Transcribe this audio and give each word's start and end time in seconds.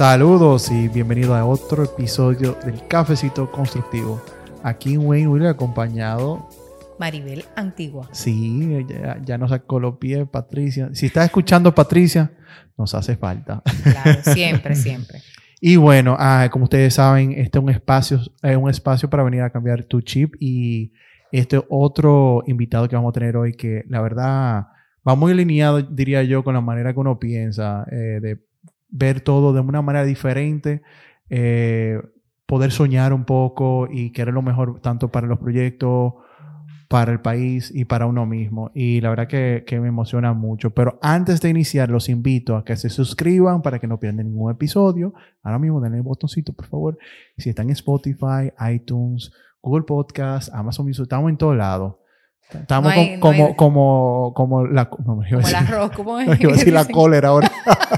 Saludos 0.00 0.70
y 0.70 0.88
bienvenido 0.88 1.34
a 1.34 1.44
otro 1.44 1.84
episodio 1.84 2.56
del 2.64 2.86
Cafecito 2.88 3.50
Constructivo. 3.52 4.18
Aquí 4.62 4.96
Wayne 4.96 5.28
Will 5.28 5.46
acompañado. 5.46 6.48
Maribel 6.98 7.44
Antigua. 7.54 8.08
Sí, 8.10 8.82
ya, 8.88 9.20
ya 9.22 9.36
nos 9.36 9.50
sacó 9.50 9.78
los 9.78 9.98
pies 9.98 10.26
Patricia. 10.26 10.88
Si 10.94 11.04
estás 11.04 11.26
escuchando 11.26 11.74
Patricia, 11.74 12.32
nos 12.78 12.94
hace 12.94 13.14
falta. 13.18 13.62
Claro, 13.82 14.20
siempre, 14.34 14.74
siempre. 14.74 15.20
Y 15.60 15.76
bueno, 15.76 16.16
ah, 16.18 16.48
como 16.50 16.64
ustedes 16.64 16.94
saben, 16.94 17.32
este 17.32 17.58
es 17.58 17.62
un 17.62 17.68
espacio, 17.68 18.20
es 18.42 18.56
un 18.56 18.70
espacio 18.70 19.10
para 19.10 19.22
venir 19.22 19.42
a 19.42 19.50
cambiar 19.50 19.84
tu 19.84 20.00
chip 20.00 20.34
y 20.40 20.94
este 21.30 21.62
otro 21.68 22.42
invitado 22.46 22.88
que 22.88 22.96
vamos 22.96 23.10
a 23.10 23.20
tener 23.20 23.36
hoy 23.36 23.52
que 23.52 23.84
la 23.86 24.00
verdad 24.00 24.68
va 25.06 25.14
muy 25.14 25.32
alineado, 25.32 25.82
diría 25.82 26.22
yo, 26.22 26.42
con 26.42 26.54
la 26.54 26.62
manera 26.62 26.94
que 26.94 27.00
uno 27.00 27.18
piensa, 27.18 27.84
eh, 27.92 28.18
de 28.22 28.49
ver 28.90 29.20
todo 29.20 29.52
de 29.52 29.60
una 29.60 29.82
manera 29.82 30.04
diferente, 30.04 30.82
eh, 31.28 32.00
poder 32.46 32.72
soñar 32.72 33.12
un 33.12 33.24
poco 33.24 33.88
y 33.90 34.10
querer 34.10 34.34
lo 34.34 34.42
mejor 34.42 34.80
tanto 34.80 35.08
para 35.08 35.26
los 35.26 35.38
proyectos, 35.38 36.14
para 36.88 37.12
el 37.12 37.20
país 37.20 37.70
y 37.72 37.84
para 37.84 38.06
uno 38.06 38.26
mismo. 38.26 38.72
Y 38.74 39.00
la 39.00 39.10
verdad 39.10 39.28
que, 39.28 39.62
que, 39.64 39.78
me 39.78 39.86
emociona 39.86 40.32
mucho. 40.32 40.70
Pero 40.70 40.98
antes 41.02 41.40
de 41.40 41.48
iniciar, 41.48 41.88
los 41.88 42.08
invito 42.08 42.56
a 42.56 42.64
que 42.64 42.76
se 42.76 42.88
suscriban 42.90 43.62
para 43.62 43.78
que 43.78 43.86
no 43.86 44.00
pierdan 44.00 44.26
ningún 44.26 44.50
episodio. 44.50 45.14
Ahora 45.44 45.60
mismo 45.60 45.80
denle 45.80 45.98
el 45.98 46.02
botoncito, 46.02 46.52
por 46.52 46.66
favor. 46.66 46.98
Si 47.38 47.48
están 47.48 47.66
en 47.66 47.72
Spotify, 47.72 48.50
iTunes, 48.74 49.30
Google 49.62 49.84
Podcast, 49.84 50.52
Amazon 50.52 50.86
Music, 50.86 51.04
estamos 51.04 51.30
en 51.30 51.36
todo 51.36 51.54
lado. 51.54 51.99
Estamos 52.52 52.84
No 52.94 53.00
hay- 53.00 53.14
no 53.16 53.20
como, 53.20 53.56
como, 53.56 54.32
como 54.34 54.66
la, 54.66 54.84
no, 54.84 54.90
Como 55.04 55.22
el 55.22 55.30
decir- 55.30 55.56
arroz, 55.56 55.90
¿cómo 55.92 56.18
es? 56.20 56.38
Decir 56.38 56.72
la 56.72 56.84
cólera 56.92 57.28
ahora. 57.28 57.50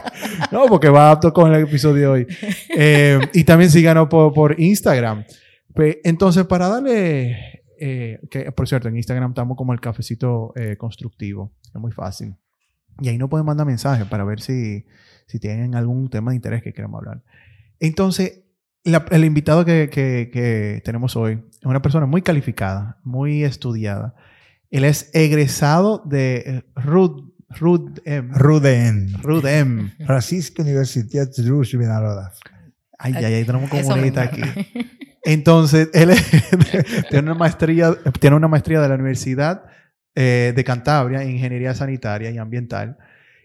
no, 0.52 0.66
porque 0.66 0.88
va 0.88 1.10
apto 1.10 1.32
con 1.32 1.52
el 1.54 1.63
episodio 1.63 1.95
de 1.95 2.07
hoy. 2.07 2.26
Eh, 2.76 3.18
y 3.35 3.45
también 3.45 3.71
síganos 3.71 4.09
por, 4.09 4.32
por 4.32 4.59
Instagram. 4.60 5.24
Entonces, 6.04 6.45
para 6.46 6.68
darle, 6.68 7.63
eh, 7.80 8.18
que 8.30 8.51
por 8.52 8.68
cierto, 8.68 8.88
en 8.88 8.96
Instagram 8.96 9.30
estamos 9.30 9.57
como 9.57 9.73
el 9.73 9.80
cafecito 9.80 10.52
eh, 10.57 10.76
constructivo. 10.76 11.52
Es 11.66 11.80
muy 11.80 11.93
fácil. 11.93 12.37
Y 13.01 13.09
ahí 13.09 13.19
nos 13.19 13.30
pueden 13.30 13.46
mandar 13.46 13.66
mensajes 13.66 14.07
para 14.07 14.24
ver 14.24 14.41
si, 14.41 14.85
si 15.26 15.38
tienen 15.38 15.74
algún 15.74 16.09
tema 16.10 16.30
de 16.32 16.37
interés 16.37 16.63
que 16.63 16.73
queramos 16.74 16.98
hablar. 16.98 17.23
Entonces, 17.80 18.41
la- 18.85 19.04
el 19.10 19.24
invitado 19.24 19.65
que, 19.65 19.88
que- 19.91 20.30
que 20.32 20.82
tenemos 20.85 21.16
hoy 21.16 21.43
es 21.51 21.65
una 21.66 21.80
persona 21.82 22.07
muy 22.07 22.23
calificada, 22.23 22.98
muy 23.02 23.45
estudiada. 23.45 24.15
Él 24.73 24.84
es 24.84 25.10
egresado 25.12 26.02
de 26.06 26.37
eh, 26.38 26.62
Rud, 26.74 27.30
Rudem. 27.51 28.32
Rudem. 28.32 29.12
Rudem. 29.23 29.92
Francisco 30.06 30.62
Universidad 30.62 31.29
Drush 31.29 31.76
Ay, 32.98 33.12
ay, 33.16 33.24
ay, 33.24 33.45
tenemos 33.45 33.68
comunita 33.68 34.23
aquí. 34.23 34.40
Entonces, 35.24 35.90
él 35.92 36.10
tiene, 37.10 37.30
una 37.30 37.34
maestría, 37.34 37.95
tiene 38.18 38.37
una 38.37 38.48
maestría 38.48 38.80
de 38.80 38.88
la 38.88 38.95
Universidad 38.95 39.64
eh, 40.14 40.54
de 40.56 40.64
Cantabria 40.64 41.23
en 41.23 41.32
Ingeniería 41.32 41.74
Sanitaria 41.74 42.30
y 42.30 42.38
Ambiental 42.38 42.96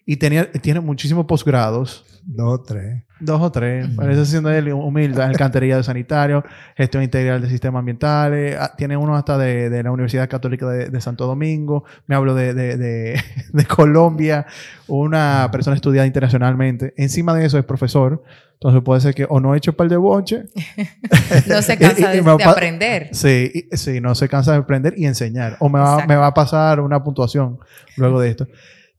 y 0.09 0.15
tenía, 0.17 0.49
tiene 0.53 0.79
muchísimos 0.79 1.25
posgrados, 1.25 2.05
Dos, 2.29 2.63
tres. 2.63 3.03
dos 3.19 3.41
o 3.41 3.51
tres. 3.51 3.87
Parece 3.95 4.25
siendo 4.25 4.49
él 4.51 4.71
humilde, 4.73 5.21
en 5.21 5.29
alcantarilla 5.29 5.75
de 5.77 5.83
sanitario, 5.83 6.43
gestión 6.77 7.03
integral 7.03 7.41
de 7.41 7.49
sistemas 7.49 7.79
ambientales. 7.81 8.55
Ah, 8.59 8.73
Tiene 8.77 8.95
uno 8.97 9.15
hasta 9.17 9.37
de, 9.37 9.69
de 9.69 9.83
la 9.83 9.91
Universidad 9.91 10.29
Católica 10.29 10.67
de, 10.69 10.89
de 10.89 11.01
Santo 11.01 11.25
Domingo. 11.27 11.83
Me 12.05 12.15
hablo 12.15 12.35
de, 12.35 12.53
de, 12.53 12.77
de, 12.77 13.21
de 13.53 13.65
Colombia. 13.65 14.45
Una 14.87 15.49
persona 15.51 15.75
estudiada 15.75 16.07
internacionalmente. 16.07 16.93
Encima 16.97 17.33
de 17.33 17.45
eso 17.45 17.57
es 17.57 17.65
profesor. 17.65 18.23
Entonces 18.53 18.81
puede 18.83 19.01
ser 19.01 19.13
que 19.13 19.25
o 19.29 19.39
no 19.41 19.53
he 19.53 19.57
hecho 19.57 19.73
par 19.73 19.89
de 19.89 19.97
boche. 19.97 20.45
No 21.47 21.61
se 21.61 21.73
Y- 21.75 21.77
cansa 21.77 22.13
y- 22.13 22.13
y 22.13 22.17
de, 22.17 22.21
me 22.23 22.37
de 22.37 22.43
aprender. 22.45 23.09
Sí, 23.13 23.51
y- 23.71 23.75
sí, 23.77 23.99
no 24.01 24.15
se 24.15 24.27
cansa 24.29 24.53
de 24.53 24.57
aprender 24.59 24.93
y 24.97 25.05
enseñar. 25.05 25.57
O 25.59 25.67
me 25.69 25.79
va, 25.79 26.05
me 26.05 26.15
va 26.15 26.27
a 26.27 26.33
pasar 26.33 26.79
una 26.79 27.03
puntuación 27.03 27.59
luego 27.97 28.19
de 28.21 28.29
esto. 28.29 28.47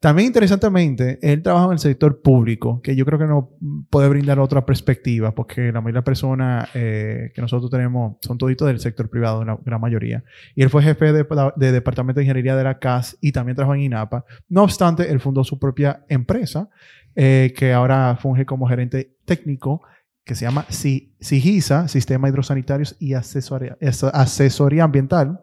También 0.00 0.28
interesantemente, 0.28 1.18
él 1.22 1.42
trabaja 1.42 1.66
en 1.66 1.72
el 1.72 1.78
sector 1.80 2.22
público, 2.22 2.80
que 2.82 2.94
yo 2.94 3.04
creo 3.04 3.18
que 3.18 3.26
nos 3.26 3.46
puede 3.90 4.08
brindar 4.08 4.38
otra 4.38 4.64
perspectiva, 4.64 5.34
porque 5.34 5.72
la 5.72 5.80
mayoría 5.80 6.00
de 6.00 6.04
personas 6.04 6.68
eh, 6.74 7.32
que 7.34 7.40
nosotros 7.40 7.68
tenemos 7.70 8.16
son 8.20 8.38
toditos 8.38 8.68
del 8.68 8.78
sector 8.78 9.10
privado, 9.10 9.44
la 9.44 9.58
gran 9.64 9.80
mayoría. 9.80 10.22
Y 10.54 10.62
él 10.62 10.70
fue 10.70 10.82
jefe 10.84 11.12
de, 11.12 11.26
de 11.56 11.72
Departamento 11.72 12.20
de 12.20 12.24
Ingeniería 12.26 12.54
de 12.54 12.62
la 12.64 12.78
CAS 12.78 13.18
y 13.20 13.32
también 13.32 13.56
trabajó 13.56 13.74
en 13.74 13.80
INAPA. 13.80 14.24
No 14.48 14.62
obstante, 14.62 15.10
él 15.10 15.18
fundó 15.18 15.42
su 15.42 15.58
propia 15.58 16.04
empresa, 16.08 16.68
eh, 17.16 17.52
que 17.56 17.72
ahora 17.72 18.16
funge 18.20 18.46
como 18.46 18.68
gerente 18.68 19.16
técnico, 19.24 19.82
que 20.24 20.36
se 20.36 20.44
llama 20.44 20.64
Si- 20.68 21.16
SIGISA, 21.18 21.88
Sistema 21.88 22.28
Hidrosanitarios 22.28 22.94
y 23.00 23.14
Asesoría, 23.14 23.76
Asesoría 24.12 24.84
Ambiental. 24.84 25.40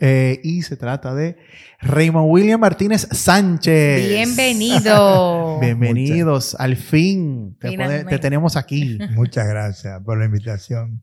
Eh, 0.00 0.40
y 0.42 0.62
se 0.62 0.76
trata 0.76 1.14
de 1.14 1.36
Raymond 1.80 2.28
William 2.30 2.60
Martínez 2.60 3.08
Sánchez. 3.12 4.08
Bienvenido. 4.08 5.58
Bienvenidos, 5.60 6.56
al 6.58 6.76
fin. 6.76 7.56
Te, 7.60 8.18
tenemos 8.18 8.56
aquí. 8.56 8.98
Muchas 9.14 9.46
gracias 9.48 10.02
por 10.02 10.18
la 10.18 10.24
invitación. 10.26 11.02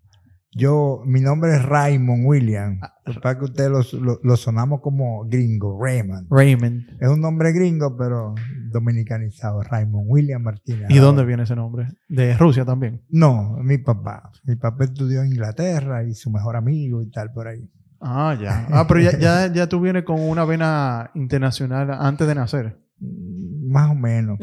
Yo, 0.56 1.02
mi 1.06 1.22
nombre 1.22 1.56
es 1.56 1.64
Raymond 1.64 2.26
William. 2.28 2.78
Ah. 2.84 2.94
Para 3.24 3.40
que 3.40 3.46
ustedes 3.46 3.72
lo, 3.72 3.82
lo- 4.02 4.20
lo 4.22 4.38
sonamos 4.38 4.82
como 4.82 5.26
gringo, 5.28 5.80
Raymond. 5.84 6.28
Raymond. 6.30 6.84
Es 7.02 7.08
un 7.10 7.22
nombre 7.22 7.52
gringo, 7.54 7.98
pero 7.98 8.36
dominicanizado. 8.70 9.64
Raymond 9.64 10.06
William 10.08 10.44
Martínez. 10.44 10.86
¿Y 10.90 10.98
dónde 11.00 11.26
viene 11.26 11.44
ese 11.44 11.56
nombre? 11.56 11.88
De 12.08 12.38
Rusia 12.38 12.66
también. 12.66 13.02
No, 13.10 13.56
mi 13.64 13.80
papá. 13.80 14.30
Mi 14.44 14.56
papá 14.56 14.84
estudió 14.84 15.22
en 15.24 15.30
Inglaterra 15.30 16.04
y 16.04 16.14
su 16.14 16.30
mejor 16.30 16.56
amigo 16.56 17.02
y 17.02 17.10
tal 17.10 17.32
por 17.34 17.48
ahí. 17.48 17.68
Ah, 18.04 18.38
ya. 18.40 18.68
Ah, 18.72 18.86
pero 18.88 19.00
ya, 19.00 19.18
ya, 19.18 19.52
ya 19.52 19.68
tú 19.68 19.80
vienes 19.80 20.04
con 20.04 20.20
una 20.20 20.44
vena 20.44 21.10
internacional 21.16 21.90
antes 21.92 22.28
de 22.28 22.36
nacer. 22.36 22.78
Mm, 23.00 23.72
Más 23.72 23.90
o 23.90 23.96
menos. 23.96 24.40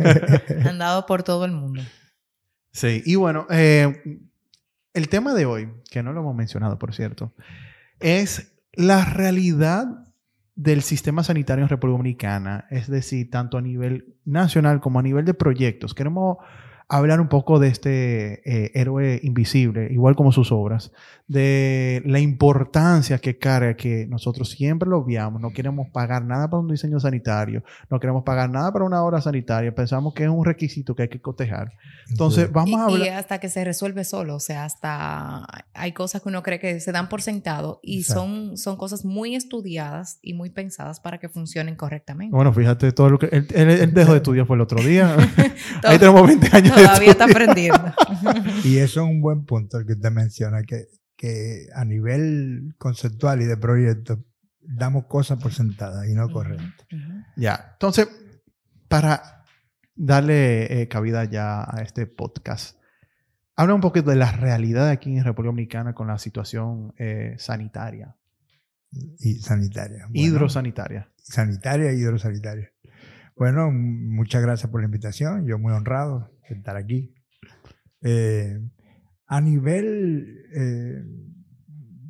Andado 0.68 1.04
por 1.06 1.22
todo 1.22 1.44
el 1.44 1.52
mundo. 1.52 1.82
Sí, 2.72 3.02
y 3.04 3.14
bueno, 3.16 3.46
eh, 3.50 4.20
el 4.94 5.08
tema 5.08 5.34
de 5.34 5.46
hoy, 5.46 5.68
que 5.90 6.02
no 6.02 6.12
lo 6.12 6.20
hemos 6.20 6.34
mencionado, 6.34 6.78
por 6.78 6.94
cierto, 6.94 7.32
es 8.00 8.52
la 8.72 9.04
realidad 9.04 9.86
del 10.56 10.82
sistema 10.82 11.22
sanitario 11.24 11.62
en 11.62 11.68
República 11.68 11.98
Dominicana, 11.98 12.66
es 12.70 12.88
decir, 12.88 13.30
tanto 13.30 13.58
a 13.58 13.62
nivel 13.62 14.16
nacional 14.24 14.80
como 14.80 14.98
a 14.98 15.02
nivel 15.02 15.24
de 15.24 15.34
proyectos. 15.34 15.94
Queremos 15.94 16.38
hablar 16.88 17.20
un 17.20 17.28
poco 17.28 17.58
de 17.58 17.68
este 17.68 18.42
eh, 18.44 18.70
héroe 18.74 19.20
invisible, 19.22 19.88
igual 19.90 20.14
como 20.16 20.32
sus 20.32 20.52
obras, 20.52 20.92
de 21.26 22.02
la 22.04 22.20
importancia 22.20 23.18
que 23.18 23.38
carga, 23.38 23.74
que 23.74 24.06
nosotros 24.06 24.50
siempre 24.50 24.88
lo 24.88 24.98
obviamos, 24.98 25.40
no 25.40 25.50
queremos 25.50 25.88
pagar 25.90 26.24
nada 26.24 26.48
para 26.50 26.60
un 26.60 26.68
diseño 26.68 27.00
sanitario, 27.00 27.62
no 27.90 27.98
queremos 27.98 28.22
pagar 28.24 28.50
nada 28.50 28.70
para 28.72 28.84
una 28.84 29.02
obra 29.02 29.20
sanitaria, 29.22 29.74
pensamos 29.74 30.12
que 30.14 30.24
es 30.24 30.28
un 30.28 30.44
requisito 30.44 30.94
que 30.94 31.02
hay 31.02 31.08
que 31.08 31.20
cotejar. 31.20 31.72
Entonces, 32.10 32.52
vamos 32.52 32.78
a 32.78 32.84
hablar... 32.84 33.00
y 33.06 33.08
hasta 33.08 33.38
que 33.38 33.48
se 33.48 33.64
resuelve 33.64 34.04
solo. 34.04 34.36
O 34.36 34.40
sea, 34.40 34.64
hasta 34.64 35.46
hay 35.72 35.92
cosas 35.92 36.20
que 36.22 36.28
uno 36.28 36.42
cree 36.42 36.58
que 36.60 36.78
se 36.80 36.92
dan 36.92 37.08
por 37.08 37.22
sentado 37.22 37.80
y 37.82 38.00
Exacto. 38.00 38.20
son, 38.22 38.56
son 38.58 38.76
cosas 38.76 39.04
muy 39.06 39.34
estudiadas 39.34 40.18
y 40.22 40.34
muy 40.34 40.50
pensadas 40.50 41.00
para 41.00 41.18
que 41.18 41.28
funcionen 41.30 41.76
correctamente. 41.76 42.34
Bueno, 42.36 42.52
fíjate 42.52 42.92
todo 42.92 43.08
lo 43.10 43.18
que... 43.18 43.26
Él, 43.26 43.46
él- 43.54 43.70
él 43.70 43.94
dejó 43.94 44.12
de 44.12 44.18
estudiar 44.18 44.46
fue 44.46 44.56
el 44.56 44.62
otro 44.62 44.82
día. 44.82 45.16
Ahí 45.84 45.98
tenemos 45.98 46.26
20 46.26 46.56
años 46.56 46.73
Todavía 46.82 47.10
está 47.10 47.24
aprendiendo. 47.24 47.94
Y 48.64 48.78
eso 48.78 49.02
es 49.02 49.10
un 49.10 49.20
buen 49.20 49.44
punto 49.44 49.78
el 49.78 49.86
que 49.86 49.92
usted 49.92 50.10
menciona, 50.10 50.62
que, 50.62 50.86
que 51.16 51.66
a 51.74 51.84
nivel 51.84 52.74
conceptual 52.78 53.42
y 53.42 53.44
de 53.44 53.56
proyecto 53.56 54.24
damos 54.60 55.06
cosas 55.06 55.38
por 55.38 55.52
sentadas 55.52 56.08
y 56.08 56.14
no 56.14 56.30
correctas. 56.30 56.86
Ujú. 56.92 57.12
Ya. 57.36 57.70
Entonces, 57.72 58.08
para 58.88 59.44
darle 59.94 60.82
eh, 60.82 60.88
cabida 60.88 61.24
ya 61.24 61.62
a 61.62 61.82
este 61.82 62.06
podcast, 62.06 62.78
habla 63.56 63.74
un 63.74 63.80
poquito 63.80 64.10
de 64.10 64.16
la 64.16 64.32
realidad 64.32 64.88
aquí 64.88 65.16
en 65.16 65.24
República 65.24 65.50
Dominicana 65.50 65.94
con 65.94 66.08
la 66.08 66.18
situación 66.18 66.94
eh, 66.98 67.34
sanitaria, 67.38 68.16
Y 69.18 69.34
sanitaria. 69.36 70.06
Bueno, 70.08 70.20
hidrosanitaria. 70.20 71.10
Sanitaria 71.16 71.90
e 71.90 71.96
hidrosanitaria. 71.96 72.70
Bueno, 73.36 73.70
muchas 73.72 74.42
gracias 74.42 74.70
por 74.70 74.80
la 74.80 74.86
invitación. 74.86 75.46
Yo 75.46 75.58
muy 75.58 75.72
honrado 75.72 76.30
estar 76.48 76.76
aquí. 76.76 77.14
Eh, 78.02 78.60
a 79.26 79.40
nivel 79.40 80.46
eh, 80.54 81.02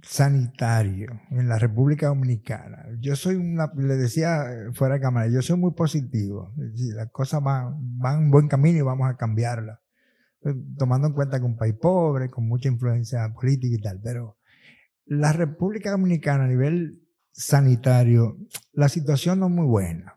sanitario 0.03 1.21
en 1.31 1.49
la 1.49 1.59
República 1.59 2.09
Dominicana, 2.09 2.87
yo 3.01 3.17
soy 3.17 3.37
una, 3.37 3.73
le 3.77 3.95
decía 3.95 4.45
fuera 4.73 4.95
de 4.95 5.01
cámara, 5.01 5.29
yo 5.29 5.41
soy 5.41 5.57
muy 5.57 5.73
positivo. 5.73 6.53
Las 6.95 7.11
cosas 7.11 7.43
van, 7.43 7.77
van 7.99 8.25
en 8.25 8.31
buen 8.31 8.49
camino 8.49 8.79
y 8.79 8.83
vamos 8.83 9.09
a 9.09 9.17
cambiarlas. 9.17 9.79
Eh, 10.45 10.55
Tomando 10.77 11.09
en 11.09 11.15
cuenta 11.15 11.39
que 11.39 11.45
un 11.45 11.57
país 11.57 11.75
pobre, 11.81 12.29
con 12.29 12.47
mucha 12.47 12.69
influencia 12.69 13.33
política 13.33 13.77
y 13.77 13.81
tal, 13.81 14.01
pero 14.03 14.39
la 15.07 15.33
República 15.33 15.91
Dominicana 15.91 16.45
a 16.45 16.49
nivel 16.49 17.03
sanitario, 17.31 18.39
la 18.73 18.89
situación 18.89 19.41
no 19.41 19.47
es 19.47 19.53
muy 19.53 19.67
buena. 19.67 20.17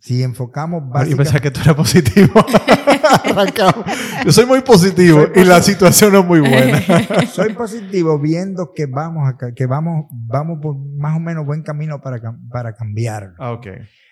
Si 0.00 0.22
enfocamos 0.22 0.82
Yo 0.82 0.88
básicamente... 0.90 1.16
pensaba 1.16 1.40
que 1.40 1.50
tú 1.50 1.60
eras 1.60 1.74
positivo. 1.74 2.32
Yo 4.24 4.32
soy 4.32 4.46
muy 4.46 4.60
positivo 4.62 5.26
Soy 5.34 5.42
y 5.42 5.44
la 5.44 5.62
situación 5.62 6.12
no 6.12 6.20
es 6.20 6.26
muy 6.26 6.40
buena. 6.40 6.80
Soy 7.32 7.54
positivo 7.54 8.18
viendo 8.18 8.72
que 8.72 8.86
vamos 8.86 9.28
a, 9.28 9.52
que 9.52 9.66
vamos, 9.66 10.06
vamos 10.10 10.58
por 10.60 10.76
más 10.76 11.16
o 11.16 11.20
menos 11.20 11.46
buen 11.46 11.62
camino 11.62 12.00
para, 12.00 12.20
para 12.50 12.74
cambiarlo. 12.74 13.34
Ah, 13.38 13.52
ok. 13.52 13.66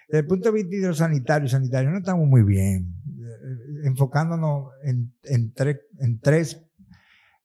Desde 0.09 0.21
el 0.21 0.27
punto 0.27 0.50
de 0.50 0.62
vista 0.62 0.77
hidrosanitario 0.77 1.47
y 1.47 1.50
sanitario 1.50 1.91
no 1.91 1.99
estamos 1.99 2.27
muy 2.27 2.43
bien, 2.43 2.94
enfocándonos 3.85 4.71
en, 4.85 5.12
en 5.25 6.21
tres 6.21 6.62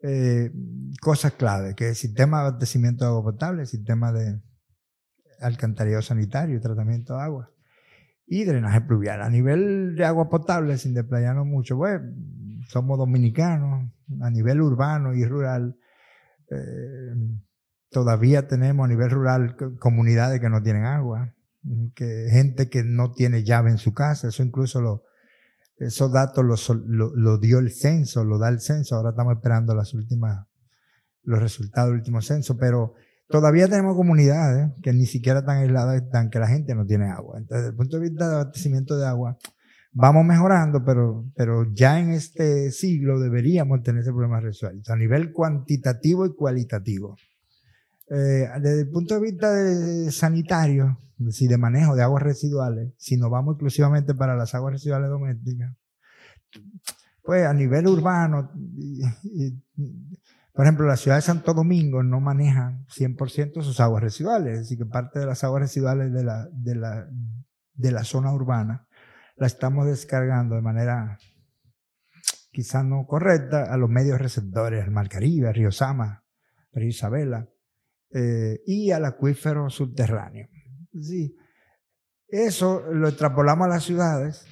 eh, 0.03 0.51
cosas 1.01 1.33
clave, 1.33 1.73
que 1.75 1.85
es 1.85 1.89
el 1.91 1.95
sistema 1.95 2.41
de 2.41 2.47
abastecimiento 2.47 3.03
de 3.03 3.09
agua 3.09 3.31
potable, 3.31 3.61
el 3.63 3.67
sistema 3.67 4.11
de 4.11 4.39
alcantarillado 5.39 6.03
sanitario 6.03 6.55
y 6.55 6.61
tratamiento 6.61 7.15
de 7.15 7.23
agua 7.23 7.51
y 8.31 8.45
drenaje 8.45 8.79
pluvial. 8.79 9.21
A 9.21 9.29
nivel 9.29 9.93
de 9.97 10.05
agua 10.05 10.29
potable, 10.29 10.77
sin 10.77 10.93
desplayarnos 10.93 11.45
mucho, 11.45 11.75
pues 11.75 11.99
somos 12.69 12.97
dominicanos, 12.97 13.91
a 14.21 14.29
nivel 14.29 14.61
urbano 14.61 15.13
y 15.13 15.25
rural, 15.25 15.75
eh, 16.49 17.13
todavía 17.89 18.47
tenemos 18.47 18.85
a 18.85 18.87
nivel 18.87 19.09
rural 19.09 19.57
co- 19.57 19.75
comunidades 19.77 20.39
que 20.39 20.49
no 20.49 20.63
tienen 20.63 20.85
agua, 20.85 21.33
que 21.93 22.29
gente 22.31 22.69
que 22.69 22.85
no 22.85 23.11
tiene 23.11 23.43
llave 23.43 23.69
en 23.69 23.77
su 23.77 23.93
casa, 23.93 24.29
eso 24.29 24.43
incluso 24.43 24.79
lo, 24.79 25.03
esos 25.75 26.13
datos 26.13 26.45
los 26.45 26.69
lo, 26.69 27.13
lo 27.13 27.37
dio 27.37 27.59
el 27.59 27.69
censo, 27.69 28.23
lo 28.23 28.37
da 28.37 28.47
el 28.47 28.61
censo, 28.61 28.95
ahora 28.95 29.09
estamos 29.09 29.33
esperando 29.35 29.75
las 29.75 29.93
últimas, 29.93 30.47
los 31.23 31.41
resultados 31.41 31.89
del 31.89 31.99
último 31.99 32.21
censo, 32.21 32.55
pero 32.57 32.93
todavía 33.31 33.67
tenemos 33.67 33.95
comunidades 33.95 34.71
que 34.83 34.93
ni 34.93 35.05
siquiera 35.05 35.39
están 35.39 35.57
aisladas, 35.57 36.01
están 36.01 36.29
que 36.29 36.39
la 36.39 36.47
gente 36.47 36.75
no 36.75 36.85
tiene 36.85 37.09
agua. 37.09 37.39
Entonces, 37.39 37.63
desde 37.63 37.69
el 37.71 37.75
punto 37.75 37.97
de 37.97 38.09
vista 38.09 38.27
de 38.27 38.35
abastecimiento 38.35 38.97
de 38.97 39.07
agua, 39.07 39.37
vamos 39.93 40.25
mejorando, 40.25 40.83
pero, 40.85 41.25
pero 41.35 41.65
ya 41.73 41.99
en 41.99 42.11
este 42.11 42.71
siglo 42.71 43.19
deberíamos 43.19 43.81
tener 43.83 44.01
ese 44.01 44.11
problema 44.11 44.39
resuelto 44.39 44.93
a 44.93 44.95
nivel 44.95 45.31
cuantitativo 45.33 46.25
y 46.25 46.35
cualitativo. 46.35 47.15
Eh, 48.09 48.47
desde 48.61 48.81
el 48.81 48.89
punto 48.89 49.15
de 49.15 49.21
vista 49.21 49.53
de 49.53 50.11
sanitario, 50.11 50.97
decir, 51.17 51.49
de 51.49 51.57
manejo 51.57 51.95
de 51.95 52.03
aguas 52.03 52.23
residuales, 52.23 52.93
si 52.97 53.17
nos 53.17 53.29
vamos 53.29 53.53
exclusivamente 53.53 54.13
para 54.13 54.35
las 54.35 54.53
aguas 54.53 54.73
residuales 54.73 55.09
domésticas, 55.09 55.73
pues 57.23 57.45
a 57.45 57.53
nivel 57.53 57.87
urbano, 57.87 58.51
y- 58.55 59.01
por 60.53 60.65
ejemplo, 60.65 60.85
la 60.85 60.97
ciudad 60.97 61.17
de 61.17 61.21
Santo 61.21 61.53
Domingo 61.53 62.03
no 62.03 62.19
maneja 62.19 62.83
100% 62.89 63.61
sus 63.61 63.79
aguas 63.79 64.03
residuales, 64.03 64.53
es 64.53 64.59
decir, 64.59 64.77
que 64.77 64.85
parte 64.85 65.19
de 65.19 65.25
las 65.25 65.43
aguas 65.43 65.61
residuales 65.61 66.11
de 66.11 66.23
la, 66.23 66.47
de 66.51 66.75
la, 66.75 67.07
de 67.73 67.91
la 67.91 68.03
zona 68.03 68.33
urbana 68.33 68.87
la 69.37 69.47
estamos 69.47 69.87
descargando 69.87 70.55
de 70.55 70.61
manera 70.61 71.17
quizás 72.51 72.85
no 72.85 73.05
correcta 73.07 73.73
a 73.73 73.77
los 73.77 73.89
medios 73.89 74.19
receptores, 74.19 74.83
al 74.83 74.91
Mar 74.91 75.09
Caribe, 75.09 75.47
al 75.47 75.55
Río 75.55 75.71
Sama, 75.71 76.23
al 76.73 76.81
Río 76.81 76.89
Isabela, 76.89 77.49
eh, 78.13 78.61
y 78.65 78.91
al 78.91 79.05
acuífero 79.05 79.69
subterráneo. 79.69 80.47
Sí. 80.93 81.35
Eso 82.27 82.81
lo 82.91 83.07
extrapolamos 83.07 83.65
a 83.65 83.69
las 83.69 83.83
ciudades, 83.83 84.45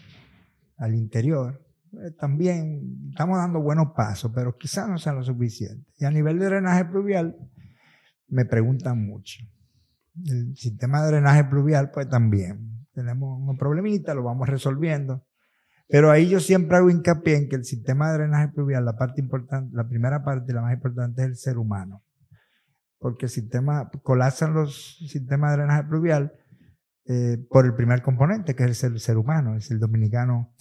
al 0.77 0.95
interior. 0.95 1.65
Eh, 1.93 2.11
también 2.19 3.09
estamos 3.09 3.37
dando 3.37 3.59
buenos 3.61 3.93
pasos, 3.95 4.31
pero 4.33 4.57
quizás 4.57 4.87
no 4.87 4.97
sean 4.97 5.17
lo 5.17 5.23
suficiente. 5.23 5.89
Y 5.97 6.05
a 6.05 6.11
nivel 6.11 6.39
de 6.39 6.45
drenaje 6.45 6.85
pluvial, 6.85 7.35
me 8.27 8.45
preguntan 8.45 9.05
mucho. 9.05 9.43
El 10.25 10.55
sistema 10.55 11.01
de 11.01 11.11
drenaje 11.11 11.43
pluvial, 11.45 11.91
pues 11.91 12.09
también. 12.09 12.85
Tenemos 12.93 13.41
unos 13.41 13.57
problemitas, 13.57 14.15
lo 14.15 14.23
vamos 14.23 14.47
resolviendo. 14.47 15.25
Pero 15.87 16.11
ahí 16.11 16.29
yo 16.29 16.39
siempre 16.39 16.77
hago 16.77 16.89
hincapié 16.89 17.37
en 17.37 17.49
que 17.49 17.55
el 17.55 17.65
sistema 17.65 18.11
de 18.11 18.19
drenaje 18.19 18.49
pluvial, 18.49 18.85
la 18.85 18.95
parte 18.95 19.21
importante, 19.21 19.75
la 19.75 19.87
primera 19.87 20.23
parte 20.23 20.53
la 20.53 20.61
más 20.61 20.73
importante 20.73 21.23
es 21.23 21.27
el 21.27 21.35
ser 21.35 21.57
humano 21.57 22.03
porque 22.99 23.25
el 23.25 23.31
sistema, 23.31 23.89
colapsan 24.03 24.53
los 24.53 24.97
sistemas 25.09 25.51
de 25.51 25.57
drenaje 25.57 25.83
pluvial 25.85 26.33
eh, 27.05 27.37
por 27.49 27.65
el 27.65 27.73
primer 27.73 28.01
componente, 28.01 28.55
que 28.55 28.65
es 28.65 28.83
el 28.83 28.99
ser 28.99 29.17
humano, 29.17 29.55
es 29.55 29.71
el 29.71 29.79
dominicano 29.79 30.53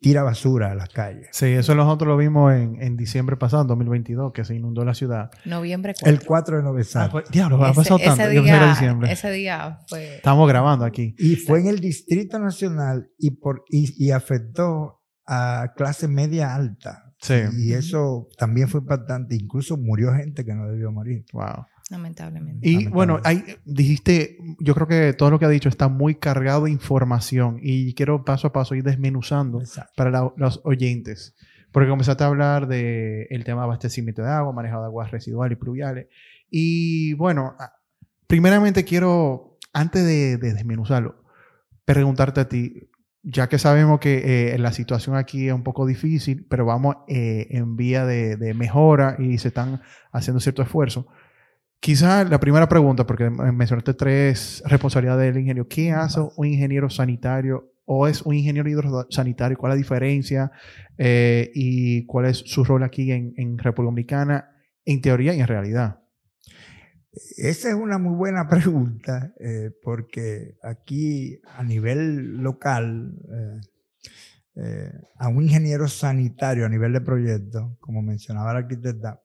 tira 0.00 0.22
basura 0.22 0.72
a 0.72 0.74
las 0.74 0.88
calles. 0.90 1.28
Sí, 1.32 1.46
eso 1.46 1.74
nosotros 1.74 2.08
lo 2.08 2.16
vimos 2.16 2.52
en, 2.52 2.80
en 2.82 2.96
diciembre 2.96 3.36
pasado, 3.36 3.62
en 3.62 3.68
2022, 3.68 4.32
que 4.32 4.44
se 4.44 4.54
inundó 4.54 4.84
la 4.84 4.94
ciudad. 4.94 5.30
Noviembre 5.44 5.94
4. 5.98 6.10
El 6.20 6.26
4 6.26 6.56
de 6.58 6.62
noviembre. 6.62 6.90
Ah, 6.94 7.08
pues, 7.10 7.30
diablo, 7.30 7.64
ha 7.64 7.70
Ese- 7.70 7.76
pasado 7.76 7.98
ese 7.98 8.06
tanto. 8.08 8.22
Era 8.24 8.42
día- 8.42 8.66
diciembre. 8.68 9.12
Ese 9.12 9.30
día 9.30 9.78
fue... 9.88 10.16
Estamos 10.16 10.48
grabando 10.48 10.84
aquí. 10.84 11.14
Y 11.18 11.36
fue 11.36 11.60
en 11.60 11.68
el 11.68 11.80
Distrito 11.80 12.38
Nacional 12.38 13.08
y, 13.18 13.32
por, 13.32 13.64
y, 13.70 13.92
y 14.04 14.10
afectó 14.10 15.00
a 15.26 15.72
clase 15.76 16.08
media 16.08 16.54
alta. 16.54 17.12
Sí. 17.20 17.34
Y 17.56 17.72
eso 17.72 18.28
también 18.36 18.68
fue 18.68 18.80
impactante. 18.80 19.34
Incluso 19.34 19.78
murió 19.78 20.12
gente 20.12 20.44
que 20.44 20.54
no 20.54 20.68
debió 20.68 20.92
morir. 20.92 21.24
Wow. 21.32 21.64
Lamentablemente. 21.90 22.66
Y 22.66 22.72
Lamentable. 22.72 22.94
bueno, 22.94 23.20
ahí 23.24 23.44
dijiste, 23.64 24.38
yo 24.58 24.74
creo 24.74 24.86
que 24.86 25.12
todo 25.12 25.30
lo 25.30 25.38
que 25.38 25.44
ha 25.44 25.50
dicho 25.50 25.68
está 25.68 25.88
muy 25.88 26.14
cargado 26.14 26.64
de 26.64 26.70
información 26.70 27.58
y 27.62 27.92
quiero 27.94 28.24
paso 28.24 28.46
a 28.48 28.52
paso 28.52 28.74
ir 28.74 28.82
desmenuzando 28.84 29.60
Exacto. 29.60 29.92
para 29.96 30.10
la- 30.10 30.32
los 30.36 30.60
oyentes. 30.64 31.34
Porque 31.72 31.88
comenzaste 31.88 32.22
a 32.24 32.28
hablar 32.28 32.68
del 32.68 33.26
el 33.30 33.44
tema 33.44 33.62
de 33.62 33.64
abastecimiento 33.64 34.22
de 34.22 34.28
agua, 34.30 34.52
manejo 34.52 34.78
de 34.80 34.86
aguas 34.86 35.10
residuales 35.10 35.56
y 35.58 35.60
pluviales. 35.60 36.06
Y 36.48 37.14
bueno, 37.14 37.56
primeramente 38.26 38.84
quiero, 38.84 39.58
antes 39.72 40.04
de, 40.04 40.36
de 40.38 40.54
desmenuzarlo, 40.54 41.22
preguntarte 41.84 42.40
a 42.40 42.48
ti, 42.48 42.88
ya 43.22 43.48
que 43.48 43.58
sabemos 43.58 44.00
que 44.00 44.52
eh, 44.54 44.58
la 44.58 44.72
situación 44.72 45.16
aquí 45.16 45.48
es 45.48 45.52
un 45.54 45.64
poco 45.64 45.84
difícil, 45.86 46.46
pero 46.48 46.64
vamos 46.64 46.96
eh, 47.08 47.48
en 47.50 47.76
vía 47.76 48.06
de, 48.06 48.36
de 48.36 48.54
mejora 48.54 49.16
y 49.18 49.38
se 49.38 49.48
están 49.48 49.82
haciendo 50.12 50.40
cierto 50.40 50.62
esfuerzo. 50.62 51.08
Quizá 51.84 52.24
la 52.24 52.40
primera 52.40 52.66
pregunta, 52.66 53.06
porque 53.06 53.28
mencionaste 53.28 53.92
tres 53.92 54.62
responsabilidades 54.64 55.26
del 55.26 55.42
ingeniero. 55.42 55.68
¿Qué 55.68 55.92
hace 55.92 56.18
un 56.34 56.46
ingeniero 56.46 56.88
sanitario 56.88 57.74
o 57.84 58.08
es 58.08 58.22
un 58.22 58.34
ingeniero 58.34 58.70
hidrosanitario? 58.70 59.58
¿Cuál 59.58 59.72
es 59.72 59.74
la 59.74 59.82
diferencia? 59.82 60.50
Eh, 60.96 61.50
¿Y 61.54 62.06
cuál 62.06 62.24
es 62.24 62.38
su 62.38 62.64
rol 62.64 62.84
aquí 62.84 63.12
en, 63.12 63.58
República 63.58 63.90
Dominicana 63.90 64.48
en 64.86 65.02
teoría 65.02 65.34
y 65.34 65.40
en 65.40 65.46
realidad? 65.46 66.00
Esa 67.36 67.68
es 67.68 67.74
una 67.74 67.98
muy 67.98 68.16
buena 68.16 68.48
pregunta, 68.48 69.34
eh, 69.38 69.70
porque 69.82 70.56
aquí 70.62 71.38
a 71.54 71.62
nivel 71.62 72.38
local, 72.38 73.12
eh, 74.56 74.90
a 75.18 75.28
un 75.28 75.42
ingeniero 75.42 75.86
sanitario 75.86 76.64
a 76.64 76.70
nivel 76.70 76.94
de 76.94 77.02
proyecto, 77.02 77.76
como 77.78 78.00
mencionaba 78.00 78.54
la 78.54 78.60
arquitecta, 78.60 79.20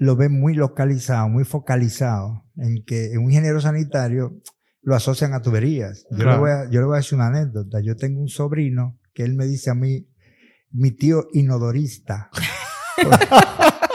lo 0.00 0.16
ven 0.16 0.32
muy 0.32 0.54
localizado, 0.54 1.28
muy 1.28 1.44
focalizado, 1.44 2.46
en 2.56 2.82
que 2.86 3.10
un 3.18 3.24
ingeniero 3.24 3.60
sanitario 3.60 4.34
lo 4.80 4.94
asocian 4.94 5.34
a 5.34 5.42
tuberías. 5.42 6.06
Yo, 6.10 6.16
Claro. 6.16 6.32
le 6.32 6.38
voy 6.38 6.50
a, 6.50 6.64
yo 6.70 6.80
le 6.80 6.86
voy 6.86 6.94
a 6.94 7.00
decir 7.00 7.16
una 7.16 7.26
anécdota. 7.26 7.80
Yo 7.84 7.96
tengo 7.96 8.18
un 8.22 8.28
sobrino 8.28 8.98
que 9.12 9.24
él 9.24 9.34
me 9.36 9.44
dice 9.44 9.68
a 9.70 9.74
mí, 9.74 10.08
mi 10.70 10.90
tío 10.92 11.26
inodorista. 11.34 12.30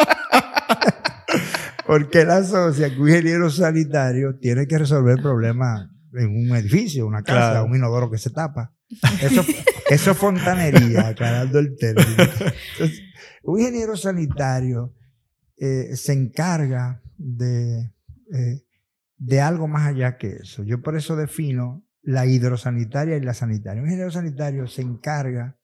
Porque 1.87 2.21
él 2.21 2.31
asocia 2.31 2.89
que 2.93 2.99
un 2.99 3.07
ingeniero 3.09 3.49
sanitario 3.49 4.37
tiene 4.39 4.67
que 4.67 4.77
resolver 4.77 5.21
problemas 5.21 5.87
en 6.13 6.27
un 6.29 6.55
edificio, 6.55 7.05
una 7.07 7.23
casa, 7.23 7.51
Claro. 7.51 7.65
un 7.65 7.75
inodoro 7.75 8.09
que 8.11 8.17
se 8.17 8.29
tapa. 8.31 8.73
Eso, 9.21 9.43
eso 9.89 10.11
es 10.11 10.17
fontanería, 10.17 11.07
aclarando 11.09 11.59
el 11.59 11.75
término. 11.77 12.09
Entonces, 12.73 13.01
un 13.43 13.59
ingeniero 13.59 13.95
sanitario 13.97 14.93
eh, 15.57 15.95
se 15.95 16.11
encarga 16.11 17.01
de, 17.17 17.93
eh, 18.33 18.65
de 19.17 19.41
algo 19.41 19.67
más 19.67 19.87
allá 19.87 20.17
que 20.17 20.37
eso. 20.37 20.63
Yo 20.63 20.81
por 20.81 20.97
eso 20.97 21.15
defino 21.15 21.85
la 22.01 22.25
hidrosanitaria 22.25 23.15
y 23.15 23.21
la 23.21 23.33
sanitaria. 23.33 23.81
Un 23.81 23.87
ingeniero 23.87 24.11
sanitario 24.11 24.67
se 24.67 24.81
encarga 24.81 25.57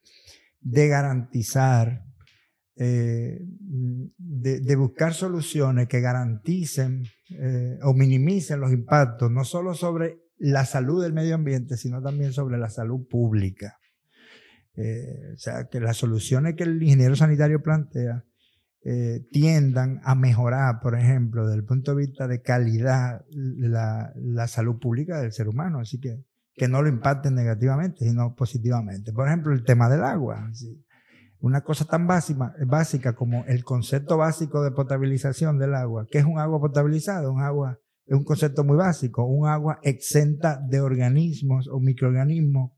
de 0.62 0.88
garantizar, 0.88 2.06
eh, 2.78 3.42
de, 3.42 4.62
de 4.62 4.76
buscar 4.76 5.14
soluciones 5.14 5.88
que 5.88 6.00
garanticen 6.00 7.04
o 7.84 7.94
minimicen 7.94 8.60
los 8.60 8.74
impactos, 8.74 9.32
no 9.32 9.46
solo 9.46 9.74
sobre 9.74 10.20
la 10.38 10.66
salud 10.66 11.02
del 11.02 11.14
medio 11.14 11.36
ambiente, 11.36 11.78
sino 11.78 12.02
también 12.02 12.34
sobre 12.34 12.58
la 12.58 12.70
salud 12.70 13.08
pública. 13.08 13.78
O 14.76 15.38
sea, 15.38 15.68
que 15.70 15.80
las 15.80 15.98
soluciones 15.98 16.56
que 16.56 16.64
el 16.64 16.82
ingeniero 16.82 17.16
sanitario 17.16 17.62
plantea 17.62 18.26
eh, 18.84 19.28
tiendan 19.32 20.02
a 20.04 20.16
mejorar, 20.16 20.80
por 20.82 20.98
ejemplo, 20.98 21.46
desde 21.46 21.60
el 21.60 21.66
punto 21.66 21.92
de 21.92 21.98
vista 21.98 22.28
de 22.28 22.42
calidad, 22.42 23.24
la, 23.30 24.48
salud 24.48 24.80
pública 24.80 25.22
del 25.22 25.32
ser 25.32 25.48
humano. 25.48 25.80
Así 25.80 26.00
que 26.00 26.24
que 26.54 26.68
no 26.68 26.82
lo 26.82 26.90
impacten 26.90 27.34
negativamente, 27.34 28.06
sino 28.06 28.36
positivamente. 28.36 29.14
Por 29.14 29.28
ejemplo, 29.28 29.54
el 29.54 29.64
tema 29.64 29.90
del 29.90 30.04
agua. 30.04 30.52
Una 31.40 31.62
cosa 31.62 31.86
tan 31.86 32.06
básica, 32.08 32.54
básica 32.68 33.14
como 33.14 33.46
el 33.46 33.64
concepto 33.64 34.18
básico 34.18 34.64
de 34.64 34.72
potabilización 34.72 35.58
del 35.58 35.74
agua. 35.74 36.06
¿Qué 36.12 36.20
es 36.20 36.26
un 36.26 36.40
agua 36.40 36.60
potabilizada? 36.60 37.32
Un 37.32 37.42
agua, 37.42 37.80
es 38.06 38.16
un 38.16 38.24
concepto 38.24 38.64
muy 38.64 38.78
básico, 38.78 39.26
un 39.26 39.48
agua 39.48 39.80
exenta 39.82 40.60
de 40.60 40.82
organismos 40.82 41.68
o 41.68 41.80
microorganismos 41.80 42.72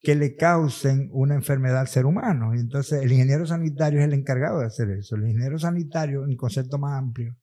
que 0.00 0.14
le 0.14 0.36
causen 0.36 1.08
una 1.12 1.34
enfermedad 1.34 1.80
al 1.80 1.88
ser 1.88 2.06
humano. 2.06 2.54
Y 2.54 2.60
entonces 2.60 3.02
el 3.02 3.12
ingeniero 3.12 3.46
sanitario 3.46 4.00
es 4.00 4.06
el 4.06 4.14
encargado 4.14 4.60
de 4.60 4.66
hacer 4.66 4.90
eso. 4.90 5.16
El 5.16 5.28
ingeniero 5.28 5.58
sanitario, 5.58 6.24
en 6.24 6.36
concepto 6.36 6.78
más 6.78 6.98
amplio, 6.98 7.34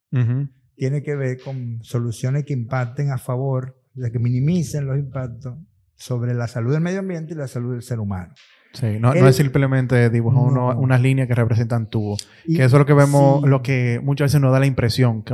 tiene 0.74 1.02
que 1.02 1.14
ver 1.14 1.38
con 1.42 1.78
soluciones 1.82 2.44
que 2.44 2.52
impacten 2.54 3.10
a 3.10 3.18
favor, 3.18 3.78
de 3.94 4.10
que 4.10 4.18
minimicen 4.18 4.86
los 4.86 4.98
impactos 4.98 5.58
sobre 5.94 6.34
la 6.34 6.46
salud 6.46 6.72
del 6.72 6.82
medio 6.82 7.00
ambiente 7.00 7.34
y 7.34 7.36
la 7.36 7.48
salud 7.48 7.72
del 7.72 7.82
ser 7.82 8.00
humano. 8.00 8.34
Sí, 8.72 8.98
no, 9.00 9.14
no 9.14 9.26
es 9.26 9.36
simplemente 9.36 10.10
dibujar 10.10 10.76
unas 10.76 11.00
líneas 11.00 11.28
que 11.28 11.34
representan 11.34 11.88
tubos. 11.88 12.28
Que 12.44 12.64
eso 12.64 12.76
es 12.76 12.80
lo 12.80 12.84
que 12.84 12.92
vemos, 12.92 13.42
lo 13.48 13.62
que 13.62 14.00
muchas 14.02 14.26
veces 14.26 14.40
nos 14.40 14.52
da 14.52 14.60
la 14.60 14.66
impresión, 14.66 15.24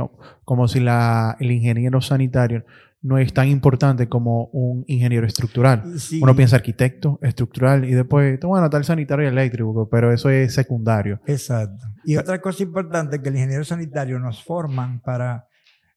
como 0.45 0.67
si 0.69 0.79
la, 0.79 1.35
el 1.41 1.51
ingeniero 1.51 1.99
sanitario 1.99 2.63
no 3.03 3.17
es 3.17 3.33
tan 3.33 3.49
importante 3.49 4.07
como 4.07 4.45
un 4.47 4.85
ingeniero 4.87 5.27
estructural. 5.27 5.83
Uno 6.21 6.35
piensa 6.35 6.55
arquitecto, 6.55 7.19
estructural 7.21 7.83
y 7.85 7.91
después, 7.91 8.39
bueno, 8.41 8.69
tal 8.69 8.85
sanitario 8.85 9.25
y 9.25 9.27
eléctrico, 9.27 9.89
pero 9.89 10.11
eso 10.11 10.29
es 10.29 10.53
secundario. 10.53 11.19
Exacto. 11.27 11.85
Y 12.05 12.15
otra 12.15 12.39
cosa 12.41 12.63
importante 12.63 13.21
que 13.21 13.29
el 13.29 13.35
ingeniero 13.35 13.65
sanitario 13.65 14.19
nos 14.19 14.41
forman 14.43 15.01
para 15.01 15.47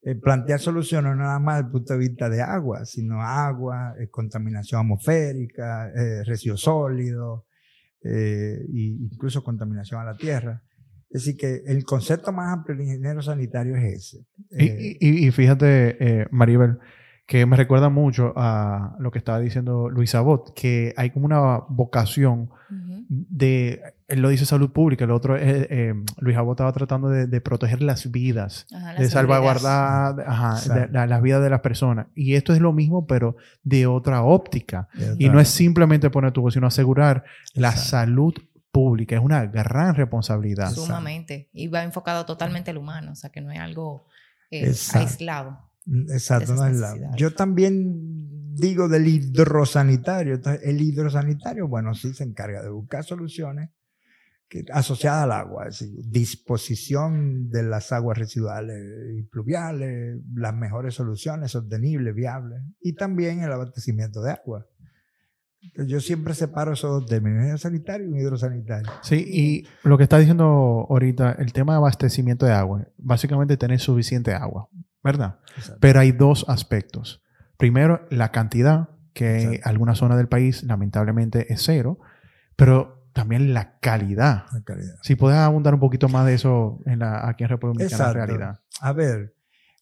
eh, 0.03 0.17
plantear 0.17 0.59
soluciones 0.59 1.17
no 1.17 1.23
nada 1.23 1.39
más 1.39 1.57
desde 1.57 1.67
el 1.67 1.73
punto 1.73 1.93
de 1.93 1.99
vista 2.01 2.29
de 2.29 2.43
agua, 2.43 2.85
sino 2.85 3.23
agua, 3.23 3.95
eh, 3.99 4.09
contaminación 4.09 4.81
atmosférica, 4.81 5.89
eh, 5.89 6.25
residuos 6.25 6.61
sólidos, 6.61 7.43
e 8.03 8.65
incluso 8.73 9.43
contaminación 9.43 10.01
a 10.01 10.05
la 10.05 10.17
tierra. 10.17 10.63
Es 11.11 11.25
decir, 11.25 11.37
que 11.37 11.63
el 11.67 11.85
concepto 11.85 12.33
más 12.33 12.53
amplio 12.53 12.77
del 12.77 12.87
ingeniero 12.87 13.23
sanitario 13.23 13.77
es 13.77 14.15
ese. 14.15 14.27
y, 15.01 15.31
fíjate, 15.31 15.97
eh, 16.01 16.27
Maribel, 16.31 16.79
que 17.27 17.45
me 17.45 17.57
recuerda 17.57 17.89
mucho 17.89 18.33
a 18.37 18.97
lo 19.01 19.11
que 19.11 19.19
estaba 19.19 19.41
diciendo 19.41 19.91
Luis 19.91 20.15
Abot, 20.15 20.55
que 20.55 20.95
hay 20.97 21.11
como 21.11 21.27
una 21.27 21.59
vocación 21.69 22.51
de, 23.09 23.83
él 24.09 24.21
lo 24.21 24.29
dice 24.29 24.47
salud 24.47 24.71
pública, 24.71 25.05
el 25.05 25.11
otro, 25.11 25.37
es, 25.37 25.67
eh, 25.71 25.95
Luis 26.19 26.37
Abot 26.37 26.55
estaba 26.55 26.73
tratando 26.73 27.09
de, 27.09 27.41
proteger 27.41 27.83
las 27.83 28.11
vidas, 28.13 28.67
de 28.97 29.09
salvaguardar 29.09 30.17
las 30.93 31.23
vidas 31.23 31.43
de 31.43 31.51
las 31.51 31.61
personas. 31.61 32.07
Y 32.15 32.35
esto 32.35 32.53
es 32.53 32.61
lo 32.61 32.73
mismo, 32.73 33.07
pero 33.07 33.37
de 33.65 33.87
otra 33.87 34.23
óptica. 34.23 34.89
y 35.19 35.29
no 35.29 35.41
es 35.41 35.49
simplemente 35.49 36.11
poner 36.11 36.33
tu 36.33 36.43
voz, 36.43 36.55
sino 36.55 36.67
asegurar 36.69 37.25
la 37.55 37.73
salud 37.73 38.35
pública. 38.77 39.17
Es 39.17 39.23
una 39.23 39.47
gran 39.47 39.95
responsabilidad. 39.95 40.71
Sumamente. 40.71 41.49
Y 41.55 41.69
va 41.69 41.83
enfocado 41.83 42.27
totalmente 42.27 42.73
al 42.73 42.77
humano, 42.77 43.13
o 43.13 43.15
sea 43.15 43.31
que 43.31 43.41
no 43.41 43.51
es 43.51 43.59
algo 43.59 44.07
eh, 44.51 44.75
aislado. 44.93 45.71
Exacto, 46.11 46.55
no 46.55 46.67
es 46.67 46.83
Yo 47.17 47.33
también 47.33 48.55
digo 48.55 48.87
del 48.87 49.09
hidrosanitario. 49.09 50.35
Entonces, 50.35 50.61
el 50.69 50.83
hidrosanitario, 50.83 51.69
bueno, 51.69 51.95
sí 51.95 52.13
se 52.13 52.25
encarga 52.25 52.63
de 52.63 52.69
buscar 52.69 53.03
soluciones 53.03 53.71
que, 54.47 54.67
asociadas 54.71 55.25
al 55.25 55.33
agua, 55.33 55.69
es 55.69 55.79
decir, 55.79 55.95
disposición 56.11 57.49
de 57.49 57.63
las 57.63 57.93
aguas 57.93 58.19
residuales 58.19 58.79
y 59.17 59.23
pluviales, 59.23 60.19
las 60.35 60.55
mejores 60.55 60.95
soluciones 60.95 61.51
sostenibles, 61.51 62.15
viables, 62.15 62.61
y 62.81 62.93
también 62.93 63.43
el 63.43 63.53
abastecimiento 63.53 64.21
de 64.21 64.33
agua. 64.33 64.67
Yo 65.87 66.01
siempre 66.01 66.35
separo 66.35 66.73
esos 66.73 66.91
dos 66.91 67.07
términos, 67.07 67.45
hidrosanitario 67.47 68.09
y 68.09 68.19
hidrosanitario. 68.19 68.91
Sí, 69.03 69.25
y 69.27 69.67
lo 69.87 69.97
que 69.97 70.05
está 70.05 70.19
diciendo 70.19 70.87
ahorita, 70.89 71.33
el 71.33 71.53
tema 71.53 71.75
de 71.75 71.79
abastecimiento 71.79 72.47
de 72.47 72.53
agua, 72.53 72.87
básicamente 72.99 73.57
tener 73.57 73.79
suficiente 73.81 74.33
agua, 74.33 74.69
¿verdad? 75.03 75.39
Pero 75.81 76.01
hay 76.01 76.13
dos 76.13 76.45
aspectos. 76.49 77.23
Primero, 77.57 78.07
la 78.11 78.33
cantidad, 78.33 78.91
que 79.13 79.43
en 79.43 79.61
algunas 79.65 79.99
zonas 79.99 80.19
del 80.19 80.29
país 80.29 80.63
lamentablemente 80.63 81.53
es 81.53 81.63
cero, 81.63 81.99
pero 82.55 83.09
también 83.13 83.55
la 83.55 83.79
calidad. 83.81 84.45
La 84.53 84.63
calidad. 84.63 84.97
Si 85.03 85.15
puedes 85.15 85.39
abundar 85.39 85.75
un 85.75 85.81
poquito 85.81 86.09
más 86.09 86.27
de 86.27 86.35
eso 86.35 86.81
en 86.85 86.99
la, 86.99 87.27
aquí 87.29 87.45
en 87.45 87.51
República 87.51 87.85
Dominicana, 87.85 88.13
la 88.13 88.27
realidad. 88.27 88.61
A 88.81 88.93
ver, 88.93 89.35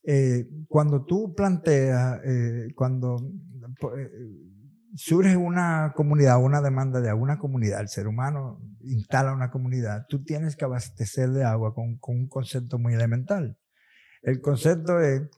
eh, 0.04 0.46
cuando 0.68 1.04
tú 1.04 1.34
planteas, 1.34 2.20
eh, 2.24 2.68
cuando... 2.74 3.16
Eh, 3.96 4.10
surge 4.94 5.36
una 5.36 5.92
comunidad, 5.96 6.42
una 6.42 6.60
demanda 6.60 7.00
de 7.00 7.10
alguna 7.10 7.38
comunidad, 7.38 7.80
el 7.80 7.88
ser 7.88 8.06
humano 8.06 8.60
instala 8.82 9.32
una 9.32 9.50
comunidad, 9.50 10.06
tú 10.08 10.22
tienes 10.22 10.56
que 10.56 10.64
abastecer 10.64 11.30
de 11.30 11.44
agua 11.44 11.74
con, 11.74 11.98
un 12.00 12.28
concepto 12.28 12.78
muy 12.78 12.94
elemental. 12.94 13.58
El 14.22 14.40
concepto 14.40 15.00
es, 15.00 15.22
eh, 15.22 15.28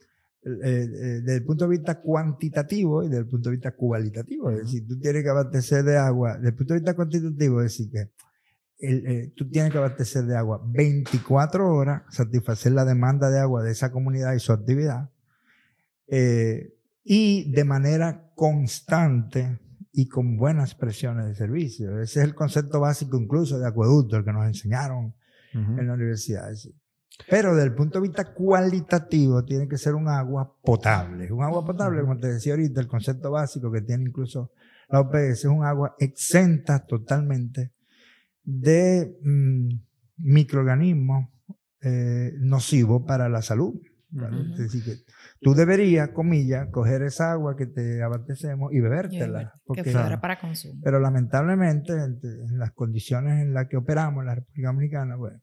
eh, 0.62 0.86
desde 1.22 1.36
el 1.36 1.44
punto 1.44 1.64
de 1.64 1.70
vista 1.70 2.00
cuantitativo 2.00 3.02
y 3.02 3.08
desde 3.08 3.20
el 3.20 3.28
punto 3.28 3.48
de 3.48 3.56
vista 3.56 3.74
cualitativo. 3.74 4.50
Es 4.50 4.58
decir, 4.58 4.86
tú 4.86 4.98
tienes 4.98 5.22
que 5.22 5.30
abastecer 5.30 5.84
de 5.84 5.96
agua, 5.96 6.34
desde 6.34 6.48
el 6.48 6.54
punto 6.54 6.74
de 6.74 6.80
vista 6.80 6.94
cuantitativo, 6.94 7.62
es 7.62 7.78
decir, 7.78 7.90
que 7.90 8.10
eh, 8.78 9.32
tú 9.34 9.48
tienes 9.48 9.72
que 9.72 9.78
abastecer 9.78 10.24
de 10.26 10.36
agua 10.36 10.60
24 10.66 11.74
horas, 11.74 12.02
satisfacer 12.10 12.72
la 12.72 12.84
demanda 12.84 13.30
de 13.30 13.40
agua 13.40 13.62
de 13.62 13.72
esa 13.72 13.90
comunidad 13.90 14.34
y 14.34 14.38
su 14.38 14.52
actividad. 14.52 15.10
y 17.08 17.52
de 17.52 17.64
manera 17.64 18.25
constante 18.36 19.58
y 19.92 20.06
con 20.06 20.36
buenas 20.36 20.74
presiones 20.74 21.26
de 21.26 21.34
servicio. 21.34 22.00
Ese 22.00 22.20
es 22.20 22.26
el 22.26 22.34
concepto 22.34 22.78
básico 22.78 23.18
incluso 23.18 23.58
de 23.58 23.66
acueducto, 23.66 24.16
el 24.16 24.24
que 24.24 24.32
nos 24.32 24.46
enseñaron 24.46 25.14
en 25.54 25.86
la 25.86 25.94
universidad. 25.94 26.50
Pero 27.30 27.54
desde 27.54 27.68
el 27.68 27.74
punto 27.74 27.98
de 27.98 28.08
vista 28.08 28.34
cualitativo 28.34 29.42
tiene 29.42 29.66
que 29.66 29.78
ser 29.78 29.94
un 29.94 30.06
agua 30.06 30.54
potable. 30.62 31.32
Un 31.32 31.42
agua 31.42 31.64
potable, 31.64 32.02
como 32.02 32.18
te 32.18 32.28
decía 32.28 32.52
ahorita, 32.52 32.78
el 32.78 32.86
concepto 32.86 33.30
básico 33.30 33.72
que 33.72 33.80
tiene 33.80 34.04
incluso 34.04 34.52
la 34.88 35.00
OPS 35.00 35.16
es 35.16 35.44
un 35.46 35.64
agua 35.64 35.96
exenta 35.98 36.84
totalmente 36.84 37.72
de 38.44 39.18
mm, 39.22 39.68
microorganismos 40.18 41.28
eh, 41.80 42.34
nocivos 42.38 43.02
para 43.06 43.28
la 43.28 43.42
salud. 43.42 43.74
Es 44.52 44.58
decir, 44.58 44.84
que 44.84 44.96
Tú 45.46 45.54
deberías, 45.54 46.08
comillas, 46.08 46.66
coger 46.72 47.02
esa 47.02 47.30
agua 47.30 47.56
que 47.56 47.66
te 47.66 48.02
abastecemos 48.02 48.72
y 48.72 48.80
bebértela. 48.80 49.54
Porque, 49.64 49.84
que 49.84 49.92
fuera 49.92 50.20
para 50.20 50.40
consumo. 50.40 50.80
Pero 50.82 50.98
lamentablemente, 50.98 51.92
en, 51.92 52.58
las 52.58 52.72
condiciones 52.72 53.42
en 53.42 53.54
las 53.54 53.68
que 53.68 53.76
operamos 53.76 54.22
en 54.22 54.26
la 54.26 54.34
República 54.34 54.66
Dominicana, 54.66 55.14
bueno, 55.14 55.40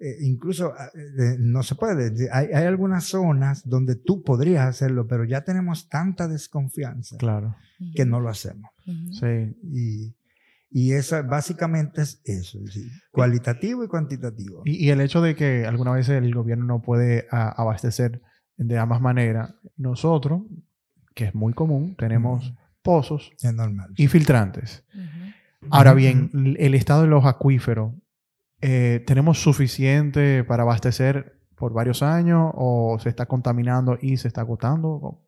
eh, 0.00 0.16
incluso 0.22 0.72
ah, 0.76 0.90
eh, 0.92 1.36
no 1.38 1.62
se 1.62 1.76
puede. 1.76 2.28
Hay, 2.32 2.46
hay, 2.46 2.64
algunas 2.64 3.04
zonas 3.04 3.62
donde 3.64 3.94
tú 3.94 4.24
podrías 4.24 4.66
hacerlo, 4.66 5.06
pero 5.06 5.24
ya 5.24 5.44
tenemos 5.44 5.88
tanta 5.88 6.26
desconfianza 6.26 7.16
claro. 7.18 7.54
que 7.94 8.04
no 8.04 8.18
lo 8.18 8.30
hacemos. 8.30 8.72
Sí. 9.20 9.56
Y, 9.62 10.16
y 10.68 10.94
eso 10.94 11.22
básicamente 11.22 12.02
es 12.02 12.20
eso, 12.24 12.58
cualitativo 13.12 13.84
y 13.84 13.86
cuantitativo. 13.86 14.62
Y, 14.64 14.84
y, 14.84 14.90
el 14.90 15.00
hecho 15.00 15.22
de 15.22 15.36
que 15.36 15.64
alguna 15.64 15.92
vez 15.92 16.08
el 16.08 16.34
gobierno 16.34 16.64
no 16.64 16.82
puede 16.82 17.28
ah, 17.30 17.54
abastecer 17.56 18.20
de 18.58 18.78
ambas 18.78 19.00
maneras. 19.00 19.54
Nosotros, 19.76 20.42
que 21.14 21.24
es 21.24 21.34
muy 21.34 21.54
común, 21.54 21.94
tenemos 21.96 22.52
pozos 22.82 23.32
y 23.96 24.08
filtrantes. 24.08 24.84
Ahora 25.70 25.94
bien, 25.94 26.30
el 26.58 26.74
estado 26.74 27.02
de 27.02 27.08
los 27.08 27.24
acuíferos, 27.24 27.94
eh, 28.60 29.02
¿tenemos 29.06 29.40
suficiente 29.40 30.44
para 30.44 30.64
abastecer 30.64 31.38
por 31.54 31.72
varios 31.72 32.02
años 32.02 32.52
o 32.54 32.98
se 33.00 33.08
está 33.08 33.26
contaminando 33.26 33.98
y 34.00 34.16
se 34.16 34.28
está 34.28 34.42
agotando? 34.42 35.20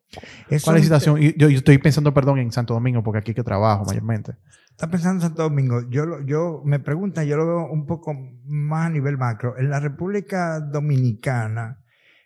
¿Cuál 0.47 0.49
es 0.49 0.65
la 0.67 0.79
situación? 0.81 1.17
Yo, 1.19 1.49
yo, 1.49 1.57
estoy 1.57 1.77
pensando, 1.77 2.13
perdón, 2.13 2.39
en 2.39 2.51
Santo 2.51 2.73
Domingo, 2.73 3.03
porque 3.03 3.19
aquí 3.19 3.33
que 3.33 3.43
trabajo 3.43 3.85
mayormente. 3.85 4.35
Está 4.69 4.89
pensando 4.89 5.17
en 5.17 5.21
Santo 5.21 5.43
Domingo. 5.43 5.87
Yo, 5.89 6.21
yo 6.25 6.61
me 6.65 6.79
pregunta, 6.79 7.23
yo 7.23 7.37
lo 7.37 7.45
veo 7.45 7.71
un 7.71 7.85
poco 7.85 8.15
más 8.45 8.87
a 8.87 8.89
nivel 8.89 9.17
macro. 9.17 9.57
En 9.57 9.69
la 9.69 9.79
República 9.79 10.59
Dominicana, 10.59 11.80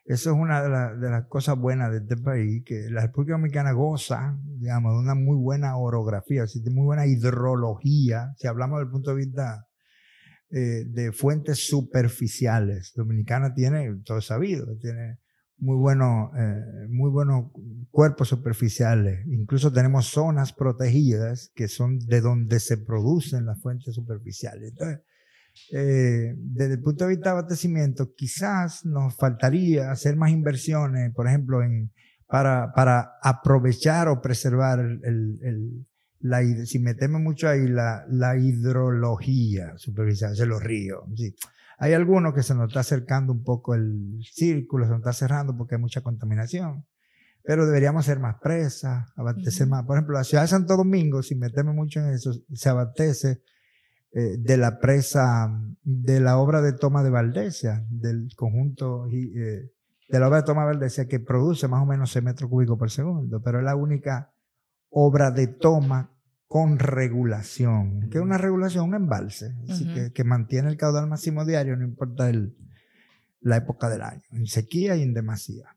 eso 0.05 0.31
es 0.31 0.37
una 0.37 0.61
de, 0.61 1.09
las 1.09 1.25
cosas 1.27 1.57
buenas 1.57 1.91
de 1.91 1.97
este 1.97 2.15
país, 2.17 2.63
que 2.63 2.89
la 2.91 3.01
República 3.01 3.33
Dominicana 3.33 3.71
goza, 3.71 4.37
digamos, 4.59 4.93
de 4.93 4.99
una 4.99 5.15
muy 5.15 5.35
buena 5.35 5.77
orografía, 5.77 6.45
de 6.45 6.71
muy 6.71 6.85
buena 6.85 7.07
hidrología, 7.07 8.31
si 8.37 8.45
hablamos 8.47 8.79
del 8.79 8.89
punto 8.89 9.09
de 9.09 9.15
vista 9.15 9.67
eh, 10.51 10.85
de 10.85 11.11
fuentes 11.11 11.67
superficiales. 11.67 12.93
Dominicana 12.95 13.55
tiene, 13.55 14.01
todo 14.05 14.21
sabido, 14.21 14.77
tiene 14.77 15.17
muy 15.57 15.75
buenos, 15.75 16.29
eh, 16.37 16.87
muy 16.89 17.09
buenos 17.09 17.51
cuerpos 17.89 18.27
superficiales. 18.27 19.25
Incluso 19.25 19.73
tenemos 19.73 20.05
zonas 20.05 20.53
protegidas 20.53 21.51
que 21.55 21.67
son 21.67 21.97
de 21.97 22.21
donde 22.21 22.59
se 22.59 22.77
producen 22.77 23.47
las 23.47 23.59
fuentes 23.59 23.95
superficiales. 23.95 24.69
Entonces, 24.69 24.99
eh, 25.71 26.33
desde 26.37 26.73
el 26.73 26.81
punto 26.81 27.05
de 27.05 27.11
vista 27.11 27.29
de 27.29 27.39
abastecimiento, 27.39 28.13
quizás 28.15 28.85
nos 28.85 29.15
faltaría 29.15 29.91
hacer 29.91 30.15
más 30.15 30.31
inversiones, 30.31 31.13
por 31.13 31.27
ejemplo, 31.27 31.63
en, 31.63 31.91
para, 32.27 32.71
para 32.73 33.13
aprovechar 33.21 34.07
o 34.07 34.21
preservar 34.21 34.79
el, 34.79 34.99
el, 35.03 35.87
la, 36.19 36.41
si 36.65 36.79
metemos 36.79 37.21
mucho 37.21 37.47
ahí, 37.47 37.67
la, 37.67 38.05
la 38.09 38.37
hidrología 38.37 39.73
superficial 39.77 40.35
de 40.35 40.45
los 40.45 40.63
ríos. 40.63 41.03
Sí. 41.15 41.35
Hay 41.77 41.93
algunos 41.93 42.33
que 42.33 42.41
se 42.41 42.55
nos 42.55 42.69
está 42.69 42.79
acercando 42.79 43.33
un 43.33 43.43
poco 43.43 43.75
el 43.75 44.19
círculo, 44.23 44.85
se 44.85 44.91
nos 44.91 44.99
está 44.99 45.13
cerrando 45.13 45.55
porque 45.57 45.75
hay 45.75 45.81
mucha 45.81 46.01
contaminación. 46.01 46.85
pero 47.45 47.65
deberíamos 47.65 48.05
ser 48.05 48.19
más 48.19 48.37
presas, 48.41 49.07
abastecer 49.15 49.67
más. 49.67 49.85
Por 49.85 49.97
ejemplo, 49.97 50.17
la 50.17 50.23
ciudad 50.23 50.43
de 50.43 50.49
Santo 50.49 50.75
Domingo, 50.75 51.21
sin 51.21 51.39
meterme 51.39 51.73
mucho 51.73 51.99
en 51.99 52.09
eso, 52.09 52.33
se 52.53 52.69
abastece 52.69 53.41
eh, 54.17 54.37
de 54.39 54.55
la 54.55 54.79
presa, 54.79 55.61
de 55.83 56.21
la 56.21 56.37
obra 56.37 56.61
de 56.61 56.71
toma 56.71 57.03
de 57.03 57.09
Valdesia, 57.09 57.85
del 57.89 58.29
conjunto 58.37 59.07
eh, 59.07 59.73
de 60.07 60.19
la 60.19 60.29
obra 60.29 60.37
de 60.37 60.43
toma 60.43 60.61
de 60.61 60.67
Valdesia, 60.67 61.05
que 61.05 61.19
produce 61.19 61.67
más 61.67 61.83
o 61.83 61.85
menos 61.85 62.11
6 62.13 62.23
metros 62.23 62.49
cúbicos 62.49 62.79
por 62.79 62.89
segundo, 62.89 63.41
pero 63.43 63.59
es 63.59 63.65
la 63.65 63.75
única 63.75 64.31
obra 64.89 65.31
de 65.31 65.47
toma 65.47 66.15
con 66.47 66.79
regulación, 66.79 68.09
que 68.09 68.19
es 68.19 68.23
una 68.23 68.37
regulación, 68.37 68.85
un 68.85 68.95
embalse, 68.95 69.53
así 69.67 69.85
que, 69.93 70.13
que, 70.13 70.23
mantiene 70.23 70.69
el 70.69 70.77
caudal 70.77 71.07
máximo 71.07 71.43
diario, 71.43 71.75
no 71.75 71.83
importa 71.83 72.29
el, 72.29 72.55
la 73.41 73.57
época 73.57 73.89
del 73.89 74.01
año, 74.01 74.23
en 74.31 74.47
sequía 74.47 74.95
y 74.95 75.01
en 75.01 75.13
demasía. 75.13 75.74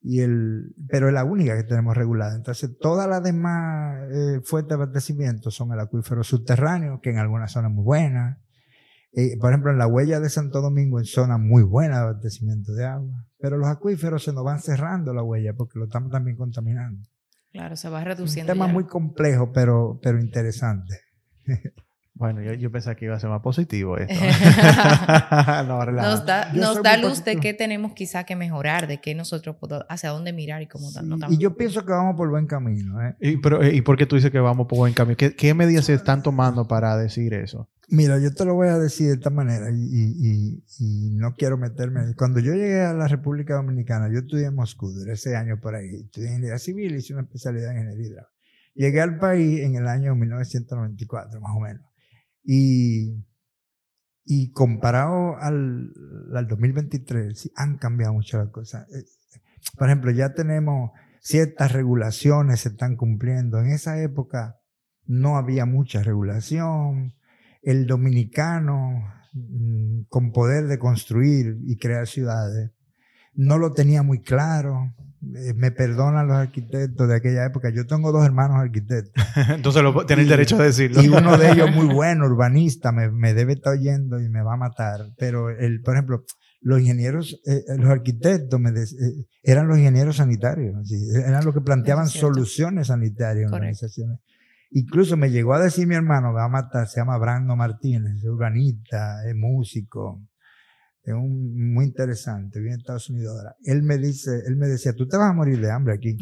Y 0.00 0.20
el, 0.20 0.74
pero 0.88 1.08
es 1.08 1.14
la 1.14 1.24
única 1.24 1.56
que 1.56 1.64
tenemos 1.64 1.96
regulada. 1.96 2.36
Entonces, 2.36 2.78
todas 2.78 3.08
las 3.08 3.22
demás 3.22 4.08
eh, 4.12 4.40
fuentes 4.44 4.68
de 4.70 4.82
abastecimiento 4.82 5.50
son 5.50 5.72
el 5.72 5.80
acuífero 5.80 6.22
subterráneo, 6.22 7.00
que 7.00 7.10
en 7.10 7.18
algunas 7.18 7.52
zonas 7.52 7.72
muy 7.72 7.84
buenas. 7.84 8.38
Eh, 9.12 9.36
por 9.40 9.50
ejemplo, 9.50 9.72
en 9.72 9.78
la 9.78 9.86
huella 9.86 10.20
de 10.20 10.28
Santo 10.28 10.60
Domingo, 10.60 10.98
en 10.98 11.04
zonas 11.04 11.40
muy 11.40 11.62
buenas 11.62 11.98
de 11.98 12.04
abastecimiento 12.04 12.72
de 12.74 12.86
agua. 12.86 13.24
Pero 13.38 13.58
los 13.58 13.68
acuíferos 13.68 14.22
se 14.22 14.32
nos 14.32 14.44
van 14.44 14.60
cerrando 14.60 15.12
la 15.12 15.22
huella 15.22 15.54
porque 15.54 15.78
lo 15.78 15.86
estamos 15.86 16.10
también 16.10 16.36
contaminando. 16.36 17.08
Claro, 17.52 17.76
se 17.76 17.88
va 17.88 18.04
reduciendo. 18.04 18.52
Un 18.52 18.58
tema 18.58 18.72
muy 18.72 18.84
complejo, 18.84 19.52
pero, 19.52 19.98
pero 20.02 20.20
interesante. 20.20 21.00
Bueno, 22.18 22.42
yo, 22.42 22.52
yo, 22.54 22.72
pensé 22.72 22.96
que 22.96 23.04
iba 23.04 23.14
a 23.14 23.20
ser 23.20 23.30
más 23.30 23.40
positivo 23.40 23.96
esto. 23.96 24.12
no, 25.68 25.84
nos 25.86 26.26
da, 26.26 26.52
nos 26.52 26.82
da 26.82 26.96
luz 26.96 27.24
de 27.24 27.36
qué 27.36 27.54
tenemos 27.54 27.92
quizá 27.92 28.24
que 28.24 28.34
mejorar, 28.34 28.88
de 28.88 29.00
qué 29.00 29.14
nosotros 29.14 29.54
podemos, 29.54 29.86
hacia 29.88 30.10
dónde 30.10 30.32
mirar 30.32 30.60
y 30.60 30.66
cómo 30.66 30.90
sí, 30.90 30.98
Y 31.30 31.38
yo 31.38 31.56
pienso 31.56 31.84
que 31.84 31.92
vamos 31.92 32.16
por 32.16 32.28
buen 32.28 32.48
camino. 32.48 33.00
¿eh? 33.00 33.14
¿Y, 33.20 33.36
pero, 33.36 33.64
¿Y 33.64 33.82
por 33.82 33.96
qué 33.96 34.04
tú 34.04 34.16
dices 34.16 34.32
que 34.32 34.40
vamos 34.40 34.66
por 34.66 34.78
buen 34.78 34.94
camino? 34.94 35.16
¿Qué, 35.16 35.36
¿Qué, 35.36 35.54
medidas 35.54 35.84
se 35.84 35.94
están 35.94 36.24
tomando 36.24 36.66
para 36.66 36.96
decir 36.96 37.34
eso? 37.34 37.70
Mira, 37.86 38.18
yo 38.18 38.34
te 38.34 38.44
lo 38.44 38.54
voy 38.54 38.66
a 38.66 38.78
decir 38.78 39.06
de 39.06 39.14
esta 39.14 39.30
manera 39.30 39.70
y, 39.70 39.76
y, 39.76 40.64
y 40.80 41.10
no 41.12 41.36
quiero 41.36 41.56
meterme. 41.56 42.14
Cuando 42.16 42.40
yo 42.40 42.52
llegué 42.52 42.80
a 42.80 42.94
la 42.94 43.06
República 43.06 43.54
Dominicana, 43.54 44.08
yo 44.12 44.18
estudié 44.18 44.46
en 44.46 44.56
Moscú, 44.56 44.90
duré 44.90 45.12
ese 45.12 45.36
año 45.36 45.60
por 45.60 45.76
ahí. 45.76 46.02
Estudié 46.04 46.30
ingeniería 46.30 46.58
civil 46.58 46.96
y 46.96 46.96
hice 46.96 47.12
una 47.12 47.22
especialidad 47.22 47.70
en 47.70 47.78
ingeniería 47.78 48.06
hidráulica. 48.08 48.38
Llegué 48.74 49.00
al 49.00 49.18
país 49.18 49.60
en 49.60 49.74
el 49.74 49.88
año 49.88 50.14
1994, 50.14 51.40
más 51.40 51.56
o 51.56 51.60
menos. 51.60 51.87
Y, 52.50 53.26
y 54.24 54.52
comparado 54.52 55.36
al, 55.36 55.92
al 56.34 56.48
2023, 56.48 57.38
sí, 57.38 57.52
han 57.54 57.76
cambiado 57.76 58.14
mucho 58.14 58.38
las 58.38 58.48
cosas. 58.48 58.88
Eh, 58.88 59.04
por 59.76 59.88
ejemplo, 59.88 60.10
ya 60.12 60.32
tenemos 60.32 60.92
ciertas 61.20 61.72
regulaciones, 61.72 62.60
se 62.60 62.70
están 62.70 62.96
cumpliendo. 62.96 63.58
En 63.58 63.66
esa 63.66 64.00
época 64.00 64.56
no 65.04 65.36
había 65.36 65.66
mucha 65.66 66.02
regulación. 66.02 67.12
El 67.60 67.86
dominicano, 67.86 69.12
mm, 69.34 70.04
con 70.08 70.32
poder 70.32 70.68
de 70.68 70.78
construir 70.78 71.58
y 71.66 71.76
crear 71.76 72.06
ciudades, 72.06 72.70
no 73.38 73.56
lo 73.56 73.72
tenía 73.72 74.02
muy 74.02 74.20
claro. 74.20 74.92
Eh, 75.22 75.54
me 75.54 75.70
perdonan 75.70 76.26
los 76.26 76.36
arquitectos 76.36 77.08
de 77.08 77.16
aquella 77.16 77.46
época. 77.46 77.70
Yo 77.70 77.86
tengo 77.86 78.10
dos 78.10 78.24
hermanos 78.24 78.58
arquitectos. 78.58 79.24
Entonces 79.48 79.82
lo, 79.82 80.04
tienen 80.06 80.28
derecho 80.28 80.56
a 80.56 80.64
decirlo. 80.64 81.02
Y 81.02 81.08
uno 81.08 81.38
de 81.38 81.52
ellos 81.52 81.70
muy 81.74 81.86
bueno, 81.86 82.26
urbanista, 82.26 82.90
me, 82.90 83.10
me, 83.10 83.34
debe 83.34 83.54
estar 83.54 83.74
oyendo 83.74 84.20
y 84.20 84.28
me 84.28 84.42
va 84.42 84.54
a 84.54 84.56
matar. 84.56 85.12
Pero, 85.16 85.50
el, 85.50 85.82
por 85.82 85.94
ejemplo, 85.94 86.24
los 86.60 86.80
ingenieros, 86.80 87.40
eh, 87.46 87.62
los 87.78 87.88
arquitectos 87.88 88.58
me 88.60 88.70
eh, 88.70 89.26
eran 89.44 89.68
los 89.68 89.78
ingenieros 89.78 90.16
sanitarios. 90.16 90.90
eran 91.14 91.44
los 91.44 91.54
que 91.54 91.60
planteaban 91.60 92.08
soluciones 92.08 92.88
sanitarias 92.88 93.48
en 93.48 93.54
organizaciones. 93.54 94.18
Incluso 94.70 95.16
me 95.16 95.30
llegó 95.30 95.54
a 95.54 95.60
decir 95.60 95.86
mi 95.86 95.94
hermano, 95.94 96.28
me 96.28 96.34
va 96.34 96.44
a 96.44 96.48
matar, 96.48 96.88
se 96.88 97.00
llama 97.00 97.16
Brando 97.18 97.56
Martínez, 97.56 98.16
es 98.16 98.24
urbanista, 98.24 99.26
es 99.26 99.34
músico, 99.34 100.20
es 101.08 101.14
un, 101.14 101.72
muy 101.74 101.86
interesante, 101.86 102.60
viene 102.60 102.74
en 102.74 102.80
Estados 102.80 103.10
Unidos 103.10 103.36
ahora. 103.36 103.56
Él 103.64 103.82
me 103.82 103.98
dice, 103.98 104.42
él 104.46 104.56
me 104.56 104.66
decía, 104.66 104.92
tú 104.92 105.06
te 105.06 105.16
vas 105.16 105.30
a 105.30 105.34
morir 105.34 105.60
de 105.60 105.70
hambre 105.70 105.94
aquí. 105.94 106.16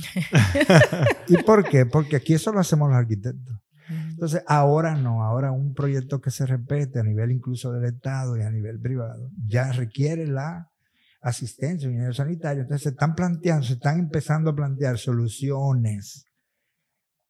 ¿Y 1.29 1.43
por 1.43 1.69
qué? 1.69 1.87
Porque 1.87 2.17
aquí 2.17 2.35
eso 2.35 2.53
lo 2.53 2.61
hacemos 2.61 2.89
los 2.89 2.99
arquitectos. 2.99 3.57
Entonces, 3.89 4.43
ahora 4.47 4.97
no, 4.97 5.23
ahora 5.23 5.53
un 5.53 5.75
proyecto 5.75 6.21
que 6.21 6.31
se 6.31 6.47
repete 6.47 6.99
a 6.99 7.05
nivel 7.05 7.31
incluso 7.31 7.73
del 7.73 7.85
Estado 7.85 8.37
y 8.37 8.43
a 8.43 8.51
nivel 8.51 8.81
privado, 8.81 9.31
ya 9.47 9.71
requiere 9.73 10.27
la 10.27 10.71
asistencia 11.21 11.87
de 11.87 11.93
ingeniero 11.93 12.15
sanitario. 12.15 12.63
Entonces, 12.63 12.83
se 12.83 12.89
están 12.91 13.15
planteando, 13.15 13.65
se 13.65 13.75
están 13.75 13.99
empezando 13.99 14.51
a 14.51 14.57
plantear 14.57 14.99
soluciones 14.99 16.26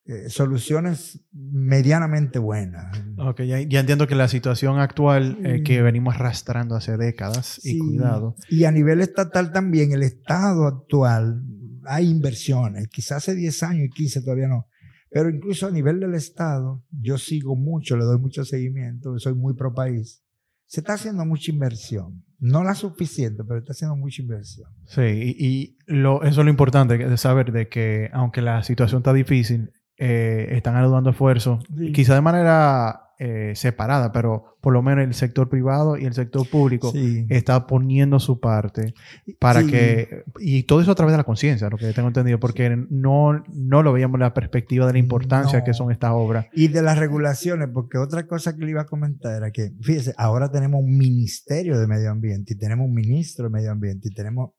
eh, 0.09 0.31
soluciones 0.31 1.21
medianamente 1.33 2.39
buenas. 2.39 2.97
Ok, 3.19 3.43
ya, 3.43 3.59
entiendo 3.59 4.07
que 4.07 4.15
la 4.15 4.29
situación 4.29 4.79
actual 4.79 5.39
eh, 5.45 5.63
que 5.65 5.83
venimos 5.83 6.15
arrastrando 6.15 6.77
hace 6.77 6.97
décadas 6.97 7.61
y 7.65 7.79
cuidado. 7.79 8.37
Y 8.49 8.65
a 8.65 8.71
nivel 8.71 9.01
estatal 9.01 9.53
también, 9.53 9.91
el 9.91 10.05
Estado 10.05 10.67
actual, 10.67 11.43
hay 11.85 12.09
inversiones, 12.09 12.89
quizás 12.89 13.19
hace 13.19 13.35
10 13.35 13.63
años 13.65 13.87
y 13.87 13.91
15 13.91 14.23
todavía 14.23 14.49
no, 14.49 14.69
pero 15.11 15.31
incluso 15.31 15.67
a 15.67 15.71
nivel 15.71 15.99
del 15.99 16.15
Estado, 16.15 16.85
yo 16.91 17.19
sigo 17.19 17.57
mucho, 17.57 17.97
le 17.97 18.05
doy 18.05 18.19
mucho 18.19 18.45
seguimiento, 18.45 19.19
soy 19.19 19.35
muy 19.35 19.55
pro 19.55 19.75
país. 19.75 20.23
Se 20.67 20.81
está 20.81 20.95
haciendo 20.95 21.25
mucha 21.25 21.51
inversión. 21.51 22.25
No 22.39 22.63
la 22.63 22.75
suficiente, 22.75 23.43
pero 23.45 23.61
está 23.61 23.73
haciendo 23.73 23.97
mucha 23.97 24.21
inversión. 24.21 24.69
Sí, 24.85 25.03
y, 25.39 25.79
lo, 25.87 26.23
eso 26.23 26.41
es 26.41 26.45
lo 26.45 26.51
importante 26.51 26.99
de 26.99 27.17
saber 27.17 27.51
de 27.51 27.69
que 27.69 28.11
aunque 28.13 28.43
la 28.43 28.63
situación 28.63 28.99
está 29.01 29.13
difícil, 29.13 29.71
eh, 29.99 30.49
están 30.53 30.77
ayudando 30.77 31.11
esfuerzos, 31.11 31.65
quizá 31.95 32.15
de 32.15 32.21
manera 32.21 33.07
eh, 33.19 33.53
separada, 33.55 34.13
pero 34.13 34.59
por 34.61 34.75
lo 34.75 34.83
menos 34.83 35.03
el 35.03 35.15
sector 35.15 35.49
privado 35.49 35.97
y 35.97 36.05
el 36.05 36.13
sector 36.13 36.47
público 36.47 36.93
está 37.31 37.67
poniendo 37.67 38.21
su 38.21 38.41
parte 38.41 38.93
para 39.39 39.65
que, 39.65 40.25
y 40.39 40.65
todo 40.65 40.83
eso 40.83 40.91
a 40.91 40.95
través 40.95 41.15
de 41.15 41.17
la 41.17 41.25
conciencia, 41.25 41.71
lo 41.71 41.79
que 41.79 41.95
tengo 41.95 42.09
entendido, 42.09 42.39
porque 42.39 42.77
no, 42.91 43.43
no 43.55 43.83
lo 43.83 43.95
veíamos 43.95 44.21
la 44.21 44.35
perspectiva 44.35 44.87
de 44.87 44.93
la 44.93 44.99
importancia 44.99 45.65
que 45.65 45.73
son 45.73 45.91
estas 45.91 46.11
obras. 46.13 46.49
Y 46.53 46.69
de 46.69 46.83
las 46.83 46.99
regulaciones, 46.99 47.71
porque 47.73 47.97
otra 47.97 48.27
cosa 48.27 48.55
que 48.55 48.67
le 48.67 48.73
iba 48.73 48.83
a 48.83 48.87
comentar 48.87 49.35
era 49.35 49.51
que, 49.51 49.73
fíjese, 49.81 50.13
ahora 50.19 50.51
tenemos 50.51 50.83
un 50.83 50.99
ministerio 50.99 51.79
de 51.79 51.87
medio 51.87 52.11
ambiente 52.11 52.53
y 52.53 52.59
tenemos 52.59 52.87
un 52.87 52.95
ministro 52.95 53.45
de 53.45 53.51
medio 53.51 53.73
ambiente 53.73 54.09
y 54.09 54.15
tenemos 54.15 54.51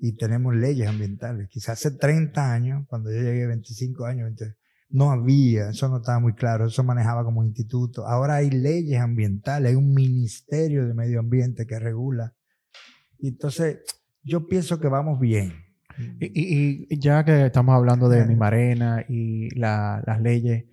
y 0.00 0.16
tenemos 0.16 0.56
leyes 0.56 0.88
ambientales. 0.88 1.48
Quizás 1.48 1.78
hace 1.78 1.96
30 1.96 2.52
años, 2.52 2.86
cuando 2.88 3.12
yo 3.12 3.20
llegué, 3.20 3.46
25 3.46 4.06
años, 4.06 4.32
no 4.88 5.10
había, 5.10 5.70
eso 5.70 5.88
no 5.88 5.98
estaba 5.98 6.18
muy 6.18 6.32
claro, 6.32 6.66
eso 6.66 6.82
manejaba 6.82 7.22
como 7.22 7.44
instituto. 7.44 8.06
Ahora 8.06 8.36
hay 8.36 8.50
leyes 8.50 8.98
ambientales, 8.98 9.70
hay 9.70 9.76
un 9.76 9.92
ministerio 9.92 10.86
de 10.86 10.94
medio 10.94 11.20
ambiente 11.20 11.66
que 11.66 11.78
regula. 11.78 12.34
Y 13.18 13.28
entonces, 13.28 13.80
yo 14.22 14.48
pienso 14.48 14.80
que 14.80 14.88
vamos 14.88 15.20
bien. 15.20 15.52
Y, 16.18 16.98
ya 16.98 17.24
que 17.24 17.46
estamos 17.46 17.74
hablando 17.74 18.08
de 18.08 18.24
mi 18.24 18.34
marena 18.34 19.04
y 19.06 19.50
las 19.54 20.20
leyes, 20.22 20.64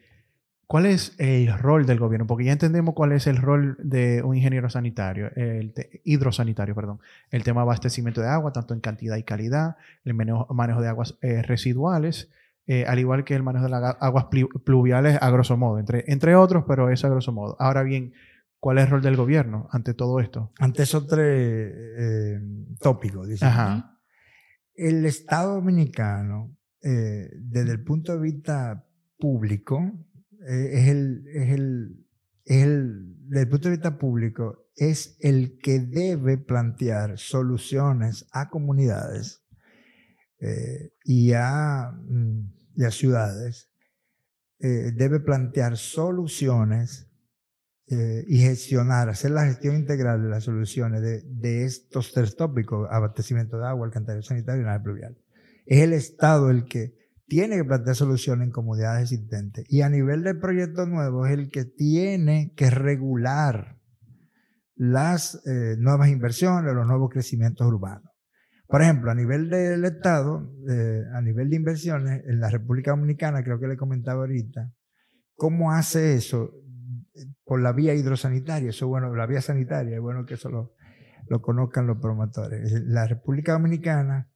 ¿Cuál 0.68 0.86
es 0.86 1.16
el 1.18 1.58
rol 1.58 1.86
del 1.86 1.98
gobierno? 1.98 2.28
Porque 2.28 2.44
ya 2.44 2.52
entendemos 2.52 2.94
cuál 2.94 3.14
es 3.14 3.26
el 3.26 3.38
rol 3.38 3.78
de 3.80 4.22
un 4.22 4.36
ingeniero 4.36 4.70
sanitario, 4.70 5.32
el 5.38 5.74
hidrosanitario, 6.04 6.76
perdón. 6.76 7.00
El 7.32 7.44
tema 7.44 7.62
de 7.62 7.64
abastecimiento 7.64 8.20
de 8.20 8.28
agua, 8.28 8.52
tanto 8.52 8.74
en 8.74 8.82
cantidad 8.82 9.16
y 9.16 9.24
calidad, 9.24 9.78
el 10.04 10.14
manejo, 10.14 10.82
de 10.82 10.90
aguas 10.90 11.18
eh, 11.22 11.42
residuales, 11.42 12.30
eh, 12.66 12.84
al 12.86 13.00
igual 13.00 13.24
que 13.24 13.34
el 13.34 13.44
manejo 13.44 13.64
de 13.64 13.72
las 13.72 13.96
aguas 14.02 14.26
pluviales 14.66 15.18
a 15.22 15.30
grosso 15.30 15.56
modo, 15.56 15.80
entre, 15.80 16.04
entre 16.08 16.36
otros, 16.36 16.66
pero 16.68 16.90
eso 16.90 17.08
a 17.08 17.12
grosso 17.12 17.32
modo. 17.32 17.56
Ahora 17.60 17.84
bien, 17.84 18.12
¿cuál 18.60 18.80
es 18.80 18.84
el 18.84 18.90
rol 18.90 19.02
del 19.02 19.16
gobierno 19.16 19.70
ante 19.72 19.94
todo 19.94 20.20
esto? 20.20 20.52
Ante 20.60 20.84
esos 20.84 21.08
tres 21.08 21.74
eh, 21.74 22.42
tópicos, 22.82 23.26
dice. 23.26 23.46
El 24.76 25.06
Estado 25.06 25.56
dominicano, 25.56 26.58
desde 26.82 27.72
el 27.72 27.84
punto 27.86 28.12
de 28.12 28.20
vista 28.20 28.84
público, 29.18 29.94
eh, 30.48 30.80
es 30.80 30.88
el, 30.88 31.28
es 31.28 31.50
el, 31.50 32.06
el, 32.46 33.16
desde 33.28 33.44
el 33.44 33.50
punto 33.50 33.68
de 33.68 33.76
vista 33.76 33.98
público, 33.98 34.70
es 34.76 35.18
el 35.20 35.60
que 35.60 35.80
debe 35.80 36.38
plantear 36.38 37.18
soluciones 37.18 38.26
a 38.32 38.50
comunidades 38.50 39.44
eh, 40.40 40.94
y, 41.04 41.34
a, 41.34 41.92
mm, 41.92 42.54
y, 42.76 42.84
a, 42.86 42.92
ciudades, 42.92 43.70
eh, 44.60 44.94
debe 44.96 45.20
plantear 45.20 45.78
soluciones 45.78 47.04
y 47.90 48.40
gestionar, 48.40 49.08
hacer 49.08 49.32
la 49.32 49.46
gestión 49.46 49.78
integral 49.78 50.22
de 50.22 50.28
las 50.28 50.44
soluciones 50.44 51.02
de, 51.02 51.22
de 51.22 51.64
estos 51.64 52.12
tres 52.12 52.36
tópicos, 52.36 52.86
abastecimiento 52.92 53.58
de 53.58 53.66
agua, 53.66 53.86
alcantarillado 53.86 54.28
sanitario 54.28 54.64
y 54.64 54.66
la 54.66 54.84
pluvial. 54.84 55.18
Es 55.66 55.80
el 55.84 55.94
Estado 55.94 56.50
el 56.50 56.66
que 56.66 56.98
tiene 57.28 57.58
que 57.58 57.66
plantear 57.66 57.96
soluciones 57.96 58.48
en 58.48 58.52
comunidades 58.52 59.04
existentes. 59.04 59.66
Y 59.68 59.82
a 59.82 59.90
nivel 59.90 60.24
de 60.24 60.34
proyectos 60.34 60.88
nuevos 60.88 61.28
es 61.28 61.38
el 61.38 61.50
que 61.50 61.66
tiene 61.66 62.54
que 62.56 62.70
regular 62.70 63.78
las 64.76 65.42
eh, 65.46 65.76
nuevas 65.78 66.10
inversiones, 66.10 66.74
los 66.74 66.88
nuevos 66.88 67.10
crecimientos 67.10 67.68
urbanos. 67.68 68.12
Por 68.68 68.82
ejemplo, 68.82 69.12
a 69.12 69.16
nivel 69.16 69.50
del 69.50 69.84
Estado, 69.86 70.54
eh, 70.70 71.02
a 71.14 71.22
nivel 71.22 71.50
de 71.50 71.56
inversiones, 71.56 72.22
en 72.26 72.40
la 72.40 72.50
República 72.50 72.92
Dominicana, 72.92 73.44
creo 73.44 73.60
que 73.60 73.68
le 73.68 73.78
comentaba 73.78 74.22
ahorita, 74.22 74.72
¿cómo 75.36 75.72
hace 75.72 76.16
eso? 76.16 76.52
Por 77.44 77.62
la 77.62 77.72
vía 77.74 77.94
hidrosanitaria, 77.94 78.70
eso 78.70 78.88
bueno, 78.88 79.14
la 79.16 79.26
vía 79.26 79.42
sanitaria, 79.42 79.96
es 79.96 80.02
bueno 80.02 80.26
que 80.26 80.36
eso 80.36 80.50
lo, 80.50 80.76
lo 81.28 81.42
conozcan 81.42 81.88
los 81.88 81.98
promotores. 81.98 82.72
La 82.86 83.08
República 83.08 83.54
Dominicana 83.54 84.30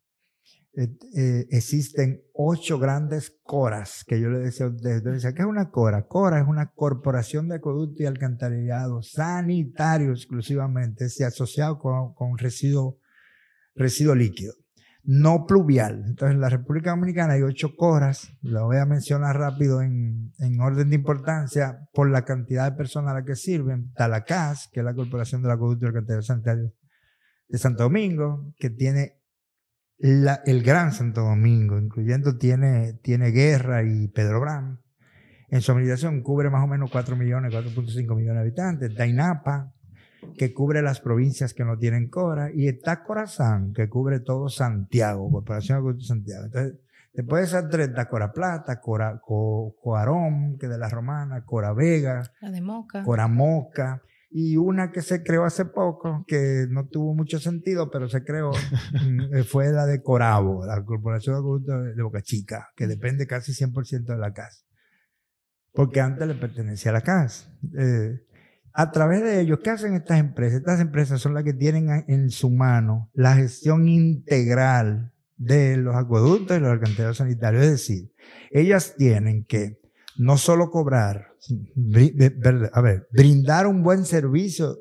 eh, 0.74 0.88
eh, 1.18 1.48
existen 1.50 2.24
ocho 2.34 2.80
grandes 2.80 3.38
coras 3.44 4.06
que 4.08 4.22
yo 4.22 4.30
le 4.30 4.40
decía 4.40 4.70
decía, 4.70 5.34
¿qué 5.34 5.42
es 5.42 5.48
una 5.48 5.70
cora? 5.70 6.08
Cora 6.08 6.40
es 6.40 6.48
una 6.48 6.72
corporación 6.72 7.50
de 7.50 7.56
acueducto 7.56 8.04
y 8.04 8.06
alcantarillado 8.06 9.02
sanitario 9.02 10.12
exclusivamente, 10.12 11.10
se 11.10 11.26
asociado 11.26 11.78
con, 11.78 12.14
con 12.14 12.38
residuo, 12.38 13.00
residuo 13.76 14.16
líquido, 14.16 14.54
no 15.04 15.46
pluvial. 15.46 16.06
Entonces, 16.08 16.36
en 16.36 16.42
la 16.42 16.48
República 16.48 16.92
Dominicana 16.92 17.34
hay 17.34 17.42
ocho 17.42 17.76
coras, 17.76 18.32
lo 18.42 18.68
voy 18.68 18.78
a 18.78 18.86
mencionar 18.86 19.38
rápido 19.38 19.82
en, 19.82 20.32
en 20.40 20.62
orden 20.62 20.90
de 20.90 20.96
importancia 20.96 21.90
por 21.92 22.10
la 22.10 22.24
cantidad 22.24 22.72
de 22.72 22.78
personas 22.78 23.12
a 23.12 23.16
las 23.16 23.26
que 23.26 23.36
sirven. 23.36 23.92
Talacas, 23.94 24.70
que 24.72 24.80
es 24.80 24.86
la 24.86 24.96
Corporación 24.96 25.44
de 25.44 25.52
Acueducto 25.52 25.84
y 25.84 25.88
Alcantarillado 25.90 26.22
Sanitario 26.22 26.74
de 27.50 27.58
Santo 27.58 27.84
Domingo, 27.84 28.54
que 28.58 28.70
tiene 28.70 29.21
el 30.02 30.64
Gran 30.64 30.92
Santo 30.92 31.22
Domingo, 31.22 31.78
incluyendo 31.78 32.38
tiene, 32.38 32.94
tiene 33.04 33.30
Guerra 33.30 33.84
y 33.84 34.08
Pedro 34.08 34.42
Bram. 34.42 34.80
En 35.50 35.62
su 35.62 35.72
administración 35.72 36.22
cubre 36.24 36.50
más 36.50 36.64
o 36.64 36.68
menos 36.68 36.90
4 36.92 37.16
millones, 37.16 37.54
4.5 37.54 38.16
millones 38.16 38.36
de 38.36 38.40
habitantes. 38.40 38.96
Dainapa, 38.96 39.74
que 40.38 40.54
cubre 40.54 40.82
las 40.82 41.02
provincias 41.02 41.54
que 41.54 41.66
no 41.66 41.78
tienen 41.78 42.10
Cora. 42.10 42.50
Y 42.54 42.68
está 42.68 43.04
Corazán, 43.04 43.74
que 43.74 43.90
cubre 43.90 44.22
todo 44.22 44.50
Santiago, 44.50 45.30
Corporación 45.30 45.98
de 45.98 46.04
Santiago. 46.04 46.46
Entonces, 46.46 46.80
después 47.14 47.42
de 47.42 47.48
esas 47.48 47.70
tres, 47.70 47.90
está 47.90 48.08
Cora 48.08 48.32
Plata, 48.32 48.80
Cora, 48.80 49.22
Coarón, 49.22 50.58
que 50.58 50.68
de 50.68 50.78
la 50.78 50.90
Romana, 50.90 51.44
Cora 51.46 51.74
Vega, 51.74 52.24
la 52.40 52.50
de 52.50 52.62
Moca. 52.62 53.04
Cora 53.04 53.28
Moca 53.28 54.02
y 54.32 54.56
una 54.56 54.92
que 54.92 55.02
se 55.02 55.24
creó 55.24 55.44
hace 55.44 55.66
poco, 55.66 56.24
que 56.26 56.66
no 56.70 56.88
tuvo 56.88 57.14
mucho 57.14 57.38
sentido, 57.40 57.92
pero 57.92 58.08
se 58.08 58.24
creó, 58.24 58.52
eh, 59.34 59.44
fue 59.44 59.72
la 59.72 59.86
de 59.86 60.02
Corabo, 60.02 60.66
la 60.66 60.84
Corporación 60.84 61.64
de 61.64 61.94
de 61.94 62.02
Boca 62.02 62.22
Chica, 62.22 62.70
que 62.76 62.88
depende 62.88 63.28
casi 63.28 63.52
100% 63.52 64.06
de 64.06 64.18
la 64.18 64.34
casa. 64.34 64.64
Porque 65.74 66.02
antes 66.02 66.28
le 66.28 66.36
pertenecía 66.36 66.92
a 66.92 66.96
la 66.96 67.02
casa. 67.02 67.54
Eh, 67.78 68.22
a 68.74 68.92
través 68.92 69.22
de 69.22 69.42
ellos, 69.42 69.60
¿qué 69.62 69.70
hacen 69.70 69.96
estas 69.96 70.20
empresas? 70.20 70.60
Estas 70.60 70.80
empresas 70.80 71.20
son 71.20 71.34
las 71.34 71.44
que 71.44 71.54
tienen 71.54 72.06
en 72.08 72.30
su 72.30 72.50
mano 72.50 73.10
la 73.14 73.36
gestión 73.36 73.88
integral 73.90 75.14
de 75.36 75.76
los 75.76 75.96
acueductos 75.96 76.56
y 76.56 76.62
los 76.62 76.72
alcantarillados 76.72 77.18
sanitarios. 77.18 77.64
Es 77.64 77.72
decir, 77.72 78.14
ellas 78.52 78.96
tienen 78.98 79.44
que 79.44 79.82
no 80.18 80.38
solo 80.38 80.70
cobrar, 80.70 81.31
a 82.74 82.82
ver, 82.82 83.08
brindar 83.12 83.68
un 83.68 83.84
buen 83.84 84.06
servicio 84.06 84.78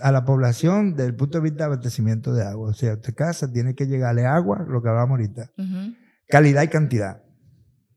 a 0.00 0.12
la 0.12 0.24
población 0.24 0.94
desde 0.94 1.08
el 1.08 1.16
punto 1.16 1.38
de 1.38 1.44
vista 1.44 1.58
de 1.58 1.64
abastecimiento 1.64 2.34
de 2.34 2.44
agua. 2.44 2.70
O 2.70 2.74
sea, 2.74 3.00
tu 3.00 3.12
casa 3.14 3.50
tiene 3.50 3.74
que 3.74 3.86
llegarle 3.86 4.26
agua, 4.26 4.64
lo 4.68 4.82
que 4.82 4.88
hablamos 4.88 5.18
ahorita. 5.18 5.52
Calidad 6.28 6.62
y 6.62 6.68
cantidad. 6.68 7.22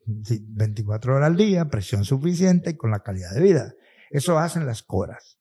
24 0.06 1.16
horas 1.16 1.28
al 1.28 1.36
día, 1.36 1.70
presión 1.70 2.06
suficiente 2.06 2.72
y 2.72 2.78
con 2.78 2.92
la 2.92 3.00
calidad 3.00 3.34
de 3.34 3.42
vida. 3.42 3.74
Eso 4.10 4.40
hacen 4.40 4.66
las 4.66 4.82
coras. 4.82 5.38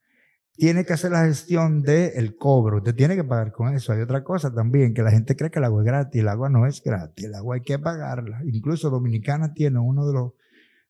Tiene 0.55 0.85
que 0.85 0.93
hacer 0.93 1.13
la 1.13 1.25
gestión 1.25 1.83
del 1.83 2.35
cobro. 2.37 2.79
Usted 2.79 2.95
tiene 2.95 3.15
que 3.15 3.23
pagar 3.23 3.53
con 3.53 3.73
eso. 3.73 3.93
Hay 3.93 4.01
otra 4.01 4.25
cosa 4.25 4.53
también, 4.53 4.93
que 4.93 5.03
la 5.03 5.13
gente 5.13 5.37
cree 5.37 5.53
que 5.53 5.61
el 5.61 5.65
agua 5.65 5.83
es 5.83 5.87
gratis. 5.87 6.21
El 6.21 6.29
agua 6.29 6.51
no 6.51 6.67
es 6.67 6.83
gratis. 6.83 7.25
El 7.25 7.35
agua 7.37 7.55
hay 7.55 7.63
que 7.63 7.79
pagarla. 7.79 8.41
Incluso 8.45 8.91
Dominicana 8.91 9.55
tiene 9.55 9.79
uno 9.79 10.07
de 10.07 10.13
los 10.13 10.33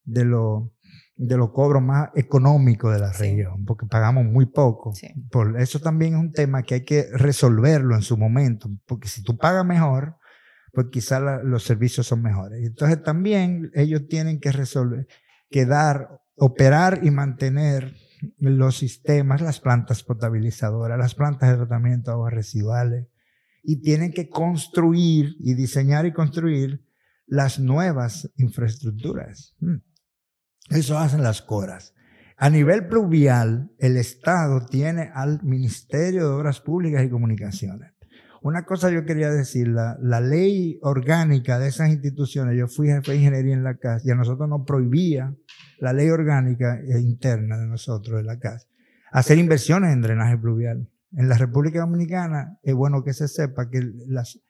de 0.05 0.25
los 0.25 0.71
de 1.19 1.37
los 1.37 1.51
cobros 1.51 1.83
más 1.83 2.11
económicos 2.15 2.95
de 2.95 3.01
la 3.01 3.13
región, 3.13 3.65
porque 3.65 3.87
pagamos 3.87 4.25
muy 4.25 4.47
poco. 4.47 4.95
Por 5.31 5.61
eso 5.61 5.81
también 5.81 6.15
es 6.15 6.21
un 6.21 6.33
tema 6.33 6.63
que 6.63 6.75
hay 6.75 6.85
que 6.85 7.09
resolverlo 7.13 7.97
en 7.97 8.03
su 8.03 8.17
momento, 8.17 8.71
porque 8.87 9.09
si 9.09 9.23
tú 9.23 9.37
pagas 9.37 9.67
mejor, 9.67 10.17
pues 10.73 10.87
quizás 10.93 11.43
los 11.43 11.65
servicios 11.65 12.07
son 12.07 12.23
mejores. 12.23 12.65
Entonces 12.65 13.03
también 13.03 13.73
ellos 13.75 14.07
tienen 14.09 14.39
que 14.39 14.53
resolver, 14.53 15.09
que 15.51 15.67
dar, 15.67 16.21
operar 16.37 17.01
y 17.03 17.11
mantener 17.11 17.97
los 18.39 18.77
sistemas, 18.79 19.41
las 19.41 19.59
plantas 19.59 20.05
potabilizadoras, 20.05 20.99
las 20.99 21.17
plantas 21.17 21.51
de 21.51 21.57
tratamiento 21.57 22.13
de 22.13 22.15
aguas 22.15 22.33
residuales, 22.33 23.09
y 23.65 23.83
tienen 23.83 24.13
que 24.13 24.29
construir 24.29 25.35
y 25.41 25.55
diseñar 25.55 26.07
y 26.07 26.13
construir 26.13 26.85
las 27.27 27.59
nuevas 27.59 28.31
infraestructuras. 28.37 29.57
Mm. 29.59 29.88
Eso 30.71 30.99
hacen 30.99 31.23
las 31.23 31.43
coras. 31.43 31.95
A 32.37 32.51
nivel 32.51 32.87
pluvial, 32.87 33.71
el 33.79 33.97
Estado 33.97 34.65
tiene 34.67 35.11
al 35.13 35.43
Ministerio 35.43 36.29
de 36.29 36.35
Obras 36.35 36.61
Públicas 36.61 37.03
y 37.05 37.11
Comunicaciones. 37.11 37.93
Una 38.43 38.65
cosa 38.65 38.91
yo 38.91 39.05
quería 39.05 39.31
decir, 39.31 39.67
la, 39.67 40.21
ley 40.21 40.79
orgánica 40.83 41.59
de 41.59 41.69
esas 41.69 41.89
instituciones, 41.89 42.57
yo 42.57 42.69
fui 42.69 42.87
jefe 42.87 43.11
de 43.11 43.19
ingeniería 43.19 43.55
en 43.55 43.65
la 43.65 43.77
casa 43.77 44.07
y 44.07 44.13
a 44.13 44.15
nosotros 44.15 44.49
nos 44.49 44.65
prohibía 44.65 45.35
la 45.81 45.93
ley 45.93 46.09
orgánica 46.11 46.79
e 46.81 47.01
interna 47.01 47.59
de 47.59 47.67
nosotros, 47.67 48.19
de 48.19 48.23
la 48.23 48.39
casa, 48.39 48.69
hacer 49.11 49.39
inversiones 49.39 49.93
en 49.93 50.03
drenaje 50.03 50.39
pluvial. 50.39 50.89
En 51.17 51.29
la 51.29 51.37
República 51.37 51.81
Dominicana 51.81 52.59
es 52.63 52.75
bueno 52.75 53.03
que 53.03 53.15
se 53.15 53.27
sepa 53.27 53.69
que 53.71 53.81
las, 54.07 54.41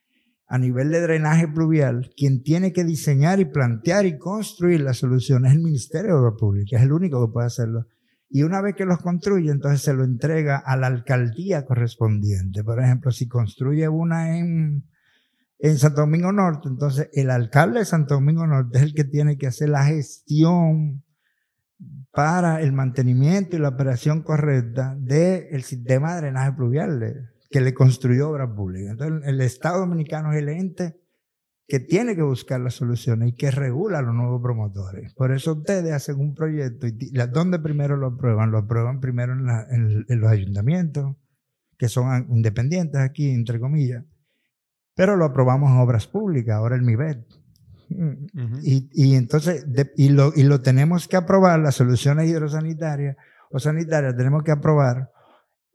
a 0.48 0.56
nivel 0.56 0.90
de 0.90 1.02
drenaje 1.02 1.46
pluvial, 1.46 2.10
quien 2.16 2.42
tiene 2.42 2.72
que 2.72 2.82
diseñar 2.82 3.38
y 3.38 3.44
plantear 3.44 4.06
y 4.06 4.16
construir 4.16 4.80
las 4.80 4.96
soluciones 4.96 5.50
es 5.50 5.58
el 5.58 5.62
Ministerio 5.62 6.14
de 6.14 6.20
Obras 6.20 6.34
Públicas, 6.38 6.80
es 6.80 6.86
el 6.86 6.92
único 6.92 7.24
que 7.24 7.32
puede 7.32 7.46
hacerlo. 7.46 7.86
Y 8.30 8.42
una 8.42 8.62
vez 8.62 8.74
que 8.74 8.86
los 8.86 8.98
construye, 8.98 9.50
entonces 9.50 9.82
se 9.82 9.92
lo 9.92 10.04
entrega 10.04 10.56
a 10.56 10.76
la 10.76 10.86
alcaldía 10.86 11.66
correspondiente. 11.66 12.64
Por 12.64 12.80
ejemplo, 12.80 13.10
si 13.10 13.28
construye 13.28 13.88
una 13.88 14.38
en, 14.38 14.84
en 15.58 15.78
Santo 15.78 16.02
Domingo 16.02 16.32
Norte, 16.32 16.68
entonces 16.68 17.10
el 17.12 17.30
alcalde 17.30 17.80
de 17.80 17.84
Santo 17.84 18.14
Domingo 18.14 18.46
Norte 18.46 18.78
es 18.78 18.84
el 18.84 18.94
que 18.94 19.04
tiene 19.04 19.36
que 19.36 19.48
hacer 19.48 19.68
la 19.68 19.84
gestión 19.84 21.04
para 22.10 22.62
el 22.62 22.72
mantenimiento 22.72 23.56
y 23.56 23.60
la 23.60 23.68
operación 23.68 24.22
correcta 24.22 24.96
del 24.98 25.62
sistema 25.62 26.14
de 26.14 26.22
drenaje 26.22 26.52
pluvial 26.52 26.98
que 27.50 27.60
le 27.60 27.74
construyó 27.74 28.30
obras 28.30 28.50
públicas. 28.50 28.92
Entonces, 28.92 29.28
el 29.28 29.40
Estado 29.40 29.80
Dominicano 29.80 30.32
es 30.32 30.38
el 30.38 30.48
ente 30.48 31.00
que 31.68 31.80
tiene 31.80 32.16
que 32.16 32.22
buscar 32.22 32.60
las 32.60 32.74
soluciones 32.74 33.28
y 33.28 33.32
que 33.34 33.50
regula 33.50 33.98
a 33.98 34.02
los 34.02 34.14
nuevos 34.14 34.40
promotores. 34.40 35.12
Por 35.12 35.32
eso 35.32 35.52
ustedes 35.52 35.92
hacen 35.92 36.18
un 36.18 36.34
proyecto 36.34 36.86
y 36.86 37.12
¿dónde 37.30 37.58
primero 37.58 37.98
lo 37.98 38.06
aprueban? 38.08 38.50
Lo 38.50 38.58
aprueban 38.58 39.00
primero 39.00 39.34
en, 39.34 40.06
los 40.08 40.30
ayuntamientos, 40.30 41.14
que 41.76 41.90
son 41.90 42.26
independientes 42.30 42.98
aquí, 42.98 43.30
entre 43.30 43.60
comillas, 43.60 44.02
pero 44.94 45.16
lo 45.16 45.26
aprobamos 45.26 45.70
en 45.70 45.76
obras 45.76 46.06
públicas, 46.06 46.56
ahora 46.56 46.74
el 46.74 46.82
MIBET. 46.82 47.26
y, 48.62 49.14
entonces, 49.14 49.66
y, 49.96 50.08
lo, 50.08 50.32
y 50.34 50.44
lo 50.44 50.62
tenemos 50.62 51.06
que 51.06 51.16
aprobar, 51.16 51.60
las 51.60 51.74
soluciones 51.74 52.28
hidrosanitarias 52.28 53.16
o 53.50 53.58
sanitarias, 53.58 54.16
tenemos 54.16 54.42
que 54.42 54.52
aprobar 54.52 55.10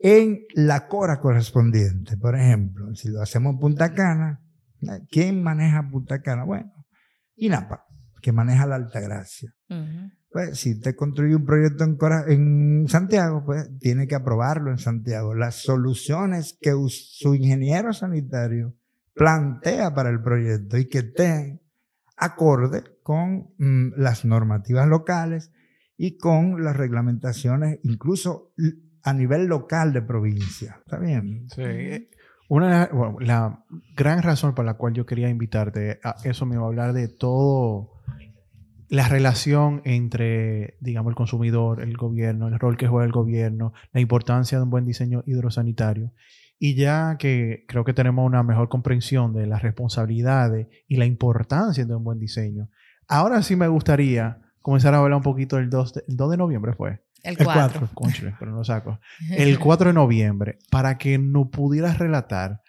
en 0.03 0.45
la 0.53 0.87
cora 0.89 1.21
correspondiente. 1.21 2.17
Por 2.17 2.35
ejemplo, 2.35 2.93
si 2.93 3.07
lo 3.07 3.21
hacemos 3.21 3.53
en 3.53 3.59
Punta 3.59 3.93
Cana, 3.93 4.41
¿quién 5.09 5.41
maneja 5.41 5.89
Punta 5.89 6.21
Cana? 6.21 6.43
Bueno, 6.43 6.73
INAPA, 7.37 7.85
que 8.21 8.33
maneja 8.33 8.67
la 8.67 8.75
Altagracia. 8.75 9.55
Pues 10.29 10.59
si 10.59 10.73
usted 10.73 10.93
construye 10.95 11.35
un 11.35 11.45
proyecto 11.45 11.85
en, 11.85 11.97
en 12.27 12.87
Santiago, 12.89 13.43
pues 13.45 13.69
tiene 13.79 14.05
que 14.05 14.15
aprobarlo 14.15 14.71
en 14.71 14.77
Santiago. 14.77 15.35
Las 15.35 15.55
soluciones 15.55 16.57
que 16.59 16.73
su 16.89 17.33
ingeniero 17.33 17.93
sanitario 17.93 18.75
plantea 19.15 19.93
para 19.93 20.09
el 20.09 20.21
proyecto 20.21 20.77
y 20.77 20.89
que 20.89 20.99
estén 20.99 21.61
acorde 22.17 22.83
con 23.03 23.53
mm, 23.57 23.93
las 23.95 24.25
normativas 24.25 24.85
locales 24.85 25.51
y 25.95 26.17
con 26.17 26.61
las 26.61 26.75
reglamentaciones, 26.75 27.79
incluso 27.83 28.51
a 29.03 29.13
nivel 29.13 29.45
local 29.45 29.93
de 29.93 30.01
provincia. 30.01 30.77
¿Está 30.79 30.97
bien? 30.97 31.47
Sí. 31.49 32.09
Una, 32.49 32.89
la 33.19 33.65
gran 33.95 34.21
razón 34.21 34.53
por 34.53 34.65
la 34.65 34.75
cual 34.75 34.93
yo 34.93 35.05
quería 35.05 35.29
invitarte 35.29 35.99
a 36.03 36.15
eso 36.23 36.45
me 36.45 36.57
va 36.57 36.63
a 36.63 36.67
hablar 36.67 36.93
de 36.93 37.07
todo 37.07 37.93
la 38.89 39.07
relación 39.07 39.81
entre, 39.85 40.77
digamos, 40.79 41.09
el 41.09 41.15
consumidor, 41.15 41.81
el 41.81 41.97
gobierno, 41.97 42.47
el 42.47 42.59
rol 42.59 42.77
que 42.77 42.87
juega 42.87 43.05
el 43.05 43.11
gobierno, 43.11 43.73
la 43.91 44.01
importancia 44.01 44.59
de 44.59 44.65
un 44.65 44.69
buen 44.69 44.85
diseño 44.85 45.23
hidrosanitario. 45.25 46.13
Y 46.59 46.75
ya 46.75 47.17
que 47.17 47.65
creo 47.67 47.83
que 47.85 47.93
tenemos 47.93 48.23
una 48.23 48.43
mejor 48.43 48.69
comprensión 48.69 49.33
de 49.33 49.47
las 49.47 49.63
responsabilidades 49.63 50.67
y 50.87 50.97
la 50.97 51.05
importancia 51.05 51.85
de 51.85 51.95
un 51.95 52.03
buen 52.03 52.19
diseño, 52.19 52.69
ahora 53.07 53.41
sí 53.41 53.55
me 53.55 53.67
gustaría 53.67 54.37
comenzar 54.61 54.93
a 54.93 54.99
hablar 54.99 55.17
un 55.17 55.23
poquito 55.23 55.55
del 55.55 55.71
2 55.71 55.93
de, 55.93 56.03
el 56.07 56.15
2 56.15 56.29
de 56.31 56.37
noviembre, 56.37 56.73
fue. 56.73 57.01
El 57.23 57.37
4. 57.37 57.89
pero 58.39 58.51
no 58.51 58.63
saco. 58.63 58.99
El 59.31 59.57
4 59.57 59.89
de 59.89 59.93
noviembre, 59.93 60.59
para 60.69 60.97
que 60.97 61.17
nos 61.17 61.47
pudieras 61.47 61.97
relatar 61.97 62.61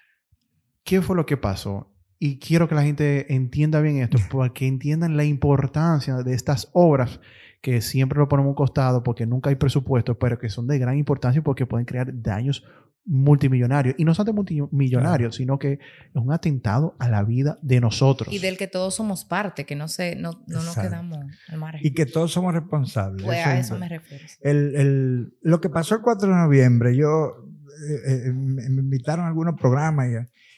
¿qué 0.85 1.03
fue 1.03 1.17
lo 1.17 1.27
que 1.27 1.37
pasó? 1.37 1.90
Y 2.19 2.38
quiero 2.38 2.69
que 2.69 2.75
la 2.75 2.83
gente 2.83 3.35
entienda 3.35 3.81
bien 3.81 3.99
esto, 3.99 4.19
para 4.31 4.53
que 4.53 4.67
entiendan 4.67 5.17
la 5.17 5.25
importancia 5.25 6.17
de 6.17 6.35
estas 6.35 6.71
obras 6.73 7.21
que 7.61 7.81
siempre 7.81 8.19
lo 8.19 8.29
ponemos 8.29 8.49
a 8.49 8.51
un 8.51 8.55
costado 8.55 9.03
porque 9.03 9.27
nunca 9.27 9.49
hay 9.49 9.57
presupuesto, 9.57 10.19
pero 10.19 10.38
que 10.38 10.51
son 10.51 10.67
de 10.67 10.79
gran 10.79 10.99
importancia 10.99 11.43
porque 11.43 11.67
pueden 11.67 11.87
crear 11.87 12.23
daños 12.23 12.62
multimillonarios. 13.07 13.95
Y 13.99 14.05
no 14.05 14.14
son 14.14 14.27
de 14.27 14.33
multimillonarios, 14.33 15.37
sino 15.37 15.59
que 15.59 15.73
es 15.75 15.81
un 16.14 16.33
atentado 16.33 16.97
a 16.99 17.09
la 17.09 17.23
vida 17.23 17.59
de 17.62 17.81
nosotros. 17.81 18.33
Y 18.33 18.38
del 18.38 18.57
que 18.57 18.67
todos 18.67 18.95
somos 18.95 19.25
parte, 19.25 19.64
que 19.64 19.77
no, 19.77 19.88
se, 19.88 20.17
no, 20.17 20.43
no 20.47 20.62
nos 20.62 20.75
quedamos 20.75 21.19
al 21.49 21.59
margen. 21.59 21.81
Y 21.85 21.93
que 21.93 22.07
todos 22.07 22.33
somos 22.33 22.55
responsables. 22.55 23.25
Pues 23.25 23.45
a 23.45 23.59
eso 23.59 23.79
me 23.79 23.88
refiero. 23.88 24.25
El, 24.40 24.77
el, 24.77 25.35
lo 25.43 25.61
que 25.61 25.69
pasó 25.69 25.97
el 25.97 26.03
4 26.03 26.29
de 26.29 26.35
noviembre, 26.35 26.97
yo 26.97 27.47
eh, 27.88 28.29
eh, 28.29 28.33
me 28.33 28.64
invitaron 28.64 29.25
a 29.25 29.29
algunos 29.29 29.59
programas 29.61 30.09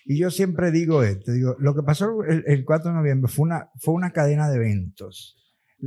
y, 0.04 0.12
y, 0.14 0.18
yo 0.18 0.30
siempre 0.30 0.70
digo 0.70 1.02
esto, 1.02 1.32
digo, 1.32 1.56
lo 1.58 1.74
que 1.74 1.82
pasó 1.82 2.22
el, 2.24 2.44
el 2.46 2.64
4 2.64 2.90
de 2.90 2.96
noviembre 2.96 3.30
fue 3.30 3.44
una, 3.44 3.70
fue 3.80 3.94
una 3.94 4.10
cadena 4.10 4.48
de 4.48 4.56
eventos 4.56 5.36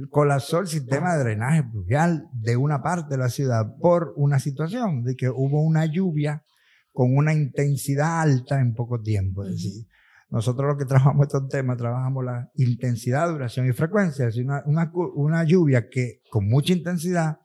colapsó 0.09 0.59
el 0.59 0.67
sistema 0.67 1.15
de 1.15 1.23
drenaje 1.23 1.63
pluvial 1.63 2.27
de 2.33 2.57
una 2.57 2.81
parte 2.81 3.15
de 3.15 3.17
la 3.17 3.29
ciudad 3.29 3.75
por 3.79 4.13
una 4.15 4.39
situación 4.39 5.03
de 5.03 5.15
que 5.15 5.29
hubo 5.29 5.61
una 5.63 5.85
lluvia 5.85 6.43
con 6.91 7.15
una 7.15 7.33
intensidad 7.33 8.21
alta 8.21 8.59
en 8.59 8.73
poco 8.73 9.01
tiempo. 9.01 9.43
Es 9.43 9.51
decir, 9.51 9.87
nosotros 10.29 10.67
lo 10.67 10.77
que 10.77 10.85
trabajamos 10.85 11.27
estos 11.27 11.47
temas, 11.49 11.77
trabajamos 11.77 12.23
la 12.23 12.51
intensidad, 12.55 13.29
duración 13.29 13.67
y 13.67 13.73
frecuencia. 13.73 14.27
Es 14.27 14.35
decir, 14.35 14.45
una, 14.45 14.63
una, 14.65 14.91
una, 14.93 15.43
lluvia 15.43 15.89
que 15.89 16.21
con 16.29 16.47
mucha 16.47 16.73
intensidad, 16.73 17.39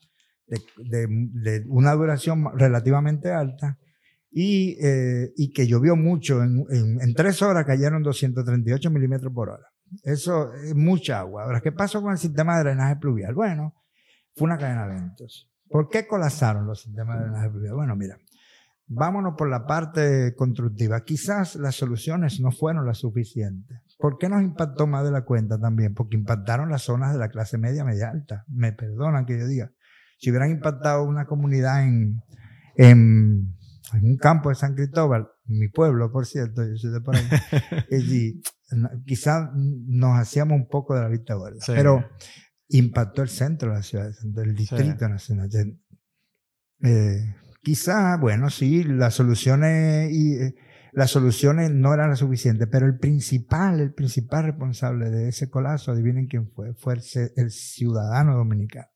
de, 0.47 0.61
de, 0.77 1.07
de 1.33 1.65
una 1.69 1.93
duración 1.95 2.47
relativamente 2.59 3.31
alta, 3.33 3.79
y, 4.35 4.77
eh, 4.85 5.33
y 5.37 5.53
que 5.53 5.67
llovió 5.67 5.95
mucho. 5.95 6.43
En, 6.43 6.65
en, 6.69 7.01
en, 7.01 7.15
tres 7.15 7.41
horas 7.41 7.65
cayeron 7.65 8.03
238 8.03 8.91
milímetros 8.91 9.33
por 9.33 9.49
hora. 9.49 9.65
Eso 10.03 10.53
es 10.55 10.75
mucha 10.75 11.21
agua. 11.21 11.45
Ahora, 11.45 11.61
¿qué 11.61 11.73
pasó 11.73 12.03
con 12.03 12.13
el 12.13 12.19
sistema 12.19 12.57
de 12.57 12.65
drenaje 12.65 12.97
pluvial? 12.97 13.35
Bueno, 13.35 13.75
fue 14.35 14.47
una 14.47 14.59
cadena 14.59 14.87
de 14.87 14.97
eventos. 14.97 15.51
¿Por 15.69 15.89
qué 15.89 16.07
colapsaron 16.07 16.67
los 16.67 16.83
sistemas 16.83 17.19
de 17.19 17.25
drenaje 17.25 17.51
pluvial? 17.51 17.75
Bueno, 17.75 17.97
mira, 17.97 18.19
vámonos 18.87 19.35
por 19.37 19.49
la 19.49 19.67
parte 19.67 20.35
constructiva. 20.37 21.05
Quizás 21.05 21.57
las 21.57 21.75
soluciones 21.75 22.41
no 22.41 22.51
fueron 22.51 22.87
las 22.87 22.99
suficientes. 22.99 23.81
¿Por 23.99 24.19
qué 24.19 24.29
nos 24.29 24.43
impactó 24.43 24.87
más 24.87 25.05
de 25.05 25.13
la 25.13 25.25
cuenta 25.25 25.59
también? 25.59 25.95
Porque 25.95 26.17
impactaron 26.17 26.71
las 26.71 26.83
zonas 26.83 27.13
de 27.13 27.19
la 27.19 27.29
clase 27.29 27.59
media, 27.59 27.85
media 27.85 28.11
alta. 28.11 28.45
Me 28.49 28.73
perdonan 28.73 29.27
que 29.27 29.39
yo 29.39 29.47
diga. 29.47 29.73
Si 30.19 30.31
hubieran 30.31 30.51
impactado 30.51 31.05
una 31.05 31.27
comunidad 31.27 31.85
en, 31.85 32.23
en, 32.77 33.57
en 33.93 34.05
un 34.05 34.17
campo 34.17 34.49
de 34.49 34.55
San 34.55 34.75
Cristóbal, 34.75 35.29
mi 35.47 35.69
pueblo, 35.69 36.11
por 36.11 36.27
cierto, 36.27 36.67
yo 36.67 36.77
soy 36.77 36.91
de 36.91 37.01
por 37.01 37.17
ahí, 37.17 37.25
y 37.91 38.43
quizás 39.07 39.51
nos 39.55 40.19
hacíamos 40.19 40.57
un 40.57 40.69
poco 40.69 40.95
de 40.95 41.03
la 41.03 41.09
vista 41.09 41.35
gorda, 41.35 41.59
pero 41.67 42.05
impactó 42.69 43.23
el 43.23 43.29
centro 43.29 43.71
de 43.71 43.77
la 43.77 43.83
ciudad, 43.83 44.11
del 44.23 44.55
distrito 44.55 45.09
nacional. 45.09 45.51
Eh, 46.83 47.35
quizás, 47.63 48.19
bueno, 48.21 48.51
sí, 48.51 48.85
las 48.85 49.15
soluciones 49.15 50.11
y 50.13 50.35
eh, 50.35 50.55
las 50.93 51.11
soluciones 51.11 51.73
no 51.73 51.93
eran 51.93 52.11
las 52.11 52.21
suficientes, 52.21 52.69
pero 52.71 52.87
el 52.87 52.99
principal, 52.99 53.81
el 53.81 53.93
principal 53.93 54.45
responsable 54.45 55.11
de 55.11 55.29
ese 55.29 55.51
colapso, 55.51 55.91
adivinen 55.91 56.27
quién 56.27 56.51
fue, 56.53 56.73
fue 56.75 56.95
el, 56.95 57.51
ciudadano 57.51 58.37
dominicano, 58.37 58.87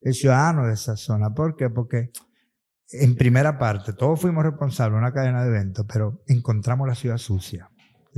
el 0.00 0.14
ciudadano 0.14 0.66
de 0.68 0.74
esa 0.74 0.96
zona. 0.96 1.34
¿Por 1.34 1.56
qué? 1.56 1.68
Porque 1.68 2.12
en 2.92 3.16
primera 3.16 3.58
parte, 3.58 3.92
todos 3.92 4.20
fuimos 4.20 4.44
responsables 4.44 4.94
de 4.94 4.98
una 4.98 5.12
cadena 5.12 5.42
de 5.42 5.48
eventos, 5.48 5.86
pero 5.92 6.22
encontramos 6.26 6.86
la 6.86 6.94
ciudad 6.94 7.18
sucia. 7.18 7.68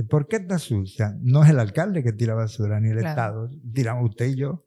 ¿Por 0.09 0.27
qué 0.27 0.37
está 0.37 0.59
sucia? 0.59 1.15
No 1.21 1.43
es 1.43 1.49
el 1.49 1.59
alcalde 1.59 2.03
que 2.03 2.11
tira 2.11 2.33
basura, 2.33 2.79
ni 2.81 2.89
el 2.89 2.97
Estado. 2.97 3.49
Tiramos 3.73 4.09
usted 4.09 4.27
y 4.27 4.35
yo. 4.35 4.65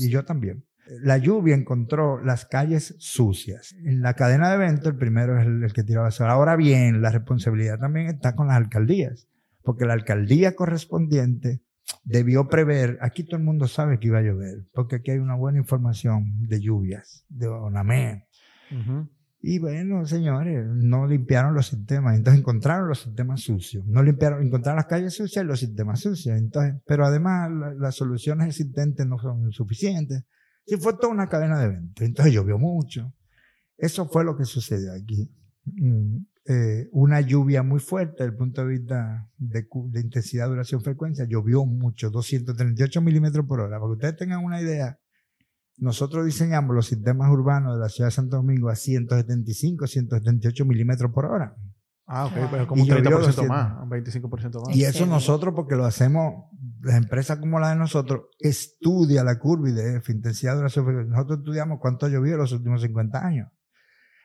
Y 0.00 0.10
yo 0.10 0.24
también. 0.24 0.64
La 1.02 1.18
lluvia 1.18 1.54
encontró 1.54 2.22
las 2.22 2.46
calles 2.46 2.94
sucias. 2.98 3.74
En 3.84 4.00
la 4.00 4.14
cadena 4.14 4.48
de 4.48 4.56
eventos, 4.56 4.86
el 4.86 4.96
primero 4.96 5.38
es 5.40 5.46
el, 5.46 5.72
que 5.72 5.82
tira 5.82 6.02
basura. 6.02 6.32
Ahora 6.32 6.56
bien, 6.56 7.02
la 7.02 7.10
responsabilidad 7.10 7.78
también 7.78 8.06
está 8.06 8.36
con 8.36 8.46
las 8.46 8.56
alcaldías. 8.56 9.28
Porque 9.62 9.84
la 9.84 9.92
alcaldía 9.92 10.54
correspondiente 10.54 11.62
debió 12.04 12.48
prever, 12.48 12.98
aquí 13.02 13.24
todo 13.24 13.36
el 13.36 13.42
mundo 13.42 13.66
sabe 13.66 13.98
que 13.98 14.08
iba 14.08 14.18
a 14.18 14.22
llover, 14.22 14.64
porque 14.72 14.96
aquí 14.96 15.10
hay 15.10 15.18
una 15.18 15.34
buena 15.34 15.58
información 15.58 16.46
de 16.46 16.60
lluvias, 16.60 17.24
de 17.28 17.48
ONAME. 17.48 18.26
Y 19.42 19.58
bueno, 19.58 20.04
señores, 20.04 20.66
no 20.66 21.06
limpiaron 21.06 21.54
los 21.54 21.68
sistemas, 21.68 22.16
entonces 22.16 22.40
encontraron 22.40 22.88
los 22.88 23.00
sistemas 23.00 23.40
sucios. 23.40 23.86
No 23.86 24.02
limpiaron, 24.02 24.44
encontraron 24.44 24.76
las 24.76 24.86
calles 24.86 25.14
sucias 25.14 25.42
y 25.42 25.48
los 25.48 25.60
sistemas 25.60 26.00
sucios. 26.00 26.36
Entonces, 26.36 26.74
pero 26.86 27.06
además 27.06 27.50
las 27.78 27.94
soluciones 27.94 28.48
existentes 28.48 29.06
no 29.06 29.18
son 29.18 29.50
suficientes. 29.50 30.24
Sí, 30.66 30.76
fue 30.76 30.92
toda 30.94 31.08
una 31.08 31.28
cadena 31.28 31.58
de 31.58 31.66
eventos. 31.66 32.06
Entonces 32.06 32.34
llovió 32.34 32.58
mucho. 32.58 33.14
Eso 33.78 34.06
fue 34.10 34.24
lo 34.24 34.36
que 34.36 34.44
sucedió 34.44 34.92
aquí. 34.92 35.32
Mm, 35.64 36.18
eh, 36.46 36.88
una 36.92 37.22
lluvia 37.22 37.62
muy 37.62 37.80
fuerte 37.80 38.16
desde 38.18 38.32
el 38.32 38.36
punto 38.36 38.60
de 38.60 38.78
vista 38.78 39.26
de, 39.38 39.66
de 39.86 40.00
intensidad, 40.00 40.48
duración, 40.48 40.82
frecuencia. 40.82 41.24
Llovió 41.24 41.64
mucho, 41.64 42.10
238 42.10 43.00
milímetros 43.00 43.46
por 43.46 43.60
hora. 43.60 43.78
Para 43.78 43.88
que 43.88 43.92
ustedes 43.92 44.16
tengan 44.16 44.44
una 44.44 44.60
idea, 44.60 44.99
nosotros 45.80 46.26
diseñamos 46.26 46.74
los 46.76 46.86
sistemas 46.86 47.30
urbanos 47.30 47.74
de 47.74 47.80
la 47.80 47.88
ciudad 47.88 48.08
de 48.08 48.12
Santo 48.12 48.36
Domingo 48.36 48.68
a 48.68 48.76
175, 48.76 49.86
178 49.86 50.64
milímetros 50.66 51.10
por 51.10 51.24
hora. 51.24 51.56
Ah, 52.06 52.26
ok, 52.26 52.32
pero 52.50 52.66
como 52.66 52.82
un 52.82 52.88
30% 52.88 53.46
más, 53.46 53.82
un 53.82 53.88
25% 53.88 54.66
más. 54.66 54.76
Y 54.76 54.84
eso 54.84 55.06
nosotros, 55.06 55.54
porque 55.54 55.76
lo 55.76 55.84
hacemos, 55.84 56.44
las 56.82 56.96
empresas 56.96 57.38
como 57.38 57.60
la 57.60 57.70
de 57.70 57.76
nosotros, 57.76 58.22
estudia 58.38 59.24
la 59.24 59.38
curva 59.38 59.70
de 59.70 60.02
intensidad 60.08 60.56
de 60.56 60.62
la 60.62 61.04
Nosotros 61.04 61.38
estudiamos 61.38 61.78
cuánto 61.80 62.06
ha 62.06 62.08
llovido 62.08 62.34
en 62.34 62.40
los 62.40 62.52
últimos 62.52 62.82
50 62.82 63.24
años. 63.24 63.48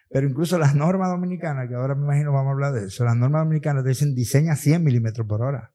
Pero 0.09 0.27
incluso 0.27 0.57
las 0.57 0.75
normas 0.75 1.09
dominicanas, 1.09 1.69
que 1.69 1.75
ahora 1.75 1.95
me 1.95 2.03
imagino 2.03 2.33
vamos 2.33 2.49
a 2.49 2.53
hablar 2.53 2.73
de 2.73 2.87
eso, 2.87 3.05
las 3.05 3.15
normas 3.15 3.43
dominicanas 3.43 3.83
te 3.83 3.89
dicen 3.89 4.13
diseña 4.13 4.55
100 4.55 4.83
milímetros 4.83 5.25
por 5.27 5.41
hora. 5.41 5.73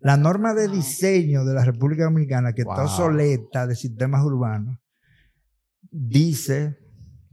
La 0.00 0.16
norma 0.16 0.54
de 0.54 0.68
diseño 0.68 1.44
de 1.44 1.54
la 1.54 1.64
República 1.64 2.04
Dominicana, 2.04 2.52
que 2.52 2.62
está 2.62 2.84
obsoleta 2.84 3.66
de 3.66 3.74
sistemas 3.74 4.22
urbanos, 4.24 4.78
dice 5.90 6.78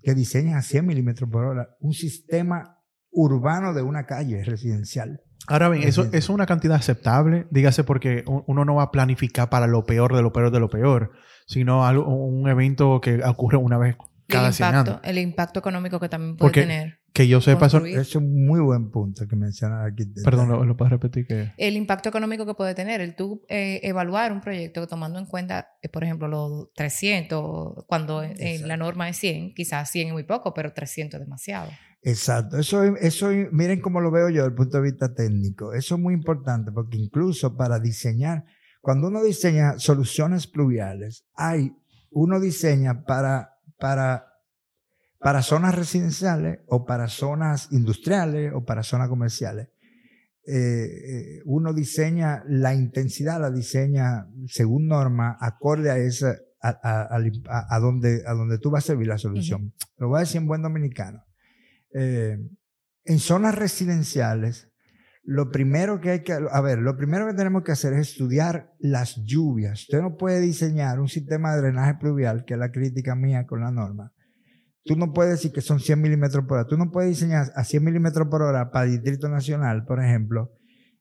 que 0.01 0.13
diseña 0.13 0.57
a 0.57 0.61
100 0.61 0.85
milímetros 0.85 1.29
por 1.29 1.45
hora 1.45 1.75
un 1.79 1.93
sistema 1.93 2.79
urbano 3.11 3.73
de 3.73 3.81
una 3.81 4.05
calle 4.05 4.43
residencial. 4.43 5.21
Ahora 5.47 5.69
bien, 5.69 5.87
eso, 5.87 6.07
es 6.11 6.29
una 6.29 6.45
cantidad 6.45 6.75
aceptable, 6.75 7.47
dígase 7.51 7.83
porque 7.83 8.23
uno 8.25 8.65
no 8.65 8.75
va 8.75 8.83
a 8.83 8.91
planificar 8.91 9.49
para 9.49 9.67
lo 9.67 9.85
peor 9.85 10.15
de 10.15 10.21
lo 10.21 10.31
peor 10.31 10.51
de 10.51 10.59
lo 10.59 10.69
peor, 10.69 11.11
sino 11.45 11.85
algo, 11.85 12.07
un 12.07 12.49
evento 12.49 12.99
que 12.99 13.23
ocurre 13.23 13.57
una 13.57 13.77
vez 13.77 13.95
cada 14.27 14.49
el 14.49 14.53
impacto, 14.53 15.01
El 15.03 15.17
impacto 15.17 15.59
económico 15.59 15.99
que 15.99 16.09
también 16.09 16.37
puede 16.37 16.53
tener. 16.53 16.99
Que 17.13 17.29
yo 17.29 17.39
sepa, 17.39 17.67
eso 17.67 17.85
es 17.85 18.15
un 18.17 18.45
muy 18.45 18.59
buen 18.59 18.91
punto 18.91 19.25
que 19.25 19.37
mencionas 19.37 19.89
aquí. 19.89 20.03
Perdón, 20.21 20.67
¿lo, 20.67 20.75
puedes 20.75 20.91
repetir? 20.91 21.25
Que... 21.25 21.53
El 21.55 21.77
impacto 21.77 22.09
económico 22.09 22.45
que 22.45 22.55
puede 22.55 22.75
tener, 22.75 22.99
el 22.99 23.15
tú 23.15 23.45
eh, 23.47 23.79
evaluar 23.83 24.33
un 24.33 24.41
proyecto 24.41 24.85
tomando 24.85 25.17
en 25.17 25.25
cuenta, 25.25 25.69
eh, 25.81 25.87
por 25.87 26.03
ejemplo, 26.03 26.27
los 26.27 26.73
300, 26.73 27.85
cuando 27.87 28.21
eh, 28.21 28.59
la 28.65 28.75
norma 28.75 29.07
es 29.07 29.15
100, 29.17 29.53
quizás 29.53 29.89
100 29.91 30.07
es 30.07 30.13
muy 30.13 30.23
poco, 30.23 30.53
pero 30.53 30.73
300 30.73 31.21
es 31.21 31.25
demasiado. 31.25 31.69
Exacto, 32.01 32.59
eso, 32.59 32.83
eso 32.97 33.29
miren 33.51 33.81
cómo 33.81 33.99
lo 33.99 34.11
veo 34.11 34.29
yo 34.29 34.43
desde 34.43 34.49
el 34.49 34.53
punto 34.53 34.77
de 34.77 34.83
vista 34.83 35.15
técnico. 35.15 35.73
Eso 35.73 35.95
es 35.95 36.01
muy 36.01 36.13
importante 36.13 36.71
porque 36.71 36.97
incluso 36.97 37.55
para 37.55 37.79
diseñar, 37.79 38.45
cuando 38.81 39.07
uno 39.07 39.23
diseña 39.23 39.79
soluciones 39.79 40.45
pluviales, 40.45 41.25
hay, 41.33 41.71
uno 42.11 42.39
diseña 42.39 43.05
para, 43.05 43.54
para 43.77 44.35
para 45.25 45.41
zonas 45.41 45.73
residenciales 45.73 46.59
o 46.67 46.85
para 46.85 47.07
zonas 47.07 47.69
industriales 47.71 48.51
o 48.53 48.63
para 48.63 48.83
zonas 48.83 49.09
comerciales. 49.09 49.69
Eh, 50.45 50.53
eh, 50.53 51.41
uno 51.45 51.73
diseña 51.73 52.43
la 52.47 52.75
intensidad, 52.75 53.41
la 53.41 53.49
diseña 53.49 54.27
según 54.45 54.87
norma, 54.87 55.35
acorde 55.41 55.89
a 55.89 55.97
esa, 55.97 56.37
a, 56.61 57.09
a, 57.11 57.79
donde, 57.79 58.21
a 58.27 58.33
donde 58.33 58.59
tú 58.59 58.69
vas 58.69 58.83
a 58.83 58.87
servir 58.87 59.07
la 59.07 59.17
solución. 59.17 59.73
Lo 59.97 60.09
voy 60.09 60.17
a 60.17 60.19
decir 60.19 60.41
en 60.41 60.47
buen 60.47 60.61
dominicano. 60.61 61.23
Eh, 61.91 62.37
en 63.05 63.19
zonas 63.19 63.55
residenciales, 63.55 64.69
lo 65.25 65.51
primero 65.51 65.99
que 65.99 66.11
hay 66.11 66.23
que, 66.23 66.33
a 66.33 66.61
ver, 66.61 66.79
lo 66.79 66.95
primero 66.95 67.27
que 67.27 67.33
tenemos 67.33 67.63
que 67.63 67.71
hacer 67.71 67.93
es 67.93 68.09
estudiar 68.11 68.73
las 68.79 69.15
lluvias. 69.23 69.81
Usted 69.81 70.01
no 70.01 70.17
puede 70.17 70.39
diseñar 70.39 70.99
un 70.99 71.07
sistema 71.07 71.53
de 71.53 71.61
drenaje 71.61 71.95
pluvial, 71.95 72.45
que 72.45 72.53
es 72.53 72.59
la 72.59 72.71
crítica 72.71 73.15
mía 73.15 73.45
con 73.45 73.61
la 73.61 73.71
norma, 73.71 74.13
Tú 74.85 74.95
no 74.95 75.13
puedes 75.13 75.31
decir 75.31 75.51
que 75.51 75.61
son 75.61 75.79
100 75.79 75.99
milímetros 75.99 76.45
por 76.45 76.59
hora. 76.59 76.67
Tú 76.67 76.77
no 76.77 76.91
puedes 76.91 77.09
diseñar 77.09 77.51
a 77.55 77.63
100 77.63 77.83
milímetros 77.83 78.27
por 78.27 78.43
hora 78.43 78.69
para 78.69 78.85
Distrito 78.85 79.27
Nacional, 79.27 79.83
por 79.83 79.99
ejemplo, 79.99 80.51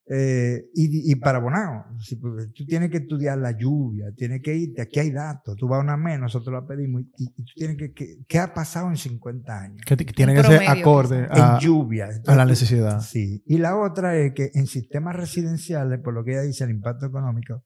Eh, 0.07 0.67
y, 0.75 1.13
y, 1.13 1.15
para 1.15 1.39
Bonao, 1.39 1.87
pues, 2.21 2.53
tú 2.53 2.67
tienes 2.67 2.91
que 2.91 2.99
estudiar 2.99 3.39
la 3.39 3.53
lluvia, 3.53 4.13
tienes 4.15 4.43
que 4.43 4.55
irte, 4.55 4.83
aquí 4.83 5.01
hay 5.01 5.11
datos, 5.11 5.57
tú 5.57 5.67
vas 5.67 5.79
a 5.79 5.83
una 5.83 5.97
mes, 5.97 6.21
nosotros 6.21 6.53
la 6.53 6.67
pedimos, 6.67 7.05
y, 7.17 7.31
tú 7.31 7.43
tienes 7.55 7.79
que, 7.79 8.19
¿qué 8.29 8.39
ha 8.39 8.53
pasado 8.53 8.91
en 8.91 8.99
50 8.99 9.59
años? 9.59 9.81
Que 9.87 9.97
tiene 9.97 10.35
que 10.35 10.43
ser 10.43 10.69
acorde 10.69 11.27
a, 11.31 11.55
en 11.55 11.61
lluvia. 11.61 12.11
a 12.27 12.35
la 12.35 12.45
necesidad. 12.45 13.01
Sí, 13.01 13.43
y 13.47 13.57
la 13.57 13.79
otra 13.79 14.15
es 14.19 14.35
que 14.35 14.51
en 14.53 14.67
sistemas 14.67 15.17
residenciales, 15.17 16.01
por 16.01 16.13
lo 16.13 16.23
que 16.23 16.33
ella 16.33 16.43
dice, 16.43 16.65
el 16.65 16.71
impacto 16.71 17.07
económico, 17.07 17.65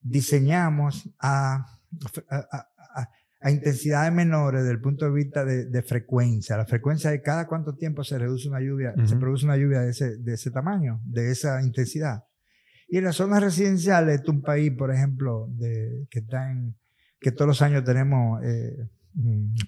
diseñamos 0.00 1.14
a, 1.20 1.64
a, 2.28 2.36
a 2.94 3.08
intensidades 3.50 4.12
menores 4.12 4.62
desde 4.62 4.74
el 4.74 4.80
punto 4.80 5.04
de 5.04 5.10
vista 5.12 5.44
de, 5.44 5.82
frecuencia. 5.82 6.56
La 6.56 6.66
frecuencia 6.66 7.10
de 7.10 7.22
cada 7.22 7.46
cuánto 7.46 7.74
tiempo 7.74 8.04
se 8.04 8.18
reduce 8.18 8.48
una 8.48 8.60
lluvia, 8.60 8.94
se 9.04 9.16
produce 9.16 9.44
una 9.44 9.56
lluvia 9.56 9.80
de 9.80 9.90
ese, 9.90 10.16
de 10.18 10.34
ese 10.34 10.50
tamaño, 10.50 11.00
de 11.04 11.30
esa 11.30 11.62
intensidad. 11.62 12.24
Y 12.88 12.98
en 12.98 13.04
las 13.04 13.16
zonas 13.16 13.42
residenciales, 13.42 14.16
este 14.16 14.30
es 14.30 14.34
un 14.34 14.42
país, 14.42 14.70
por 14.76 14.92
ejemplo, 14.92 15.48
de, 15.50 16.06
que 16.10 16.20
está 16.20 16.50
en, 16.50 16.76
que 17.18 17.32
todos 17.32 17.48
los 17.48 17.62
años 17.62 17.84
tenemos 17.84 18.44
eh, 18.44 18.76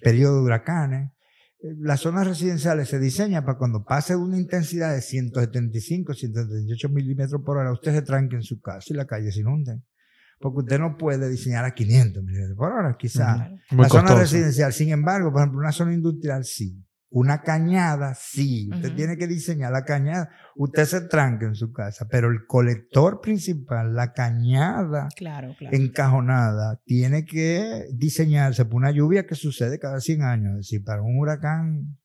periodo 0.01 0.37
de 0.37 0.43
huracanes. 0.43 1.11
Eh, 1.59 1.75
las 1.79 2.01
zonas 2.01 2.27
residenciales 2.27 2.87
se 2.87 2.99
diseñan 2.99 3.43
para 3.43 3.57
cuando 3.57 3.83
pase 3.83 4.15
una 4.15 4.37
intensidad 4.37 4.93
de 4.93 5.01
175, 5.01 6.13
178 6.13 6.89
milímetros 6.89 7.41
por 7.43 7.57
hora, 7.57 7.71
usted 7.71 7.93
se 7.93 8.01
tranque 8.03 8.35
en 8.35 8.43
su 8.43 8.61
casa 8.61 8.85
y 8.89 8.93
la 8.93 9.05
calle 9.05 9.31
se 9.31 9.39
inunde 9.39 9.81
porque 10.39 10.59
usted 10.59 10.79
no 10.79 10.97
puede 10.97 11.29
diseñar 11.29 11.65
a 11.65 11.73
500 11.73 12.23
milímetros 12.23 12.57
por 12.57 12.71
hora, 12.71 12.95
quizá. 12.97 13.49
La 13.71 13.89
zona 13.89 14.15
residencial, 14.15 14.73
sin 14.73 14.89
embargo, 14.89 15.31
por 15.31 15.41
ejemplo, 15.41 15.59
una 15.59 15.71
zona 15.71 15.93
industrial 15.93 16.43
sí. 16.43 16.81
Una 17.09 17.41
cañada, 17.43 18.13
sí. 18.13 18.69
Usted 18.73 18.93
tiene 18.93 19.15
que 19.17 19.27
diseñar 19.27 19.71
la 19.71 19.85
cañada. 19.85 20.29
Usted 20.55 20.85
se 20.85 21.01
tranca 21.01 21.45
en 21.45 21.55
su 21.55 21.71
casa, 21.71 22.07
pero 22.09 22.29
el 22.29 22.45
colector 22.45 23.21
principal, 23.21 23.95
la 23.95 24.11
cañada 24.11 25.07
encajonada, 25.71 26.81
tiene 26.83 27.23
que 27.23 27.85
diseñarse 27.93 28.65
por 28.65 28.75
una 28.75 28.91
lluvia 28.91 29.25
que 29.25 29.35
sucede 29.35 29.79
cada 29.79 30.01
100 30.01 30.21
años. 30.23 30.51
Es 30.51 30.57
decir, 30.67 30.83
para 30.83 31.03
un 31.03 31.17
huracán 31.17 31.97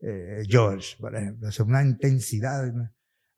eh, 0.00 0.44
George, 0.46 0.96
por 1.00 1.16
ejemplo, 1.16 1.48
es 1.48 1.58
una 1.60 1.82
intensidad. 1.82 2.72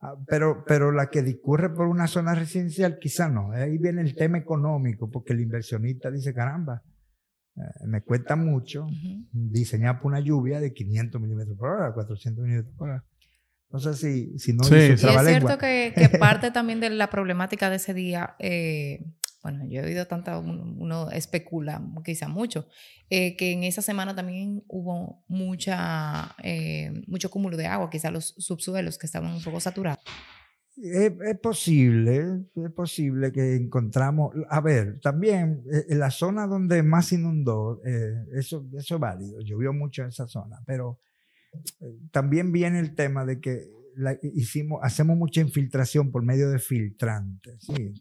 Ah, 0.03 0.15
pero, 0.27 0.65
pero 0.67 0.93
la 0.93 1.11
que 1.11 1.23
discurre 1.23 1.69
por 1.69 1.87
una 1.87 2.07
zona 2.07 2.35
residencial, 2.35 2.99
quizá 2.99 3.29
no. 3.29 3.53
Ahí 3.53 3.77
viene 3.77 4.01
el 4.01 4.15
tema 4.15 4.39
económico, 4.39 5.11
porque 5.11 5.35
el 5.35 5.41
inversionista 5.41 6.11
dice, 6.11 6.33
caramba, 6.33 6.83
eh, 7.57 7.61
me 7.87 8.01
cuesta 8.01 8.35
mucho 8.35 8.87
diseñar 9.31 10.01
por 10.01 10.13
una 10.13 10.21
lluvia 10.21 10.59
de 10.59 10.73
500 10.73 11.21
milímetros 11.21 11.59
por 11.59 11.71
hora, 11.71 11.93
400 11.93 12.43
milímetros 12.43 12.75
por 12.77 12.89
hora. 12.89 13.05
No 13.69 13.79
sé 13.79 13.95
si, 13.95 14.39
si 14.39 14.55
no... 14.55 14.65
Sí, 14.65 14.75
es 14.75 15.01
cierto 15.01 15.59
que, 15.59 15.93
que, 15.95 16.09
parte 16.19 16.51
también 16.51 16.81
de 16.81 16.91
la 16.91 17.11
problemática 17.11 17.69
de 17.69 17.77
ese 17.77 17.93
día 17.93 18.37
eh, 18.39 19.05
bueno, 19.43 19.65
yo 19.67 19.81
he 19.81 19.85
oído 19.85 20.07
tanta, 20.07 20.39
uno 20.39 21.11
especula 21.11 21.83
quizá 22.05 22.29
mucho, 22.29 22.67
eh, 23.09 23.37
que 23.37 23.53
en 23.53 23.65
esa 23.65 23.83
semana 23.83 24.15
también 24.15 24.63
hubo 24.69 25.25
mucha, 25.29 26.35
eh, 26.43 27.03
mucho 27.07 27.31
cúmulo 27.31 27.57
de 27.57 27.67
agua, 27.67 27.91
quizá 27.91 28.11
los 28.11 28.35
subsuelos 28.39 28.99
que 28.99 29.07
estaban 29.07 29.33
un 29.33 29.43
poco 29.43 29.61
saturados. 29.61 30.01
Es, 30.77 31.39
posible, 31.41 32.47
es 32.55 32.73
posible 32.73 33.33
que 33.33 33.57
encontramos, 33.57 34.35
a 34.49 34.61
ver, 34.61 35.01
también 35.01 35.63
eh, 35.71 35.87
en 35.89 35.99
la 35.99 36.11
zona 36.11 36.47
donde 36.47 36.83
más 36.83 37.13
inundó, 37.13 37.83
eso, 38.35 38.67
eso 38.77 38.95
es 38.95 39.01
válido, 39.01 39.41
llovió 39.41 39.73
mucho 39.73 40.03
en 40.03 40.09
esa 40.09 40.27
zona, 40.27 40.63
pero 40.67 41.01
también 42.13 42.53
viene 42.53 42.79
el 42.79 42.95
tema 42.95 43.25
de 43.25 43.41
que 43.41 43.69
hicimos, 44.23 44.81
hacemos 44.83 45.17
mucha 45.17 45.41
infiltración 45.41 46.11
por 46.11 46.23
medio 46.23 46.51
de 46.51 46.59
filtrantes. 46.59 47.63
¿sí? 47.63 47.93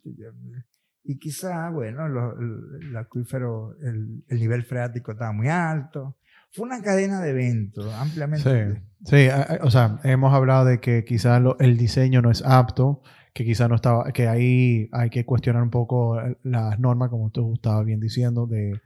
Y 1.09 1.17
quizá, 1.17 1.71
bueno, 1.71 2.05
el, 2.05 2.95
acuífero, 2.95 3.75
el, 3.81 4.39
nivel 4.39 4.63
freático 4.63 5.13
estaba 5.13 5.31
muy 5.31 5.47
alto. 5.47 6.17
Fue 6.51 6.67
una 6.67 6.83
cadena 6.83 7.19
de 7.19 7.31
eventos 7.31 7.91
ampliamente. 7.95 8.83
Sí, 9.05 9.25
sí 9.25 9.27
o 9.61 9.71
sea, 9.71 9.99
hemos 10.03 10.31
hablado 10.35 10.65
de 10.65 10.79
que 10.79 11.05
quizás 11.05 11.41
el 11.57 11.77
diseño 11.77 12.21
no 12.21 12.29
es 12.29 12.43
apto, 12.45 13.01
que 13.33 13.43
quizás 13.43 13.67
no 13.69 13.73
estaba, 13.73 14.11
que 14.11 14.27
ahí 14.27 14.87
hay 14.91 15.09
que 15.09 15.25
cuestionar 15.25 15.63
un 15.63 15.71
poco 15.71 16.21
las 16.43 16.79
normas, 16.79 17.09
como 17.09 17.31
tú 17.31 17.55
estabas 17.55 17.87
bien 17.87 17.99
diciendo, 17.99 18.45
de, 18.45 18.79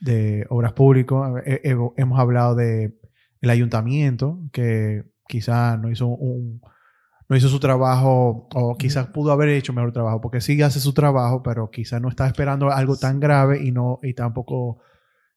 de 0.00 0.46
obras 0.48 0.72
públicas. 0.72 1.44
hemos 1.44 2.18
hablado 2.18 2.56
de 2.56 2.92
ayuntamiento, 3.40 4.40
que 4.50 5.04
quizás 5.28 5.78
no 5.78 5.92
hizo 5.92 6.08
un 6.08 6.60
no 7.28 7.36
hizo 7.36 7.48
su 7.48 7.60
trabajo 7.60 8.48
o 8.54 8.76
quizás 8.76 9.08
pudo 9.08 9.32
haber 9.32 9.50
hecho 9.50 9.72
mejor 9.72 9.92
trabajo, 9.92 10.20
porque 10.20 10.40
sí 10.40 10.60
hace 10.62 10.80
su 10.80 10.92
trabajo, 10.94 11.42
pero 11.42 11.70
quizás 11.70 12.00
no 12.00 12.08
está 12.08 12.26
esperando 12.26 12.70
algo 12.70 12.96
tan 12.96 13.20
grave 13.20 13.62
y 13.62 13.70
no 13.70 13.98
y 14.02 14.14
tampoco 14.14 14.78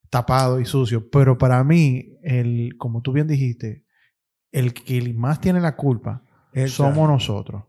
tapado 0.09 0.59
y 0.59 0.65
sucio. 0.65 1.09
Pero 1.09 1.37
para 1.37 1.63
mí, 1.63 2.17
el, 2.23 2.75
como 2.77 3.01
tú 3.01 3.11
bien 3.11 3.27
dijiste, 3.27 3.83
el 4.51 4.73
que 4.73 5.13
más 5.13 5.41
tiene 5.41 5.59
la 5.59 5.75
culpa 5.75 6.23
somos 6.67 7.09
nosotros. 7.09 7.63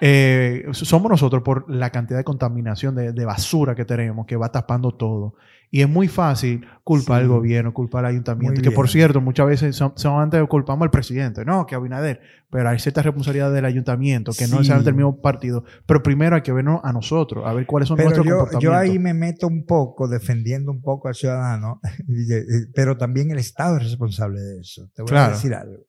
Eh, 0.00 0.66
somos 0.72 1.10
nosotros 1.10 1.42
por 1.42 1.70
la 1.70 1.90
cantidad 1.90 2.18
de 2.18 2.24
contaminación 2.24 2.94
de, 2.94 3.24
basura 3.24 3.74
que 3.74 3.84
tenemos, 3.84 4.26
que 4.26 4.36
va 4.36 4.50
tapando 4.50 4.92
todo. 4.92 5.34
Y 5.74 5.80
es 5.80 5.88
muy 5.88 6.06
fácil 6.06 6.66
culpar 6.84 7.22
al 7.22 7.28
gobierno, 7.28 7.72
culpar 7.72 8.04
al 8.04 8.10
ayuntamiento, 8.10 8.60
que 8.60 8.70
por 8.70 8.90
cierto, 8.90 9.22
muchas 9.22 9.46
veces 9.46 9.74
son, 9.74 9.94
antes 10.20 10.46
culpamos 10.46 10.84
al 10.84 10.90
presidente, 10.90 11.46
no, 11.46 11.64
que 11.64 11.74
Abinader, 11.74 12.20
pero 12.50 12.68
hay 12.68 12.78
cierta 12.78 13.00
responsabilidad 13.00 13.50
del 13.50 13.64
ayuntamiento, 13.64 14.32
que 14.38 14.46
no 14.48 14.60
es 14.60 14.68
del 14.68 14.94
mismo 14.94 15.20
partido. 15.22 15.64
Pero 15.86 16.02
primero 16.02 16.36
hay 16.36 16.42
que 16.42 16.52
vernos 16.52 16.80
a 16.84 16.92
nosotros, 16.92 17.44
a 17.46 17.54
ver 17.54 17.64
cuáles 17.64 17.88
son 17.88 17.96
nuestros 17.96 18.26
yo, 18.26 18.36
comportamientos. 18.36 18.62
Yo 18.62 18.76
ahí 18.76 18.98
me 18.98 19.14
meto 19.14 19.46
un 19.46 19.64
poco, 19.64 20.08
defendiendo 20.08 20.70
un 20.70 20.82
poco 20.82 21.08
al 21.08 21.14
ciudadano, 21.14 21.80
pero 22.74 22.98
también 22.98 23.30
el 23.30 23.38
Estado 23.38 23.78
es 23.78 23.84
responsable 23.84 24.40
de 24.40 24.60
eso. 24.60 24.90
Te 24.94 25.02
voy 25.02 25.16
a 25.16 25.30
decir 25.30 25.54
algo 25.54 25.86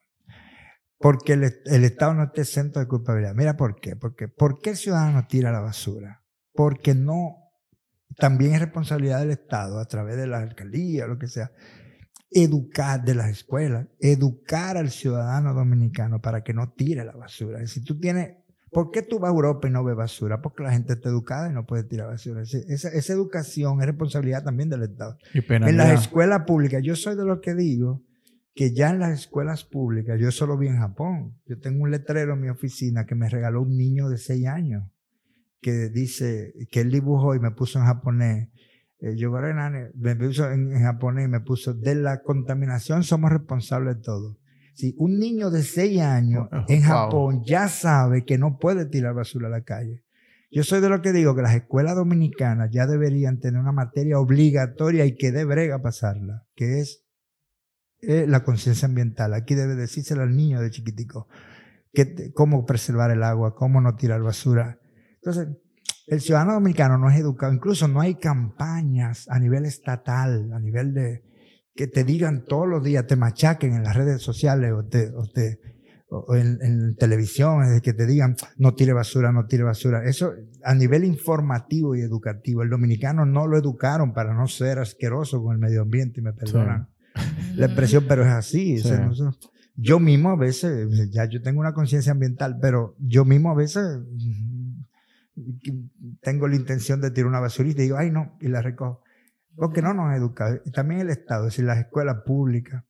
porque 1.03 1.33
el, 1.33 1.43
Estado 1.83 2.13
no 2.13 2.23
esté 2.23 2.41
exento 2.43 2.79
de 2.79 2.87
culpabilidad. 2.87 3.35
Mira 3.35 3.57
por 3.57 3.77
qué. 3.81 3.97
Porque, 3.97 4.29
¿Por 4.29 4.61
qué 4.61 4.69
el 4.69 4.77
ciudadano 4.77 5.27
tira 5.27 5.51
la 5.51 5.59
basura? 5.59 6.23
Porque 6.53 6.95
no, 6.95 7.42
también 8.17 8.53
es 8.53 8.61
responsabilidad 8.61 9.19
del 9.19 9.31
Estado, 9.31 9.79
a 9.79 9.85
través 9.85 10.17
de 10.17 10.27
la 10.27 10.39
alcaldía, 10.39 11.07
lo 11.07 11.17
que 11.17 11.27
sea, 11.27 11.51
educar 12.31 13.03
de 13.03 13.15
las 13.15 13.29
escuelas, 13.29 13.87
educar 13.99 14.77
al 14.77 14.89
ciudadano 14.89 15.53
dominicano 15.53 16.21
para 16.21 16.43
que 16.43 16.53
no 16.53 16.71
tire 16.73 17.05
la 17.05 17.13
basura. 17.13 17.65
Si 17.67 17.83
tú 17.83 17.99
tienes, 17.99 18.37
¿por 18.71 18.91
qué 18.91 19.01
tú 19.01 19.19
vas 19.19 19.29
a 19.29 19.33
Europa 19.33 19.67
y 19.67 19.71
no 19.71 19.83
ves 19.83 19.95
basura? 19.95 20.41
Porque 20.41 20.63
la 20.63 20.71
gente 20.71 20.93
está 20.93 21.09
educada 21.09 21.49
y 21.49 21.53
no 21.53 21.65
puede 21.65 21.83
tirar 21.83 22.07
basura. 22.07 22.41
Esa, 22.41 22.89
esa 22.89 23.13
educación 23.13 23.79
es 23.81 23.87
responsabilidad 23.87 24.43
también 24.43 24.69
del 24.69 24.83
Estado. 24.83 25.17
en 25.33 25.77
las 25.77 26.01
escuelas 26.01 26.43
públicas, 26.45 26.81
yo 26.83 26.95
soy 26.95 27.15
de 27.15 27.25
los 27.25 27.39
que 27.39 27.53
digo 27.53 28.03
que 28.55 28.73
ya 28.73 28.91
en 28.91 28.99
las 28.99 29.19
escuelas 29.19 29.63
públicas, 29.63 30.19
yo 30.19 30.31
solo 30.31 30.57
vi 30.57 30.67
en 30.67 30.77
Japón, 30.77 31.39
yo 31.45 31.59
tengo 31.59 31.83
un 31.83 31.91
letrero 31.91 32.33
en 32.33 32.41
mi 32.41 32.49
oficina 32.49 33.05
que 33.05 33.15
me 33.15 33.29
regaló 33.29 33.61
un 33.63 33.75
niño 33.75 34.09
de 34.09 34.17
6 34.17 34.45
años, 34.47 34.83
que 35.63 35.89
dice, 35.89 36.53
que 36.69 36.81
él 36.81 36.91
dibujó 36.91 37.33
y 37.33 37.39
me 37.39 37.49
puso 37.49 37.79
en 37.79 37.85
japonés, 37.85 38.49
eh, 38.99 39.15
yo 39.15 39.31
me 39.31 40.15
puso 40.15 40.51
en, 40.51 40.79
japonés 40.79 41.25
y 41.25 41.27
me 41.27 41.39
puso, 41.39 41.73
de 41.73 41.95
la 41.95 42.21
contaminación 42.21 43.03
somos 43.03 43.31
responsables 43.31 43.95
de 43.95 44.01
todo. 44.03 44.37
Si 44.75 44.93
un 44.99 45.17
niño 45.17 45.49
de 45.49 45.63
6 45.63 46.01
años 46.01 46.47
en 46.67 46.81
Japón 46.81 47.41
ya 47.45 47.67
sabe 47.67 48.25
que 48.25 48.37
no 48.37 48.59
puede 48.59 48.85
tirar 48.85 49.15
basura 49.15 49.47
a 49.47 49.51
la 49.51 49.63
calle. 49.63 50.03
Yo 50.51 50.63
soy 50.63 50.81
de 50.81 50.89
lo 50.89 51.01
que 51.01 51.13
digo 51.13 51.35
que 51.35 51.41
las 51.41 51.55
escuelas 51.55 51.95
dominicanas 51.95 52.69
ya 52.71 52.85
deberían 52.85 53.39
tener 53.39 53.59
una 53.59 53.71
materia 53.71 54.19
obligatoria 54.19 55.03
y 55.05 55.15
que 55.15 55.31
de 55.31 55.45
brega 55.45 55.81
pasarla, 55.81 56.45
que 56.55 56.79
es 56.79 57.07
la 58.01 58.43
conciencia 58.43 58.87
ambiental. 58.87 59.33
Aquí 59.33 59.55
debe 59.55 59.73
decírselo 59.73 60.21
al 60.21 60.35
niño 60.35 60.61
de 60.61 60.69
chiquitico 60.69 61.27
que, 61.93 62.31
cómo 62.33 62.65
preservar 62.65 63.11
el 63.11 63.23
agua, 63.23 63.55
cómo 63.55 63.79
no 63.79 63.95
tirar 63.95 64.21
basura. 64.21 64.79
Entonces, 65.25 65.47
el 66.07 66.19
ciudadano 66.19 66.53
dominicano 66.53 66.97
no 66.97 67.09
es 67.09 67.17
educado, 67.17 67.53
incluso 67.53 67.87
no 67.87 68.01
hay 68.01 68.15
campañas 68.15 69.27
a 69.29 69.39
nivel 69.39 69.65
estatal, 69.65 70.51
a 70.51 70.59
nivel 70.59 70.93
de 70.93 71.23
que 71.75 71.87
te 71.87 72.03
digan 72.03 72.43
todos 72.45 72.67
los 72.67 72.83
días, 72.83 73.07
te 73.07 73.15
machaquen 73.15 73.73
en 73.73 73.83
las 73.83 73.95
redes 73.95 74.21
sociales 74.21 74.73
o, 74.73 74.85
te, 74.85 75.09
o, 75.15 75.25
te, 75.33 75.59
o 76.09 76.35
en, 76.35 76.59
en, 76.61 76.95
televisión, 76.95 77.63
es 77.63 77.81
que 77.81 77.93
te 77.93 78.05
digan 78.05 78.35
no 78.57 78.75
tire 78.75 78.93
basura, 78.93 79.31
no 79.31 79.45
tire 79.45 79.63
basura. 79.63 80.03
Eso 80.03 80.33
a 80.63 80.75
nivel 80.75 81.03
informativo 81.05 81.95
y 81.95 82.01
educativo. 82.01 82.61
El 82.61 82.69
dominicano 82.69 83.25
no 83.25 83.47
lo 83.47 83.57
educaron 83.57 84.13
para 84.13 84.33
no 84.33 84.47
ser 84.47 84.79
asqueroso 84.79 85.41
con 85.41 85.53
el 85.53 85.59
medio 85.59 85.81
ambiente, 85.81 86.19
y 86.19 86.23
me 86.23 86.33
perdonan 86.33 86.89
la 87.55 87.65
expresión, 87.65 88.05
pero 88.07 88.23
es 88.23 88.29
así. 88.29 88.77
yo 89.75 89.99
mismo 89.99 90.31
a 90.31 90.35
veces, 90.35 91.09
ya 91.11 91.25
yo 91.25 91.41
tengo 91.41 91.61
una 91.61 91.73
conciencia 91.73 92.11
ambiental, 92.11 92.57
pero 92.61 92.95
yo 92.99 93.25
mismo 93.25 93.51
a 93.51 93.55
veces 93.55 93.99
tengo 96.21 96.47
la 96.47 96.55
intención 96.55 97.01
de 97.01 97.11
tirar 97.11 97.27
una 97.27 97.39
basurita 97.39 97.81
y 97.81 97.85
digo, 97.85 97.97
ay 97.97 98.11
no, 98.11 98.37
y 98.39 98.47
la 98.47 98.61
recojo. 98.61 99.01
Porque 99.55 99.81
no 99.81 99.93
nos 99.93 100.15
educa. 100.15 100.61
También 100.73 101.01
el 101.01 101.09
Estado, 101.09 101.47
es 101.47 101.53
decir, 101.53 101.65
las 101.65 101.77
escuelas 101.77 102.23
públicas, 102.25 102.83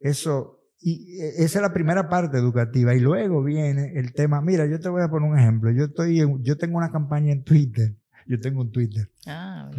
eso 0.00 0.56
y 0.80 1.20
eh, 1.20 1.34
esa 1.38 1.58
es 1.58 1.62
la 1.62 1.72
primera 1.72 2.08
parte 2.08 2.38
educativa. 2.38 2.94
Y 2.94 3.00
luego 3.00 3.42
viene 3.42 3.92
el 3.96 4.12
tema, 4.12 4.40
mira, 4.40 4.66
yo 4.66 4.78
te 4.78 4.88
voy 4.88 5.02
a 5.02 5.08
poner 5.08 5.30
un 5.30 5.38
ejemplo. 5.38 5.70
Yo, 5.70 5.86
estoy 5.86 6.22
yo 6.42 6.56
tengo 6.56 6.78
una 6.78 6.90
campaña 6.90 7.32
en 7.32 7.44
Twitter. 7.44 7.96
Yo 8.26 8.40
tengo 8.40 8.60
un 8.60 8.72
Twitter. 8.72 9.10
Ah, 9.26 9.70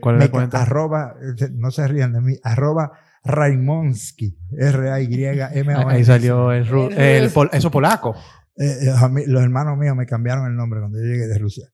¿Cuál 0.00 0.16
es 0.16 0.22
la 0.22 0.30
cuenta? 0.30 0.62
Arroba, 0.62 1.14
no 1.52 1.70
se 1.70 1.86
rían 1.86 2.12
de 2.14 2.20
mí, 2.22 2.36
arroba 2.42 2.92
Raimonsky, 3.22 4.34
R-A-Y-M-O. 4.58 5.88
Ahí 5.88 6.04
salió 6.04 6.52
el, 6.52 6.66
el, 6.96 7.30
eso 7.52 7.70
polaco. 7.70 8.14
Eh, 8.60 8.76
eh, 8.82 9.24
los 9.26 9.42
hermanos 9.42 9.78
míos 9.78 9.96
me 9.96 10.04
cambiaron 10.04 10.46
el 10.46 10.54
nombre 10.54 10.80
cuando 10.80 10.98
yo 10.98 11.06
llegué 11.06 11.26
de 11.26 11.38
Rusia. 11.38 11.66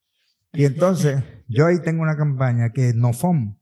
Y 0.53 0.65
entonces, 0.65 1.21
yo 1.49 1.67
ahí 1.67 1.83
tengo 1.83 2.03
una 2.03 2.17
campaña 2.17 2.71
que 2.71 2.91
es 2.91 2.95
NoFom. 2.95 3.59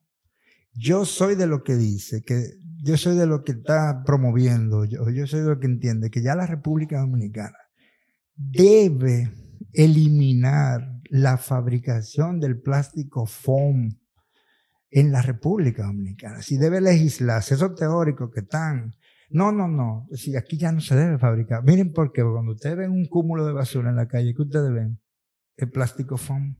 Yo 0.75 1.07
soy 1.07 1.35
de 1.35 1.47
lo 1.47 1.63
que 1.63 1.75
dice, 1.75 2.23
que 2.23 2.51
yo 2.83 2.99
soy 2.99 3.17
de 3.17 3.27
lo 3.27 3.43
que 3.43 3.53
está 3.53 4.03
promoviendo, 4.05 4.85
yo, 4.85 5.09
yo 5.09 5.27
soy 5.27 5.41
de 5.41 5.49
lo 5.49 5.59
que 5.59 5.67
entiende 5.67 6.11
que 6.11 6.21
ya 6.21 6.35
la 6.35 6.47
República 6.47 7.01
Dominicana 7.01 7.57
debe 8.37 9.33
eliminar 9.73 11.01
la 11.09 11.39
fabricación 11.39 12.41
del 12.41 12.61
plástico 12.61 13.25
foam 13.25 13.99
en 14.91 15.13
la 15.13 15.23
República 15.23 15.85
Dominicana. 15.85 16.43
Si 16.43 16.59
debe 16.59 16.81
legislarse, 16.81 17.55
esos 17.55 17.75
teóricos 17.75 18.31
que 18.33 18.41
están, 18.41 18.95
no, 19.31 19.53
no, 19.53 19.69
no, 19.69 20.07
si 20.13 20.37
aquí 20.37 20.57
ya 20.57 20.73
no 20.73 20.81
se 20.81 20.95
debe 20.95 21.19
fabricar. 21.19 21.65
Miren 21.65 21.93
por 21.93 22.13
qué, 22.13 22.23
cuando 22.23 22.53
ustedes 22.53 22.77
ven 22.77 22.91
un 22.91 23.07
cúmulo 23.07 23.47
de 23.47 23.53
basura 23.53 23.91
en 23.91 23.97
la 23.97 24.07
calle, 24.07 24.35
¿qué 24.35 24.43
ustedes 24.43 24.73
ven? 24.73 25.01
El 25.57 25.71
plástico 25.71 26.17
foam. 26.17 26.57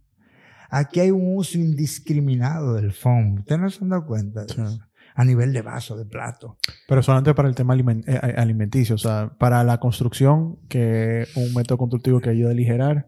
Aquí 0.71 1.01
hay 1.01 1.11
un 1.11 1.37
uso 1.37 1.59
indiscriminado 1.59 2.75
del 2.75 2.93
foam. 2.93 3.39
¿Ustedes 3.39 3.61
no 3.61 3.71
se 3.71 3.85
han 3.85 3.91
dado 3.91 4.07
cuenta 4.07 4.45
de 4.45 4.53
eso? 4.53 4.79
A 5.15 5.25
nivel 5.25 5.53
de 5.53 5.63
vaso, 5.63 5.97
de 5.97 6.05
plato. 6.05 6.59
Pero 6.89 7.03
solamente 7.03 7.35
para 7.35 7.49
el 7.49 7.55
tema 7.55 7.77
eh, 7.77 8.19
alimenticio, 8.37 8.97
o 8.97 8.99
sea, 8.99 9.33
para 9.39 9.63
la 9.63 9.79
construcción, 9.79 10.59
que 10.69 11.23
es 11.23 11.37
un 11.37 11.55
método 11.55 11.79
constructivo 11.79 12.21
que 12.21 12.31
ayuda 12.31 12.49
a 12.49 12.53
aligerar, 12.53 13.07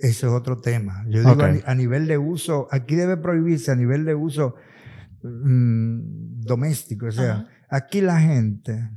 ese 0.00 0.26
es 0.26 0.32
otro 0.32 0.60
tema. 0.60 1.04
Yo 1.08 1.20
digo 1.20 1.42
a, 1.66 1.74
nivel 1.74 2.06
de 2.06 2.16
uso, 2.16 2.68
aquí 2.70 2.94
debe 2.94 3.18
prohibirse 3.18 3.70
a 3.70 3.76
nivel 3.76 4.06
de 4.06 4.14
uso 4.14 4.54
mm, 5.22 6.40
doméstico. 6.40 7.06
O 7.06 7.12
sea, 7.12 7.48
aquí 7.70 8.00
la 8.00 8.20
gente 8.20 8.90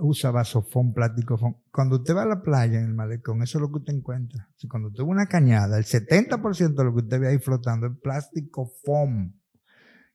usa 0.00 0.30
vasofón, 0.30 0.94
plástico 0.94 1.62
Cuando 1.70 1.96
usted 1.96 2.14
va 2.16 2.22
a 2.22 2.26
la 2.26 2.42
playa 2.42 2.78
en 2.78 2.86
el 2.86 2.94
malecón, 2.94 3.42
eso 3.42 3.58
es 3.58 3.62
lo 3.62 3.68
que 3.70 3.78
usted 3.78 3.94
encuentra. 3.94 4.48
cuando 4.68 4.88
usted 4.88 5.04
ve 5.04 5.10
una 5.10 5.26
cañada, 5.26 5.78
el 5.78 5.84
70% 5.84 6.74
de 6.74 6.84
lo 6.84 6.94
que 6.94 7.02
usted 7.02 7.20
ve 7.20 7.28
ahí 7.28 7.38
flotando 7.38 7.86
es 7.86 7.92
plástico 8.02 8.70
foam. 8.84 9.34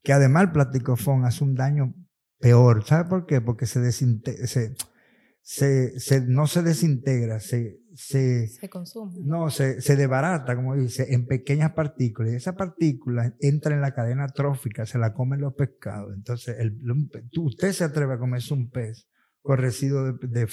Que 0.02 0.12
además 0.12 0.44
el 0.44 0.52
plástico 0.52 0.96
foam 0.96 1.24
hace 1.24 1.44
un 1.44 1.56
daño 1.56 1.94
peor. 2.40 2.84
¿Sabe 2.84 3.08
por 3.08 3.26
qué? 3.26 3.42
Porque 3.42 3.66
se, 3.66 3.92
se, 3.92 4.76
se, 5.42 6.00
se, 6.00 6.22
no 6.22 6.48
se 6.48 6.62
desintegra, 6.64 7.40
se, 7.40 7.80
se, 7.94 8.48
se 8.48 8.70
consume. 8.70 9.20
No, 9.24 9.50
se, 9.50 9.82
se 9.82 9.96
debarata, 9.96 10.56
como 10.56 10.76
dice, 10.76 11.14
en 11.14 11.26
pequeñas 11.26 11.74
partículas. 11.74 12.34
Y 12.34 12.36
esa 12.36 12.56
partícula 12.56 13.34
entra 13.40 13.74
en 13.74 13.82
la 13.82 13.94
cadena 13.94 14.28
trófica, 14.28 14.86
se 14.86 14.98
la 14.98 15.14
comen 15.14 15.42
los 15.42 15.54
pescados. 15.54 16.14
Entonces, 16.14 16.58
el, 16.60 16.80
usted 17.38 17.72
se 17.72 17.84
atreve 17.84 18.16
a 18.16 18.20
comerse 18.20 18.54
un 18.54 18.70
pez 18.70 19.08
con 19.42 19.58
residuo 19.58 20.04
de, 20.04 20.28
de 20.28 20.48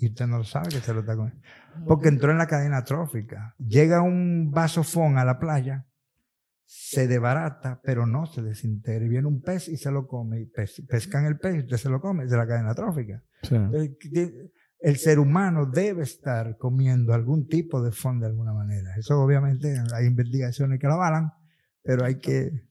y 0.00 0.06
usted 0.06 0.26
no 0.26 0.38
lo 0.38 0.44
sabe 0.44 0.68
que 0.68 0.80
se 0.80 0.94
lo 0.94 1.00
está 1.00 1.16
comiendo. 1.16 1.42
Porque 1.86 2.08
entró 2.08 2.30
en 2.30 2.38
la 2.38 2.46
cadena 2.46 2.84
trófica. 2.84 3.54
Llega 3.58 4.02
un 4.02 4.50
vaso 4.50 4.84
fon 4.84 5.18
a 5.18 5.24
la 5.24 5.38
playa 5.38 5.88
se 6.70 7.08
debarata, 7.08 7.80
pero 7.82 8.06
no 8.06 8.26
se 8.26 8.42
desintegra. 8.42 9.02
Y 9.02 9.08
viene 9.08 9.26
un 9.26 9.40
pez 9.40 9.68
y 9.68 9.78
se 9.78 9.90
lo 9.90 10.06
come. 10.06 10.42
Y 10.42 10.46
pescan 10.86 11.24
el 11.24 11.38
pez 11.38 11.56
y 11.56 11.58
usted 11.60 11.78
se 11.78 11.88
lo 11.88 11.98
come. 11.98 12.24
Es 12.24 12.30
de 12.30 12.36
la 12.36 12.46
cadena 12.46 12.74
trófica. 12.74 13.24
El, 14.80 14.96
ser 14.96 15.18
humano 15.18 15.66
debe 15.66 16.02
estar 16.02 16.56
comiendo 16.56 17.12
algún 17.14 17.48
tipo 17.48 17.82
de 17.82 17.92
fondo 17.92 18.24
de 18.24 18.30
alguna 18.30 18.52
manera. 18.52 18.94
Eso 18.96 19.20
obviamente 19.20 19.76
hay 19.94 20.06
investigaciones 20.06 20.78
que 20.78 20.86
lo 20.86 20.94
avalan, 20.94 21.32
pero 21.82 22.04
hay 22.04 22.16
que, 22.16 22.64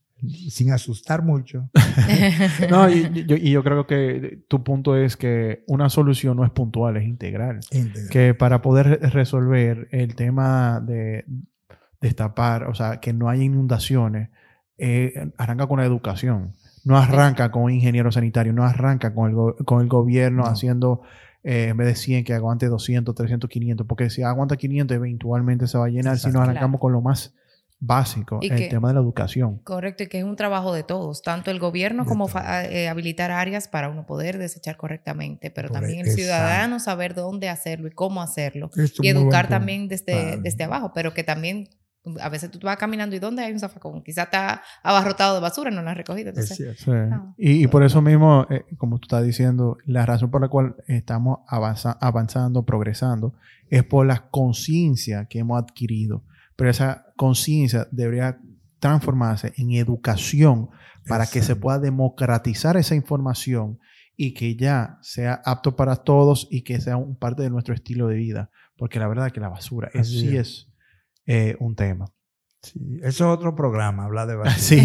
sin 0.49 0.71
asustar 0.71 1.23
mucho. 1.23 1.69
no, 2.69 2.89
y, 2.89 3.25
yo, 3.51 3.63
creo 3.63 3.85
que 3.85 4.43
tu 4.47 4.63
punto 4.63 4.95
es 4.95 5.17
que 5.17 5.63
una 5.67 5.89
solución 5.89 6.37
no 6.37 6.45
es 6.45 6.51
puntual, 6.51 6.97
es 6.97 7.05
integral. 7.05 7.59
integral. 7.71 8.09
Que 8.09 8.33
para 8.33 8.61
poder 8.61 8.99
resolver 9.11 9.87
el 9.91 10.15
tema 10.15 10.79
de 10.79 11.25
destapar, 12.01 12.65
o 12.65 12.73
sea, 12.73 12.99
que 12.99 13.13
no 13.13 13.29
haya 13.29 13.43
inundaciones, 13.43 14.29
eh, 14.77 15.31
arranca 15.37 15.67
con 15.67 15.79
la 15.79 15.85
educación. 15.85 16.53
No 16.83 16.97
arranca 16.97 17.51
con 17.51 17.63
un 17.63 17.71
ingeniero 17.71 18.11
sanitario, 18.11 18.53
no 18.53 18.63
arranca 18.63 19.13
con 19.13 19.29
el, 19.29 19.65
con 19.65 19.81
el 19.81 19.87
gobierno 19.87 20.43
haciendo, 20.45 21.01
eh, 21.47 21.69
en 21.69 21.77
vez 21.77 21.87
de 21.87 21.95
100, 21.95 22.25
que 22.25 22.33
aguante 22.33 22.65
200, 22.65 23.15
300, 23.15 23.49
500, 23.49 23.87
porque 23.87 24.09
si 24.09 24.21
aguanta 24.21 24.57
500, 24.57 24.93
eventualmente 24.93 25.65
se 25.67 25.77
va 25.77 25.85
a 25.85 25.87
llenar 25.87 26.19
si 26.19 26.29
no 26.29 26.41
arrancamos 26.41 26.81
con 26.81 26.91
lo 26.91 26.99
más 26.99 27.33
básico, 27.79 28.39
el 28.41 28.67
tema 28.67 28.89
de 28.89 28.95
la 28.95 28.99
educación. 28.99 29.59
Correcto, 29.59 30.03
y 30.03 30.07
que 30.07 30.17
es 30.17 30.25
un 30.25 30.35
trabajo 30.35 30.73
de 30.73 30.83
todos, 30.83 31.21
tanto 31.21 31.49
el 31.49 31.59
gobierno 31.59 32.05
como 32.05 32.27
eh, 32.69 32.89
habilitar 32.89 33.31
áreas 33.31 33.69
para 33.69 33.87
uno 33.87 34.05
poder 34.05 34.37
desechar 34.39 34.75
correctamente, 34.75 35.49
pero 35.49 35.69
también 35.69 36.05
el 36.05 36.11
ciudadano 36.11 36.81
saber 36.81 37.13
dónde 37.13 37.47
hacerlo 37.47 37.87
y 37.87 37.91
cómo 37.91 38.21
hacerlo, 38.21 38.69
y 39.01 39.07
educar 39.07 39.47
también 39.47 39.87
desde, 39.87 40.35
desde 40.41 40.65
abajo, 40.65 40.91
pero 40.93 41.13
que 41.13 41.23
también 41.23 41.69
a 42.21 42.29
veces 42.29 42.51
tú 42.51 42.59
vas 42.61 42.77
caminando 42.77 43.15
y 43.15 43.19
¿dónde 43.19 43.43
hay 43.43 43.51
un 43.51 43.59
zafacón? 43.59 44.03
Quizá 44.03 44.23
está 44.23 44.61
abarrotado 44.83 45.35
de 45.35 45.41
basura, 45.41 45.71
no 45.71 45.81
lo 45.81 45.89
has 45.89 45.97
recogido. 45.97 46.33
y, 47.37 47.67
por 47.67 47.83
eso 47.83 48.01
mismo, 48.01 48.45
eh, 48.49 48.65
como 48.77 48.99
tú 48.99 49.05
estás 49.05 49.23
diciendo, 49.23 49.77
la 49.85 50.05
razón 50.05 50.31
por 50.31 50.41
la 50.41 50.47
cual 50.47 50.75
estamos 50.87 51.39
avanzando, 51.47 52.63
progresando, 52.63 53.33
es 53.69 53.83
por 53.83 54.05
la 54.05 54.29
conciencia 54.29 55.25
que 55.25 55.39
hemos 55.39 55.61
adquirido. 55.61 56.23
Pero 56.55 56.69
esa 56.69 57.05
conciencia 57.15 57.87
debería 57.91 58.39
transformarse 58.79 59.53
en 59.57 59.71
educación 59.71 60.69
para 61.07 61.25
que 61.25 61.41
se 61.41 61.55
pueda 61.55 61.79
democratizar 61.79 62.77
esa 62.77 62.95
información 62.95 63.79
y 64.15 64.33
que 64.33 64.55
ya 64.55 64.97
sea 65.01 65.41
apto 65.45 65.75
para 65.75 65.95
todos 65.97 66.47
y 66.49 66.61
que 66.61 66.81
sea 66.81 66.97
un 66.97 67.15
parte 67.15 67.43
de 67.43 67.49
nuestro 67.49 67.73
estilo 67.73 68.07
de 68.07 68.15
vida. 68.15 68.49
Porque 68.75 68.99
la 68.99 69.07
verdad 69.07 69.27
es 69.27 69.33
que 69.33 69.39
la 69.39 69.49
basura 69.49 69.89
es, 69.93 70.09
sí 70.09 70.35
es 70.35 70.66
eh, 71.27 71.57
un 71.59 71.75
tema. 71.75 72.05
Sí, 72.61 72.99
eso 73.03 73.25
es 73.25 73.37
otro 73.37 73.53
programa, 73.53 74.05
hablar 74.05 74.27
de 74.27 74.35
basura. 74.37 74.57
Sí. 74.57 74.81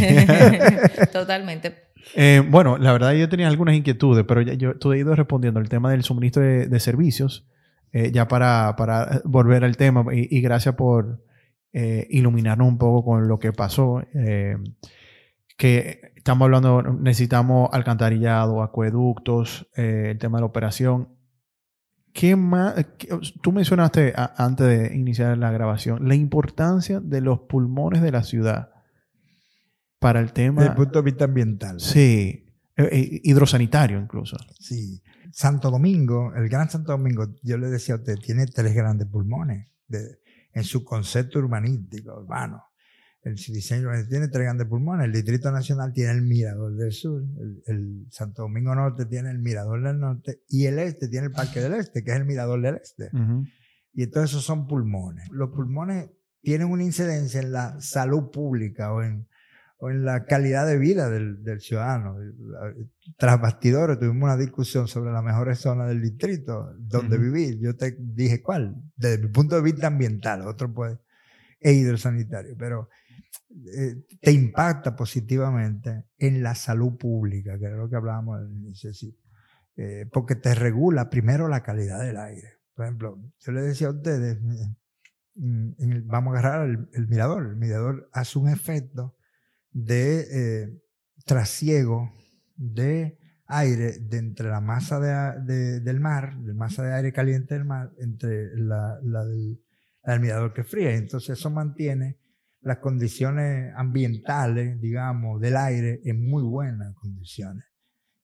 Totalmente. 1.12 1.92
Eh, 2.16 2.42
bueno, 2.46 2.78
la 2.78 2.92
verdad 2.92 3.12
yo 3.12 3.28
tenía 3.28 3.46
algunas 3.46 3.76
inquietudes, 3.76 4.24
pero 4.26 4.42
ya, 4.42 4.54
yo 4.54 4.76
tú 4.76 4.92
he 4.92 4.98
ido 4.98 5.14
respondiendo 5.14 5.60
el 5.60 5.68
tema 5.68 5.90
del 5.92 6.02
suministro 6.02 6.42
de, 6.42 6.80
servicios, 6.80 7.46
eh, 7.92 8.10
ya 8.10 8.26
para, 8.26 8.74
para, 8.76 9.22
volver 9.24 9.64
al 9.64 9.76
tema, 9.76 10.04
y, 10.12 10.40
gracias 10.40 10.74
por 10.74 11.22
iluminarnos 11.74 12.68
un 12.68 12.76
poco 12.76 13.02
con 13.02 13.28
lo 13.28 13.38
que 13.38 13.52
pasó. 13.52 14.02
que 15.56 16.12
estamos 16.16 16.44
hablando, 16.44 16.82
necesitamos 16.82 17.70
alcantarillado, 17.72 18.62
acueductos, 18.62 19.68
el 19.74 20.18
tema 20.18 20.38
de 20.38 20.42
la 20.42 20.46
operación. 20.46 21.08
¿Qué 22.12 22.36
más? 22.36 22.74
tú 23.40 23.52
mencionaste 23.52 24.12
antes 24.16 24.66
de 24.66 24.94
iniciar 24.94 25.36
la 25.38 25.50
grabación 25.50 26.06
la 26.06 26.14
importancia 26.14 27.00
de 27.00 27.20
los 27.20 27.40
pulmones 27.40 28.02
de 28.02 28.12
la 28.12 28.22
ciudad 28.22 28.70
para 29.98 30.20
el 30.20 30.32
tema. 30.32 30.60
Desde 30.60 30.72
el 30.72 30.76
punto 30.76 30.98
de 30.98 31.04
vista 31.04 31.24
ambiental. 31.24 31.80
Sí, 31.80 32.44
eh, 32.76 32.88
eh, 32.92 33.20
hidrosanitario 33.24 33.98
incluso. 33.98 34.36
Sí. 34.58 35.02
Santo 35.32 35.70
Domingo, 35.70 36.34
el 36.34 36.48
Gran 36.48 36.68
Santo 36.68 36.92
Domingo, 36.92 37.34
yo 37.42 37.56
le 37.56 37.68
decía 37.68 37.94
a 37.94 37.98
usted, 37.98 38.18
tiene 38.18 38.46
tres 38.46 38.74
grandes 38.74 39.08
pulmones 39.08 39.68
en 40.52 40.64
su 40.64 40.84
concepto 40.84 41.38
urbanístico, 41.38 42.14
urbano 42.14 42.71
el 43.22 43.36
diseño 43.36 43.88
tiene 44.08 44.28
tres 44.28 44.44
grandes 44.44 44.66
pulmones. 44.66 45.06
El 45.06 45.12
Distrito 45.12 45.52
Nacional 45.52 45.92
tiene 45.92 46.10
el 46.10 46.22
Mirador 46.22 46.74
del 46.74 46.90
Sur, 46.90 47.22
el, 47.66 48.06
Santo 48.10 48.42
Domingo 48.42 48.74
Norte 48.74 49.06
tiene 49.06 49.30
el 49.30 49.38
Mirador 49.38 49.82
del 49.82 50.00
Norte 50.00 50.42
y 50.48 50.66
el 50.66 50.78
Este 50.80 51.08
tiene 51.08 51.28
el 51.28 51.32
Parque 51.32 51.60
del 51.60 51.74
Este, 51.74 52.02
que 52.02 52.10
es 52.10 52.16
el 52.16 52.24
Mirador 52.24 52.60
del 52.60 52.76
Este. 52.76 53.10
Y 53.94 54.06
todos 54.08 54.30
esos 54.30 54.44
son 54.44 54.66
pulmones. 54.66 55.28
Los 55.30 55.50
pulmones 55.50 56.10
tienen 56.40 56.68
una 56.68 56.82
incidencia 56.82 57.40
en 57.40 57.52
la 57.52 57.80
salud 57.80 58.30
pública 58.32 58.92
o 58.92 59.02
en, 59.02 59.28
o 59.78 59.90
en 59.90 60.04
la 60.04 60.24
calidad 60.24 60.66
de 60.66 60.78
vida 60.78 61.08
del, 61.08 61.44
del, 61.44 61.60
ciudadano. 61.60 62.16
Tras 63.16 63.40
bastidores 63.40 64.00
tuvimos 64.00 64.24
una 64.24 64.36
discusión 64.36 64.88
sobre 64.88 65.12
las 65.12 65.22
mejores 65.22 65.60
zonas 65.60 65.88
del 65.88 66.02
distrito 66.02 66.74
donde 66.76 67.18
vivir. 67.18 67.60
Yo 67.60 67.76
te 67.76 67.96
dije 68.00 68.42
cuál, 68.42 68.74
desde 68.96 69.22
mi 69.22 69.28
punto 69.28 69.54
de 69.54 69.62
vista 69.62 69.86
ambiental, 69.86 70.42
otro 70.42 70.74
puede, 70.74 70.98
e 71.60 71.72
hidrosanitario, 71.72 72.56
pero 72.58 72.88
eh, 73.74 74.06
te 74.20 74.32
impacta 74.32 74.96
positivamente 74.96 76.06
en 76.18 76.42
la 76.42 76.54
salud 76.54 76.96
pública, 76.96 77.58
que 77.58 77.66
es 77.66 77.72
lo 77.72 77.88
que 77.88 77.96
hablábamos 77.96 78.38
al 78.38 78.50
inicio, 78.50 78.90
eh, 79.76 80.06
porque 80.12 80.36
te 80.36 80.54
regula 80.54 81.10
primero 81.10 81.48
la 81.48 81.62
calidad 81.62 82.00
del 82.00 82.16
aire. 82.16 82.60
Por 82.74 82.86
ejemplo, 82.86 83.22
yo 83.38 83.52
le 83.52 83.62
decía 83.62 83.88
a 83.88 83.90
ustedes, 83.90 84.40
mm, 85.34 86.06
vamos 86.06 86.34
a 86.34 86.38
agarrar 86.38 86.68
el, 86.92 87.08
mirador, 87.08 87.46
el 87.46 87.56
mirador 87.56 88.08
hace 88.12 88.38
un 88.38 88.48
efecto 88.48 89.16
de 89.70 90.26
eh, 90.30 90.82
trasiego 91.24 92.10
de 92.56 93.18
aire 93.46 93.98
de 93.98 94.18
entre 94.18 94.48
la 94.48 94.60
masa 94.60 94.98
de, 94.98 95.80
del 95.80 96.00
mar, 96.00 96.36
la 96.38 96.54
masa 96.54 96.82
de 96.82 96.94
aire 96.94 97.12
caliente 97.12 97.54
del 97.54 97.64
mar, 97.64 97.92
entre 97.98 98.56
la, 98.56 98.98
la 99.02 99.24
del, 99.24 99.60
mirador 100.20 100.54
que 100.54 100.64
fría. 100.64 100.94
Entonces 100.94 101.38
eso 101.38 101.50
mantiene 101.50 102.18
las 102.62 102.78
condiciones 102.78 103.72
ambientales, 103.76 104.80
digamos, 104.80 105.40
del 105.40 105.56
aire 105.56 106.00
en 106.04 106.24
muy 106.24 106.42
buenas 106.42 106.94
condiciones. 106.94 107.64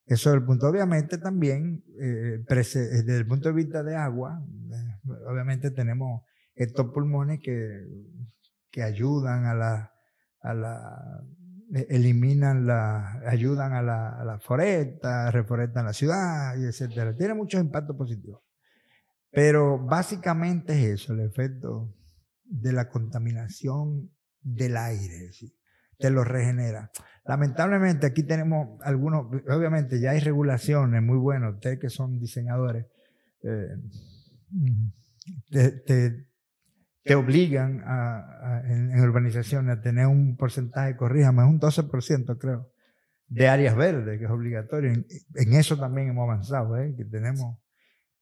Eso 0.07 0.31
es 0.31 0.37
el 0.37 0.45
punto. 0.45 0.69
Obviamente 0.69 1.19
también, 1.19 1.85
eh, 2.01 2.45
desde 2.49 3.17
el 3.17 3.27
punto 3.27 3.49
de 3.49 3.55
vista 3.55 3.83
de 3.83 3.95
agua, 3.95 4.43
eh, 4.73 5.11
obviamente 5.29 5.71
tenemos 5.71 6.23
estos 6.55 6.87
pulmones 6.93 7.41
que, 7.41 7.85
que 8.71 8.83
ayudan 8.83 9.45
a 9.45 9.55
la, 9.55 9.93
a 10.41 10.55
la 10.55 11.25
e, 11.75 11.87
eliminan 11.91 12.67
la, 12.67 13.21
ayudan 13.27 13.75
a 13.75 13.83
la, 13.83 14.25
la 14.25 14.39
foresta, 14.39 15.31
reforestan 15.31 15.85
la 15.85 15.93
ciudad, 15.93 16.55
y. 16.57 17.17
Tiene 17.17 17.35
muchos 17.35 17.61
impactos 17.61 17.97
positivos. 17.97 18.43
Pero 19.31 19.79
básicamente 19.79 20.73
es 20.73 21.03
eso, 21.03 21.13
el 21.13 21.21
efecto 21.21 21.95
de 22.45 22.73
la 22.73 22.89
contaminación 22.89 24.11
del 24.55 24.77
aire, 24.77 25.33
¿sí? 25.33 25.55
te 25.99 26.11
lo 26.11 26.25
regenera. 26.25 26.91
Lamentablemente 27.25 28.07
aquí 28.07 28.23
tenemos 28.23 28.81
algunos, 28.83 29.27
obviamente 29.49 30.01
ya 30.01 30.11
hay 30.13 30.21
regulaciones 30.21 31.03
muy 31.03 31.19
buenas, 31.19 31.55
ustedes 31.55 31.79
que 31.79 31.91
son 31.91 32.19
diseñadores, 32.19 32.87
eh, 33.43 33.77
te, 35.51 36.29
te 37.09 37.15
obligan 37.15 37.83
a, 37.87 38.63
en, 38.67 38.99
urbanizaciones 39.01 39.79
a 39.79 39.81
tener 39.81 40.07
un 40.07 40.37
porcentaje, 40.37 40.97
corríjame, 40.97 41.43
es 41.43 41.49
un 41.49 41.61
12% 41.61 42.39
creo, 42.39 42.71
de 43.29 43.49
áreas 43.49 43.77
verdes, 43.77 44.19
que 44.19 44.25
es 44.27 44.31
obligatorio. 44.31 44.93
En, 44.93 45.53
eso 45.55 45.79
también 45.79 46.09
hemos 46.09 46.25
avanzado, 46.25 46.77
¿eh? 46.79 46.95
que 46.97 47.05
tenemos 47.05 47.57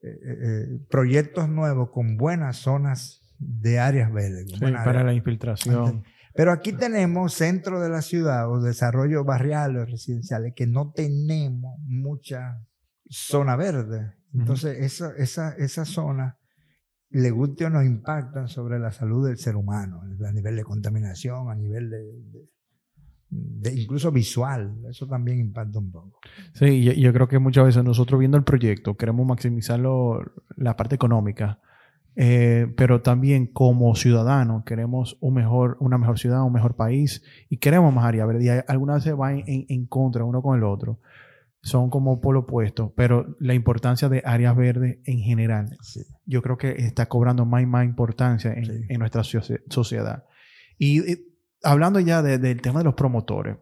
eh, 0.03 0.09
eh, 0.09 0.39
eh, 0.41 0.79
proyectos 0.89 1.49
nuevos 1.49 1.91
con 1.91 2.17
buenas 2.17 2.59
zonas 2.59 3.23
de 3.39 3.79
áreas 3.79 4.13
verdes. 4.13 4.53
para 4.61 5.03
la 5.03 5.13
infiltración. 5.13 6.05
Pero 6.37 6.53
aquí 6.53 6.73
tenemos 6.73 7.35
centro 7.35 7.81
de 7.81 7.89
la 7.89 8.03
ciudad 8.03 8.51
o 8.51 8.61
desarrollo 8.61 9.25
barrial 9.25 9.77
o 9.77 9.87
residenciales 9.87 10.53
que 10.55 10.67
no 10.67 10.93
tenemos 10.93 11.79
mucha 11.85 12.63
zona 13.09 13.57
verde. 13.57 14.15
Entonces, 14.35 14.79
esa, 14.81 15.13
esa, 15.17 15.55
esa 15.57 15.85
zona 15.85 16.39
le 17.11 17.31
guste 17.31 17.65
o 17.65 17.71
no, 17.71 17.83
impactan 17.83 18.49
sobre 18.49 18.79
la 18.79 18.93
salud 18.93 19.27
del 19.27 19.39
ser 19.39 19.57
humano, 19.57 20.03
a 20.03 20.33
nivel 20.33 20.57
de 20.57 20.65
contaminación, 20.65 21.49
a 21.49 21.55
nivel 21.55 21.91
de, 23.31 23.73
incluso 23.75 24.11
visual. 24.13 24.77
Eso 24.91 25.07
también 25.07 25.39
impacta 25.39 25.79
un 25.79 25.91
poco. 25.91 26.21
Sí, 26.55 26.83
yo, 26.83 27.13
creo 27.13 27.29
que 27.29 27.39
muchas 27.39 27.65
veces 27.65 27.85
nosotros 27.85 28.19
viendo 28.19 28.37
el 28.37 28.45
proyecto 28.45 28.97
queremos 28.97 29.27
maximizar 29.27 29.81
la 30.57 30.77
parte 30.77 30.95
económica, 30.95 31.61
eh, 32.17 32.73
pero 32.77 33.03
también 33.03 33.47
como 33.47 33.95
ciudadanos 33.95 34.65
queremos 34.65 35.17
un 35.21 35.35
mejor, 35.35 35.77
una 35.81 35.99
mejor 35.99 36.19
ciudad, 36.19 36.43
un 36.43 36.53
mejor 36.53 36.75
país 36.75 37.23
y 37.49 37.59
queremos 37.59 37.95
más 37.95 38.05
área 38.05 38.27
verde. 38.27 38.45
Y 38.45 38.71
algunas 38.71 39.05
veces 39.05 39.19
va 39.19 39.33
en, 39.33 39.45
en 39.47 39.87
contra 39.87 40.25
uno 40.25 40.43
con 40.43 40.57
el 40.57 40.65
otro 40.65 40.99
son 41.67 41.91
como 41.91 42.21
polo 42.21 42.41
opuesto, 42.41 42.93
pero 42.97 43.37
la 43.41 43.53
importancia 43.53 44.09
de 44.09 44.23
áreas 44.25 44.57
verdes 44.57 44.99
en 45.05 45.19
general, 45.19 45.77
yo 46.25 46.41
creo 46.41 46.57
que 46.57 46.71
está 46.71 47.07
cobrando 47.07 47.45
más 47.45 47.61
y 47.65 47.67
más 47.67 47.85
importancia 47.85 48.55
en, 48.55 48.99
nuestra 49.01 49.25
sociedad. 49.25 50.25
Y, 50.79 51.03
hablando 51.65 51.99
ya 51.99 52.23
del 52.23 52.63
tema 52.63 52.79
de 52.79 52.85
los 52.85 52.95
promotores, 52.95 53.57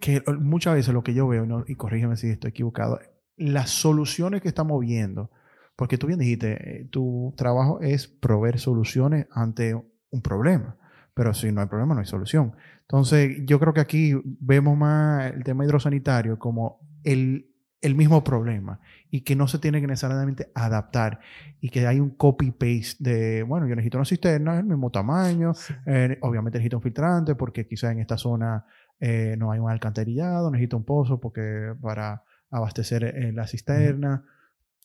que 0.00 0.24
muchas 0.40 0.74
veces 0.74 0.92
lo 0.92 1.04
que 1.04 1.14
yo 1.14 1.28
veo, 1.28 1.64
y 1.68 1.76
corrígeme 1.76 2.16
si 2.16 2.30
estoy 2.30 2.50
equivocado, 2.50 2.98
las 3.36 3.70
soluciones 3.70 4.42
que 4.42 4.48
estamos 4.48 4.80
viendo, 4.80 5.30
porque 5.76 5.98
tú 5.98 6.06
bien 6.06 6.18
dijiste, 6.18 6.52
eh, 6.52 6.88
tu 6.90 7.34
trabajo 7.36 7.80
es 7.80 8.06
proveer 8.08 8.58
soluciones 8.58 9.26
ante 9.30 9.74
un 9.74 10.22
problema, 10.22 10.76
pero 11.14 11.34
si 11.34 11.50
no 11.52 11.60
hay 11.60 11.66
problema 11.66 11.94
no 11.94 12.00
hay 12.00 12.06
solución. 12.06 12.54
Entonces, 12.82 13.38
yo 13.44 13.58
creo 13.58 13.72
que 13.72 13.80
aquí 13.80 14.14
vemos 14.24 14.76
más 14.76 15.32
el 15.32 15.42
tema 15.42 15.64
hidrosanitario 15.64 16.38
como 16.38 16.80
el, 17.02 17.50
mismo 17.94 18.24
problema 18.24 18.80
y 19.10 19.20
que 19.22 19.36
no 19.36 19.46
se 19.46 19.58
tiene 19.58 19.78
que 19.80 19.86
necesariamente 19.86 20.50
adaptar 20.54 21.20
y 21.60 21.68
que 21.68 21.86
hay 21.86 22.00
un 22.00 22.10
copy-paste 22.10 22.96
de, 22.98 23.42
bueno, 23.42 23.68
yo 23.68 23.74
necesito 23.76 23.98
una 23.98 24.06
cisterna 24.06 24.56
del 24.56 24.64
mismo 24.64 24.90
tamaño, 24.90 25.52
eh, 25.84 26.18
obviamente 26.22 26.58
necesito 26.58 26.78
un 26.78 26.82
filtrante 26.82 27.34
porque 27.34 27.66
quizá 27.66 27.92
en 27.92 28.00
esta 28.00 28.16
zona 28.16 28.64
eh, 29.00 29.36
no 29.38 29.50
hay 29.52 29.60
un 29.60 29.70
alcantarillado, 29.70 30.50
necesito 30.50 30.78
un 30.78 30.84
pozo 30.84 31.20
porque 31.20 31.74
para 31.82 32.22
abastecer 32.50 33.04
eh, 33.04 33.32
la 33.32 33.46
cisterna. 33.46 34.24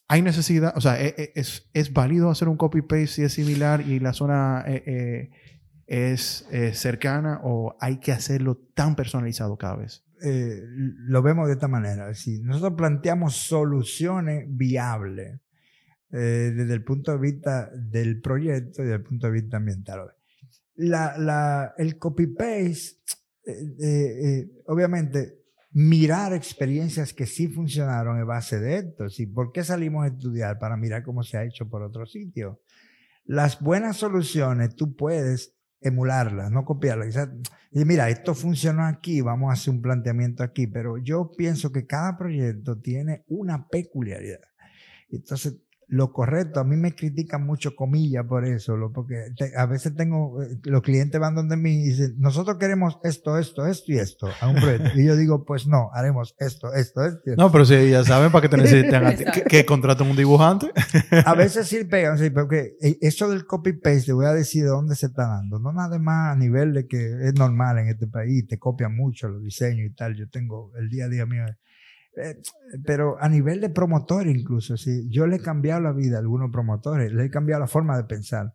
Hay 0.10 0.22
necesidad, 0.22 0.74
o 0.76 0.82
sea, 0.82 1.02
e, 1.02 1.16
e, 1.18 1.32
es, 1.36 1.94
válido 1.94 2.30
hacer 2.30 2.50
un 2.50 2.58
copy-paste 2.58 3.08
si 3.08 3.24
es 3.24 3.34
similar 3.34 3.82
y 3.88 4.00
la 4.00 4.12
zona 4.12 4.66
es 5.88 6.46
cercana 6.74 7.40
o 7.44 7.78
hay 7.80 8.00
que 8.00 8.12
hacerlo 8.12 8.58
tan 8.74 8.96
personalizado 8.96 9.58
cada 9.58 9.78
vez. 9.78 10.04
Eh, 10.22 10.62
lo 10.66 11.22
vemos 11.22 11.48
de 11.48 11.54
esta 11.54 11.68
manera. 11.68 12.14
Si 12.14 12.40
nosotros 12.42 12.74
planteamos 12.78 13.36
soluciones 13.36 14.46
viables 14.50 15.40
eh, 16.12 16.52
desde 16.56 16.74
el 16.74 16.84
punto 16.84 17.12
de 17.12 17.20
vista 17.20 17.70
del 17.74 18.22
proyecto 18.22 18.82
y 18.82 18.86
desde 18.86 18.98
el 18.98 19.04
punto 19.04 19.28
de 19.28 19.34
vista 19.34 19.58
ambiental. 19.58 20.12
El 20.76 21.98
copy-paste, 21.98 22.98
eh, 23.46 24.50
obviamente, 24.66 25.39
mirar 25.72 26.34
experiencias 26.34 27.14
que 27.14 27.26
sí 27.26 27.48
funcionaron 27.48 28.20
en 28.20 28.28
base 28.28 28.60
de 28.60 28.78
esto. 28.78 29.06
¿Por 29.34 29.52
qué 29.52 29.64
salimos 29.64 30.04
a 30.04 30.08
estudiar? 30.08 30.60
Para 30.60 30.78
mirar 30.78 31.04
cómo 31.04 31.24
se 31.24 31.38
ha 31.38 31.44
hecho 31.44 31.70
por 31.70 31.84
otro 31.84 32.06
sitio. 32.06 32.62
Las 33.26 33.62
buenas 33.62 33.98
soluciones 33.98 34.76
tú 34.76 34.96
puedes 34.96 35.56
emularla, 35.82 36.50
no 36.50 36.66
copiarla. 36.66 37.06
Y 37.72 37.86
mira, 37.86 38.10
esto 38.10 38.34
funcionó 38.34 38.86
aquí, 38.86 39.22
vamos 39.22 39.50
a 39.50 39.54
hacer 39.54 39.74
un 39.74 39.82
planteamiento 39.82 40.44
aquí, 40.44 40.68
pero 40.68 40.98
yo 40.98 41.32
pienso 41.38 41.72
que 41.72 41.86
cada 41.86 42.18
proyecto 42.18 42.80
tiene 42.80 43.24
una 43.28 43.68
peculiaridad. 43.68 44.42
Entonces, 45.10 45.58
lo 45.90 46.14
correcto. 46.14 46.60
A 46.60 46.64
mí 46.64 46.78
me 46.78 46.96
critican 46.96 47.46
mucho 47.46 47.76
comillas 47.76 48.26
por 48.26 48.46
eso, 48.46 48.76
porque 48.94 49.16
a 49.58 49.66
veces 49.66 49.96
tengo, 49.96 50.42
eh, 50.42 50.60
los 50.64 50.82
clientes 50.82 51.20
van 51.20 51.36
donde 51.36 51.58
mí 51.58 51.72
y 51.72 51.90
dicen, 51.90 52.16
nosotros 52.20 52.58
queremos 52.58 53.00
esto, 53.04 53.38
esto, 53.38 53.66
esto 53.66 53.92
y 53.92 53.98
esto 53.98 54.30
a 54.40 54.48
un 54.48 54.56
proyecto. 54.56 55.00
y 55.00 55.06
yo 55.06 55.16
digo, 55.16 55.46
pues 55.46 55.68
no, 55.68 55.90
haremos 55.94 56.36
esto, 56.40 56.74
esto, 56.74 57.04
esto. 57.04 57.32
No, 57.38 57.52
pero 57.52 57.66
si 57.66 57.90
ya 57.90 58.04
saben 58.04 58.32
para 58.32 58.44
qué 58.44 58.50
te 58.56 58.58
necesitan, 58.58 59.16
que, 59.16 59.44
que 59.44 59.66
contraten 59.66 60.08
un 60.08 60.16
dibujante. 60.16 60.72
a 61.26 61.34
veces 61.34 61.68
sí 61.68 61.84
pegan, 61.86 62.18
sí, 62.18 62.30
porque 62.30 62.78
eh, 62.82 62.98
eso 63.02 63.30
del 63.30 63.46
copy-paste, 63.46 64.06
te 64.06 64.14
voy 64.14 64.28
a 64.28 64.34
decir 64.34 64.64
de 64.64 64.70
dónde 64.70 64.96
se 64.96 65.08
está 65.08 65.28
dando. 65.28 65.60
No 65.60 65.74
nada 65.74 65.98
más 65.98 66.34
a 66.34 66.36
nivel 66.36 66.74
de 66.74 66.88
que 66.88 67.28
es 67.28 67.34
normal 67.34 67.80
en 67.80 67.88
este 67.90 68.08
país, 68.08 68.48
te 68.48 68.60
copian 68.60 68.96
mucho 68.96 69.28
los 69.28 69.42
diseños 69.44 69.90
y 69.90 69.94
tal. 69.96 70.16
Yo 70.16 70.30
tengo 70.30 70.72
el 70.78 70.90
día 70.90 71.06
a 71.06 71.10
día 71.10 71.26
mío 71.26 71.46
pero 72.86 73.22
a 73.22 73.30
nivel 73.30 73.62
de 73.62 73.70
promotor 73.70 74.28
incluso, 74.28 74.78
sí, 74.78 75.08
yo 75.10 75.28
le 75.28 75.38
he 75.38 75.40
cambiado 75.40 75.82
la 75.82 75.94
vida 75.94 76.18
a 76.18 76.20
algunos 76.20 76.52
promotores, 76.52 77.12
le 77.14 77.26
he 77.26 77.30
cambiado 77.30 77.62
la 77.62 77.68
forma 77.68 77.98
de 77.98 78.04
pensar. 78.04 78.54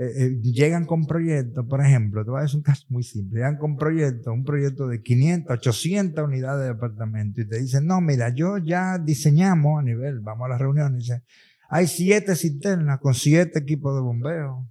Eh, 0.00 0.12
eh, 0.16 0.40
llegan 0.42 0.86
con 0.86 1.06
proyectos, 1.06 1.66
por 1.66 1.80
ejemplo, 1.80 2.24
te 2.24 2.30
voy 2.30 2.38
a 2.38 2.42
decir 2.42 2.58
un 2.58 2.62
caso 2.62 2.86
muy 2.88 3.02
simple, 3.02 3.40
llegan 3.40 3.58
con 3.58 3.76
proyectos, 3.76 4.32
un 4.32 4.44
proyecto 4.44 4.86
de 4.86 5.02
500, 5.02 5.58
800 5.58 6.24
unidades 6.24 6.66
de 6.66 6.70
apartamento 6.70 7.40
y 7.40 7.48
te 7.48 7.58
dicen, 7.58 7.84
no, 7.84 8.00
mira, 8.00 8.32
yo 8.32 8.58
ya 8.58 8.98
diseñamos 8.98 9.80
a 9.80 9.82
nivel, 9.82 10.20
vamos 10.20 10.46
a 10.46 10.50
la 10.50 10.58
reunión 10.58 10.94
y 10.94 10.98
dice, 10.98 11.24
hay 11.68 11.88
siete 11.88 12.36
cisternas 12.36 13.00
con 13.00 13.14
siete 13.14 13.58
equipos 13.58 13.94
de 13.96 14.00
bombeo. 14.00 14.68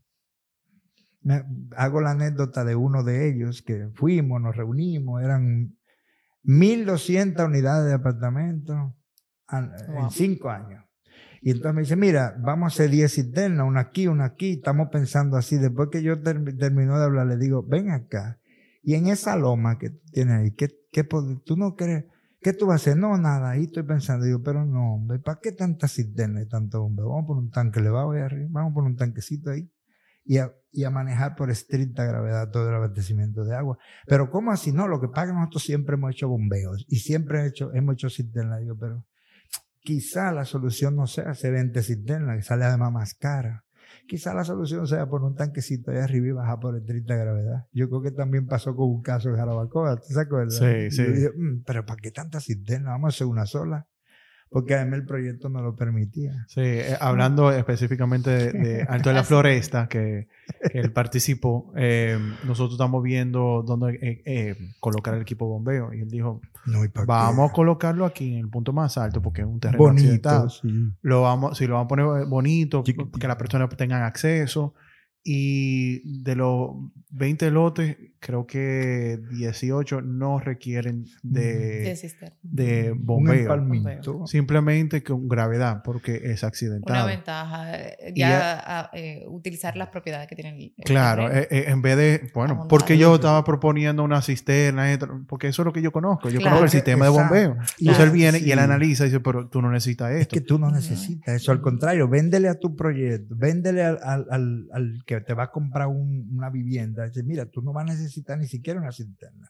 hago 1.76 2.00
la 2.00 2.12
anécdota 2.12 2.64
de 2.64 2.76
uno 2.76 3.04
de 3.04 3.30
ellos 3.30 3.62
que 3.62 3.90
fuimos, 3.96 4.42
nos 4.42 4.56
reunimos, 4.56 5.22
eran 5.22 5.77
1.200 6.48 7.46
unidades 7.46 7.88
de 7.88 7.94
apartamento 7.94 8.96
en 9.52 10.10
cinco 10.10 10.50
años. 10.50 10.84
Y 11.42 11.52
entonces 11.52 11.76
me 11.76 11.82
dice, 11.82 11.96
mira, 11.96 12.36
vamos 12.40 12.74
a 12.74 12.74
hacer 12.74 12.90
10 12.90 13.14
cisternas, 13.14 13.68
una 13.68 13.82
aquí, 13.82 14.08
una 14.08 14.26
aquí. 14.26 14.54
Estamos 14.54 14.90
pensando 14.90 15.38
así. 15.38 15.58
Después 15.58 15.90
que 15.92 16.02
yo 16.02 16.22
termino 16.22 16.98
de 16.98 17.06
hablar, 17.06 17.28
le 17.28 17.38
digo, 17.38 17.64
ven 17.64 17.92
acá. 17.92 18.40
Y 18.82 18.96
en 18.96 19.08
esa 19.08 19.36
loma 19.36 19.78
que 19.78 19.90
tienes 19.90 20.34
ahí, 20.40 20.52
¿qué, 20.52 20.70
qué, 20.92 21.04
tú 21.04 21.58
no 21.58 21.76
crees? 21.76 22.06
¿Qué 22.42 22.54
tú 22.54 22.66
vas 22.66 22.74
a 22.74 22.76
hacer? 22.76 22.98
No, 22.98 23.18
nada. 23.18 23.52
Ahí 23.52 23.66
estoy 23.66 23.84
pensando. 23.84 24.26
Digo, 24.26 24.42
pero 24.42 24.66
no, 24.66 24.96
hombre, 24.96 25.20
¿para 25.20 25.40
qué 25.42 25.52
tantas 25.52 25.94
cisternas 25.94 26.44
y 26.44 26.48
tanto 26.48 26.84
hombre? 26.84 27.06
Vamos 27.06 27.26
por 27.28 27.38
un 27.38 27.52
tanque 27.52 27.80
elevado 27.80 28.12
ahí 28.12 28.22
arriba. 28.22 28.48
Vamos 28.50 28.74
por 28.74 28.84
un 28.84 28.96
tanquecito 28.96 29.52
ahí 29.52 29.70
y 30.28 30.84
a, 30.84 30.90
manejar 30.92 31.36
por 31.36 31.50
estricta 31.50 32.04
gravedad 32.04 32.52
todo 32.52 32.70
el 32.70 32.76
abastecimiento 32.76 33.44
de 33.46 33.56
agua. 33.56 33.78
Pero 34.06 34.30
¿cómo 34.30 34.52
así? 34.52 34.72
No, 34.72 34.88
lo 34.88 35.00
que 35.00 35.08
que 35.10 35.34
nosotros 35.34 35.64
siempre 35.64 35.96
hemos 35.96 36.12
hecho 36.12 36.28
bombeos 36.28 36.86
y 36.88 36.98
siempre 36.98 37.40
hemos 37.40 37.50
hecho, 37.50 37.74
hemos 37.74 37.94
hecho 37.94 38.10
cisterna. 38.10 38.58
Digo, 38.58 38.78
pero 38.78 39.06
quizá 39.80 40.32
la 40.32 40.46
solución 40.46 40.96
no 40.96 41.08
sea 41.08 41.32
hacer 41.32 41.54
20 41.54 41.82
cisternas, 41.82 42.36
que 42.38 42.44
sale 42.44 42.66
además 42.66 42.92
más 42.92 43.14
cara. 43.16 43.64
quizá 44.06 44.34
la 44.34 44.44
solución 44.44 44.86
sea 44.86 45.08
poner 45.08 45.28
un 45.30 45.36
tanquecito 45.36 45.92
ahí 45.92 45.98
arriba 45.98 46.28
y 46.28 46.32
bajar 46.32 46.60
por 46.60 46.76
el 46.76 46.86
30 46.86 47.14
de 47.14 47.20
gravedad. 47.20 47.68
Yo 47.72 47.90
creo 47.90 48.02
que 48.02 48.12
también 48.12 48.46
pasó 48.46 48.76
con 48.76 48.90
un 48.90 49.02
caso 49.02 49.30
en 49.30 49.38
Jarabacoa, 49.38 50.00
¿te 50.00 50.20
acuerdas? 50.20 50.58
Sí, 50.58 50.92
sí. 50.92 51.04
Yo 51.04 51.12
dije, 51.12 51.30
"Mm, 51.36 51.64
pero 51.66 51.86
¿para 51.86 52.00
qué 52.02 52.12
tanta 52.12 52.40
cisterna? 52.40 52.92
Vamos 52.92 53.14
a 53.14 53.16
hacer 53.16 53.28
una 53.28 53.46
sola. 53.46 53.88
Porque 54.50 54.76
además 54.76 55.00
el 55.00 55.06
proyecto 55.06 55.50
no 55.50 55.62
lo 55.62 55.76
permitía. 55.76 56.46
Sí, 56.48 56.62
eh, 56.62 56.96
hablando 57.02 57.52
específicamente 57.52 58.30
de, 58.30 58.52
de 58.54 58.82
Alto 58.84 59.10
de 59.10 59.16
la 59.16 59.24
Floresta, 59.26 59.88
que, 59.90 60.28
que 60.72 60.80
él 60.80 60.92
participó, 60.94 61.74
eh, 61.76 62.18
nosotros 62.46 62.74
estamos 62.76 63.04
viendo 63.04 63.64
dónde 63.68 64.00
eh, 64.02 64.22
eh, 64.26 64.56
colocar 64.80 65.14
el 65.16 65.22
equipo 65.22 65.48
bombeo. 65.48 65.94
Y 65.94 66.02
él 66.02 66.10
dijo, 66.10 66.42
No, 66.66 66.84
¿y 66.86 66.88
para 66.88 67.06
qué? 67.06 67.08
vamos 67.12 67.52
a 67.52 67.54
colocarlo 67.54 68.06
aquí 68.06 68.34
en 68.36 68.40
el 68.40 68.50
punto 68.50 68.72
más 68.74 68.98
alto 68.98 69.22
porque 69.22 69.42
es 69.42 69.48
un 69.48 69.60
terreno 69.60 69.84
bonito. 69.84 70.50
sí. 70.50 70.92
Lo 71.02 71.24
vamos, 71.24 71.58
si 71.58 71.68
lo 71.68 71.74
vamos 71.76 71.86
a 71.86 71.90
poner 71.90 72.26
bonito, 72.28 72.84
Chiquitito. 72.84 73.20
que 73.20 73.28
las 73.28 73.38
personas 73.38 73.70
tengan 73.76 74.04
acceso. 74.04 74.74
Y 75.30 76.22
de 76.24 76.36
los 76.38 76.70
20 77.10 77.52
lotes, 77.52 77.98
creo 78.20 78.48
que 78.48 79.20
18 79.32 80.02
no 80.02 80.40
requieren 80.40 81.06
De 81.22 81.98
de, 82.44 82.94
bombeo. 82.98 84.26
Simplemente 84.26 85.04
con 85.04 85.28
gravedad, 85.28 85.82
porque 85.84 86.16
es 86.32 86.44
Una 86.44 86.48
accidentado. 86.48 87.08
ventaja, 87.08 87.76
eh, 87.78 88.14
ya 88.16 88.60
a- 88.82 88.90
eh, 88.94 89.26
utilizar 89.28 89.76
las 89.76 89.90
propiedades 89.90 90.28
que 90.30 90.36
tienen. 90.36 90.56
el- 90.62 90.74
Claro, 90.86 91.30
eh, 91.32 91.48
en 91.68 91.82
vez 91.82 91.98
de, 91.98 92.32
bueno, 92.34 92.66
porque 92.70 92.98
yo 92.98 93.16
estaba 93.16 93.44
proponiendo 93.44 94.04
una 94.04 94.22
cisterna, 94.22 94.98
porque 95.28 95.48
eso 95.50 95.62
es 95.62 95.66
lo 95.66 95.74
que 95.74 95.82
yo 95.82 95.92
conozco. 95.92 96.30
Yo 96.30 96.40
Claro. 96.40 96.56
conozco 96.58 96.64
el 96.66 96.72
sistema 96.72 97.06
de 97.06 97.12
bombeo. 97.12 97.58
Y 97.78 97.90
Entonces 97.90 98.04
él 98.04 98.08
es- 98.10 98.14
viene 98.14 98.40
y 98.40 98.52
él 98.52 98.60
analiza 98.60 99.04
y 99.04 99.08
dice, 99.08 99.20
pero 99.20 99.50
tú 99.50 99.62
no 99.62 99.72
necesitas 99.72 100.12
Es 100.12 100.22
esto. 100.22 100.34
que 100.36 100.42
tú 100.42 100.58
no 100.58 100.72
necesitas 100.72 101.36
eso. 101.36 101.52
Al 101.52 101.60
contrario, 101.62 102.08
véndele 102.08 102.48
a 102.48 102.56
tu 102.58 102.76
proyecto, 102.78 103.36
véndele 103.38 103.84
al, 103.84 104.00
al, 104.04 104.26
al- 104.30 104.68
al 104.72 105.04
que 105.06 105.16
te 105.22 105.34
va 105.34 105.44
a 105.44 105.52
comprar 105.52 105.88
un- 105.88 106.28
una 106.36 106.50
vivienda. 106.50 107.06
Dice, 107.06 107.24
mira, 107.24 107.46
tú 107.46 107.62
no 107.62 107.74
vas 107.74 107.84
a 107.90 107.94
necesitar 107.94 108.38
ni 108.38 108.48
siquiera 108.48 108.80
una 108.80 108.92
cisterna. 108.92 109.50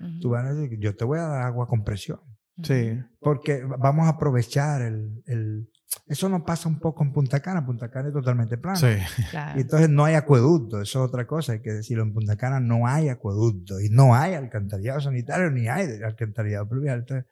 Ujú. 0.00 0.20
Tú 0.20 0.28
vas 0.30 0.44
a 0.46 0.54
decir, 0.54 0.78
yo 0.78 0.94
te 0.96 1.04
voy 1.04 1.18
a 1.18 1.22
dar 1.22 1.42
agua 1.42 1.66
con 1.66 1.84
presión. 1.84 2.20
Sí, 2.60 3.00
Porque 3.20 3.62
vamos 3.78 4.06
a 4.06 4.10
aprovechar 4.10 4.82
el, 4.82 5.22
el- 5.26 5.70
Eso 6.06 6.28
no 6.28 6.44
pasa 6.44 6.68
un 6.68 6.80
poco 6.80 7.04
en 7.04 7.12
Punta 7.12 7.38
Cana. 7.40 7.64
Punta 7.64 7.88
Cana 7.88 8.08
es 8.08 8.14
totalmente 8.14 8.58
plano. 8.58 8.76
sí. 8.76 8.96
Claro. 9.30 9.58
Y 9.58 9.62
entonces 9.62 9.88
no 9.88 10.04
hay 10.04 10.14
acueducto, 10.16 10.80
eso 10.82 11.02
es 11.04 11.08
otra 11.08 11.24
cosa, 11.26 11.52
hay 11.52 11.60
que 11.62 11.72
decirlo. 11.72 12.02
En 12.02 12.12
Punta 12.12 12.36
Cana 12.36 12.58
no 12.60 12.86
hay 12.86 13.08
acueducto 13.10 13.80
y 13.80 13.88
no 13.90 14.14
hay 14.14 14.34
alcantarillado 14.34 15.00
sanitario 15.00 15.50
ni 15.50 15.68
hay 15.68 16.02
alcantarillado 16.02 16.68
pluvial. 16.68 16.98
Entonces, 17.00 17.26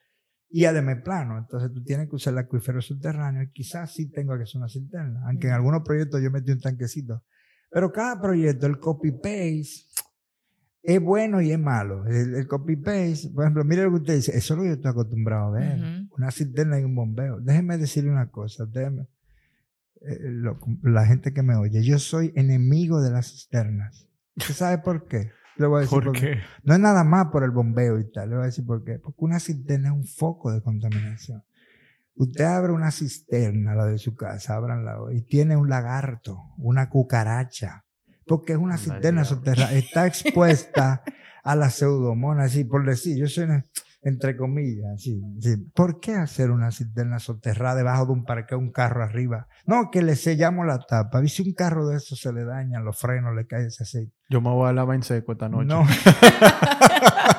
y 0.48 0.64
además 0.64 0.98
plano, 1.04 1.38
entonces 1.38 1.72
tú 1.72 1.82
tienes 1.82 2.08
que 2.08 2.14
usar 2.14 2.32
el 2.32 2.38
acuífero 2.38 2.80
subterráneo 2.80 3.42
y 3.42 3.50
quizás 3.50 3.92
sí 3.92 4.08
tengo 4.12 4.36
que 4.36 4.44
hacer 4.44 4.58
una 4.60 4.68
cisterna, 4.68 5.22
aunque 5.26 5.48
en 5.48 5.54
algunos 5.54 5.82
proyectos 5.84 6.22
yo 6.22 6.30
metí 6.30 6.52
un 6.52 6.60
tanquecito. 6.60 7.24
Pero 7.70 7.92
cada 7.92 8.20
proyecto, 8.20 8.66
el 8.66 8.78
copy-paste, 8.78 9.84
es 10.82 11.00
bueno 11.00 11.40
y 11.42 11.50
es 11.50 11.58
malo. 11.58 12.06
El, 12.06 12.34
el 12.34 12.46
copy-paste, 12.46 13.30
por 13.34 13.44
ejemplo, 13.44 13.64
mire 13.64 13.82
lo 13.82 13.90
que 13.90 13.96
usted 13.96 14.14
dice, 14.16 14.36
eso 14.36 14.54
es 14.54 14.56
lo 14.58 14.62
que 14.62 14.68
yo 14.68 14.74
estoy 14.74 14.90
acostumbrado 14.92 15.48
a 15.48 15.50
ver. 15.58 15.78
Una 16.16 16.30
cisterna 16.30 16.80
y 16.80 16.84
un 16.84 16.94
bombeo. 16.94 17.40
Déjeme 17.40 17.76
decirle 17.76 18.10
una 18.10 18.30
cosa, 18.30 18.66
déjeme, 18.66 19.08
eh, 20.02 20.18
lo- 20.22 20.58
la 20.82 21.04
gente 21.06 21.32
que 21.34 21.42
me 21.42 21.56
oye, 21.56 21.82
yo 21.82 21.98
soy 21.98 22.32
enemigo 22.36 23.00
de 23.02 23.10
las 23.10 23.30
cisternas. 23.32 24.08
¿Usted 24.36 24.54
sabe 24.54 24.78
por 24.78 25.08
qué? 25.08 25.30
Le 25.56 25.66
voy 25.66 25.78
a 25.78 25.80
decir 25.80 25.90
¿Por 26.04 26.12
qué? 26.20 26.38
No 26.64 26.74
es 26.74 26.80
nada 26.80 27.02
más 27.02 27.26
por 27.32 27.42
el 27.42 27.50
bombeo 27.50 27.98
y 27.98 28.10
tal, 28.12 28.28
le 28.30 28.36
voy 28.36 28.42
a 28.44 28.46
decir 28.46 28.64
por 28.64 28.84
qué. 28.84 28.98
Porque 28.98 29.24
una 29.24 29.40
cisterna 29.40 29.88
es 29.88 29.94
un 29.94 30.04
foco 30.06 30.52
de 30.52 30.60
contaminación. 30.62 31.42
Usted 32.16 32.44
abre 32.44 32.72
una 32.72 32.90
cisterna, 32.90 33.74
la 33.74 33.84
de 33.86 33.98
su 33.98 34.14
casa, 34.14 34.56
ábranla 34.56 34.96
y 35.12 35.22
tiene 35.22 35.56
un 35.56 35.68
lagarto, 35.68 36.38
una 36.58 36.88
cucaracha, 36.88 37.84
porque 38.26 38.54
es 38.54 38.58
una 38.58 38.76
cisterna 38.78 39.24
subterránea, 39.24 39.78
está 39.78 40.06
expuesta 40.06 41.02
a 41.44 41.54
la 41.56 41.70
pseudomonas, 41.70 42.46
así 42.46 42.64
por 42.64 42.84
decir, 42.86 43.16
yo 43.18 43.26
soy 43.28 43.44
una- 43.44 43.64
entre 44.02 44.36
comillas, 44.36 45.02
sí, 45.02 45.20
sí. 45.40 45.56
¿Por 45.74 45.98
qué 46.00 46.14
hacer 46.14 46.50
una 46.52 46.70
cisterna 46.70 47.18
soterrada 47.18 47.74
debajo 47.74 48.06
de 48.06 48.12
un 48.12 48.24
parqueo, 48.24 48.56
un 48.58 48.70
carro 48.70 49.02
arriba? 49.02 49.48
No, 49.66 49.90
que 49.90 50.00
le 50.00 50.14
sellamos 50.14 50.64
la 50.64 50.78
tapa. 50.78 51.24
Y 51.24 51.28
si 51.28 51.42
un 51.42 51.52
carro 51.54 51.88
de 51.88 51.96
esos 51.96 52.20
se 52.20 52.32
le 52.32 52.44
dañan 52.44 52.84
los 52.84 52.98
frenos, 53.00 53.34
le 53.34 53.46
cae 53.48 53.66
ese 53.66 53.82
aceite. 53.82 54.12
Yo 54.30 54.40
me 54.40 54.50
voy 54.50 54.68
a 54.68 54.72
lavar 54.72 54.94
en 54.94 55.02
seco 55.02 55.32
esta 55.32 55.48
noche. 55.48 55.66
No. 55.66 55.84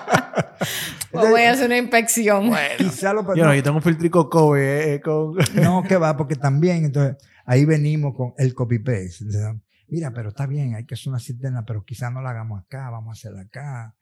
O 1.12 1.28
voy 1.30 1.42
a 1.42 1.52
hacer 1.52 1.66
una 1.68 1.78
inspección. 1.78 2.52
Quizá 2.78 3.14
lo 3.14 3.22
Yo 3.36 3.46
no, 3.46 3.56
yo 3.56 3.64
tengo 3.64 3.78
un 3.78 3.84
filtrico 3.84 4.30
Kobe 4.30 4.62
eh, 4.62 4.94
eh, 4.96 5.02
con... 5.02 5.36
No, 5.56 5.84
que 5.84 5.98
va, 5.98 6.16
porque 6.18 6.36
también, 6.36 6.86
entonces, 6.86 7.18
ahí 7.46 7.66
venimos 7.66 8.16
con 8.16 8.34
el 8.38 8.54
copy-paste. 8.54 9.18
Entonces, 9.26 9.62
Mira, 9.90 10.12
pero 10.12 10.30
está 10.30 10.46
bien, 10.46 10.76
hay 10.76 10.86
que 10.86 10.96
hacer 10.96 11.08
una 11.10 11.20
cisterna, 11.20 11.64
pero 11.66 11.84
quizás 11.86 12.12
no 12.12 12.22
la 12.22 12.32
hagamos 12.32 12.62
acá, 12.62 12.90
vamos 12.90 13.10
a 13.10 13.14
hacerla 13.14 13.44
acá, 13.44 13.96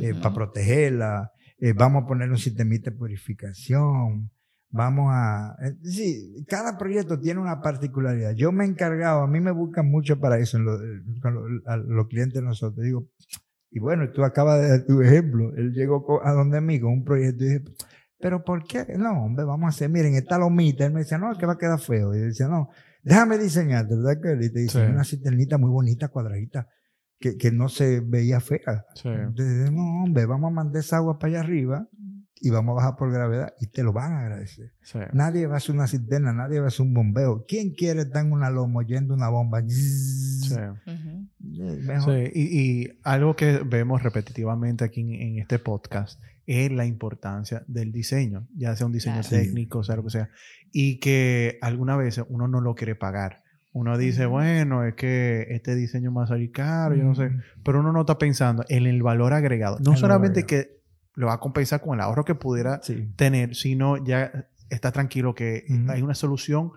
eh, 0.00 0.14
para 0.14 0.32
protegerla, 0.36 1.32
eh, 1.58 1.72
vamos 1.72 2.04
a 2.04 2.06
poner 2.06 2.30
un 2.30 2.38
sistemita 2.38 2.90
de 2.92 2.96
purificación, 2.96 4.30
vamos 4.70 5.08
a... 5.12 5.56
eh, 5.64 5.74
sí, 5.82 6.44
cada 6.48 6.78
proyecto 6.78 7.18
tiene 7.18 7.40
una 7.40 7.60
particularidad. 7.60 8.34
Yo 8.36 8.52
me 8.52 8.64
he 8.64 8.68
encargado, 8.68 9.22
a 9.22 9.26
mí 9.26 9.40
me 9.40 9.50
buscan 9.50 9.90
mucho 9.90 10.20
para 10.20 10.38
eso, 10.38 10.58
en 10.58 10.64
lo- 10.64 10.78
con 11.20 11.34
lo- 11.34 11.70
a 11.70 11.76
los 11.76 12.06
clientes 12.06 12.40
de 12.40 12.46
nosotros. 12.46 12.84
Digo, 12.84 13.08
y 13.72 13.80
bueno, 13.80 14.10
tú 14.12 14.22
acabas 14.24 14.60
de 14.60 14.68
dar 14.68 14.84
tu 14.84 15.00
ejemplo, 15.02 15.50
él 15.56 15.72
llegó 15.72 16.20
a 16.24 16.32
donde 16.32 16.60
mí 16.60 16.78
con 16.80 16.92
un 16.92 17.04
proyecto 17.04 17.44
y 17.44 17.48
dije, 17.48 17.64
pero 18.20 18.44
¿por 18.44 18.62
qué? 18.64 18.86
No, 18.96 19.24
hombre, 19.24 19.44
vamos 19.44 19.66
a 19.66 19.68
hacer, 19.70 19.88
miren, 19.88 20.14
esta 20.14 20.38
lomita. 20.38 20.86
Él 20.86 20.92
me 20.92 21.00
decía, 21.00 21.18
no, 21.18 21.32
es 21.32 21.38
que 21.38 21.46
va 21.46 21.54
a 21.54 21.58
quedar 21.58 21.80
feo. 21.80 22.14
Y 22.14 22.20
yo 22.20 22.24
decía, 22.26 22.46
no, 22.48 22.68
déjame 23.02 23.36
diseñarte, 23.38 23.96
¿verdad? 23.96 24.20
Que? 24.22 24.46
Y 24.46 24.52
te 24.52 24.60
dice, 24.60 24.86
Sí. 24.86 24.92
una 24.92 25.02
cisternita 25.02 25.58
muy 25.58 25.70
bonita, 25.70 26.06
cuadradita, 26.08 26.68
que, 27.18 27.36
que 27.36 27.50
no 27.50 27.68
se 27.68 28.00
veía 28.00 28.38
fea. 28.40 28.84
Sí. 28.94 29.08
Entonces, 29.08 29.72
no, 29.72 30.04
hombre, 30.04 30.26
vamos 30.26 30.52
a 30.52 30.54
mandar 30.54 30.78
esa 30.80 30.98
agua 30.98 31.18
para 31.18 31.32
allá 31.32 31.40
arriba 31.40 31.88
y 32.44 32.50
vamos 32.50 32.72
a 32.72 32.74
bajar 32.76 32.96
por 32.96 33.12
gravedad 33.12 33.54
y 33.60 33.68
te 33.68 33.82
lo 33.84 33.92
van 33.92 34.12
a 34.12 34.20
agradecer. 34.22 34.72
Sí. 34.82 34.98
Nadie 35.12 35.46
va 35.46 35.54
a 35.54 35.56
hacer 35.58 35.74
una 35.74 35.86
cisterna, 35.86 36.32
nadie 36.32 36.58
va 36.58 36.64
a 36.66 36.68
hacer 36.68 36.84
un 36.84 36.92
bombeo. 36.92 37.44
¿Quién 37.46 37.70
quiere 37.74 38.00
estar 38.02 38.24
en 38.26 38.32
una 38.32 38.50
loma 38.50 38.80
oyendo 38.80 39.14
una 39.14 39.28
bomba? 39.28 39.62
Sí. 39.68 40.56
Mejor. 41.40 42.14
Sí, 42.14 42.30
y, 42.34 42.60
y 42.82 42.98
algo 43.04 43.36
que 43.36 43.58
vemos 43.64 44.02
repetitivamente 44.02 44.84
aquí 44.84 45.00
en, 45.00 45.10
en 45.12 45.38
este 45.38 45.58
podcast 45.58 46.20
es 46.46 46.70
la 46.72 46.84
importancia 46.86 47.62
del 47.68 47.92
diseño, 47.92 48.48
ya 48.56 48.74
sea 48.74 48.86
un 48.86 48.92
diseño 48.92 49.20
Claro. 49.20 49.28
Técnico, 49.44 49.84
sea 49.84 49.96
lo 49.96 50.02
que 50.04 50.10
sea, 50.10 50.30
y 50.72 50.98
que 50.98 51.58
algunas 51.62 51.98
veces 51.98 52.24
uno 52.28 52.48
no 52.48 52.60
lo 52.60 52.74
quiere 52.74 52.94
pagar. 52.96 53.42
Uno 53.74 53.96
dice, 53.96 54.26
bueno, 54.26 54.84
es 54.84 54.94
que 54.94 55.46
este 55.50 55.74
diseño 55.74 56.12
va 56.12 56.24
a 56.24 56.26
salir 56.26 56.50
caro, 56.52 56.94
yo 56.94 57.04
no 57.04 57.14
sé, 57.14 57.30
Mm. 57.30 57.40
pero 57.64 57.80
uno 57.80 57.92
no 57.92 58.00
está 58.00 58.18
pensando 58.18 58.64
en 58.68 58.86
el 58.86 59.02
valor 59.02 59.32
agregado. 59.32 59.78
No 59.84 59.92
El 59.92 59.96
solamente 59.98 60.42
valor 60.42 60.46
que 60.48 60.81
lo 61.14 61.26
va 61.26 61.34
a 61.34 61.40
compensar 61.40 61.80
con 61.80 61.94
el 61.94 62.00
ahorro 62.00 62.24
que 62.24 62.34
pudiera 62.34 62.80
Sí. 62.82 63.08
tener, 63.16 63.54
sino 63.54 64.02
ya 64.02 64.46
está 64.70 64.92
tranquilo 64.92 65.34
que 65.34 65.64
Ujú. 65.68 65.90
hay 65.90 66.02
una 66.02 66.14
solución 66.14 66.72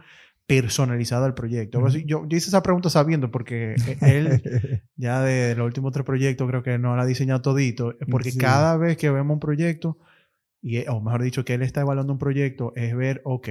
personalizada 0.48 1.26
al 1.26 1.34
proyecto. 1.34 1.80
Ujú. 1.80 1.90
yo, 2.00 2.28
yo 2.28 2.38
hice 2.38 2.50
esa 2.50 2.62
pregunta 2.62 2.90
sabiendo 2.90 3.32
porque 3.32 3.76
eh, 3.88 3.98
él 4.02 4.84
ya 4.96 5.22
de 5.22 5.56
los 5.56 5.66
últimos 5.66 5.92
tres 5.92 6.06
proyectos 6.06 6.48
creo 6.48 6.62
que 6.62 6.78
no 6.78 6.96
lo 6.96 7.02
ha 7.02 7.06
diseñado 7.06 7.42
todito, 7.42 7.92
eh, 7.94 8.06
porque 8.12 8.32
Sí. 8.32 8.38
cada 8.38 8.78
vez 8.78 8.98
que 8.98 9.10
vemos 9.10 9.34
un 9.34 9.40
proyecto, 9.40 9.98
y, 10.62 10.78
eh, 10.78 10.86
o 10.90 11.02
mejor 11.02 11.24
dicho, 11.24 11.44
que 11.46 11.56
él 11.56 11.62
está 11.64 11.82
evaluando 11.82 12.14
un 12.14 12.20
proyecto, 12.20 12.74
es 12.76 12.96
ver, 12.96 13.22
ok, 13.24 13.50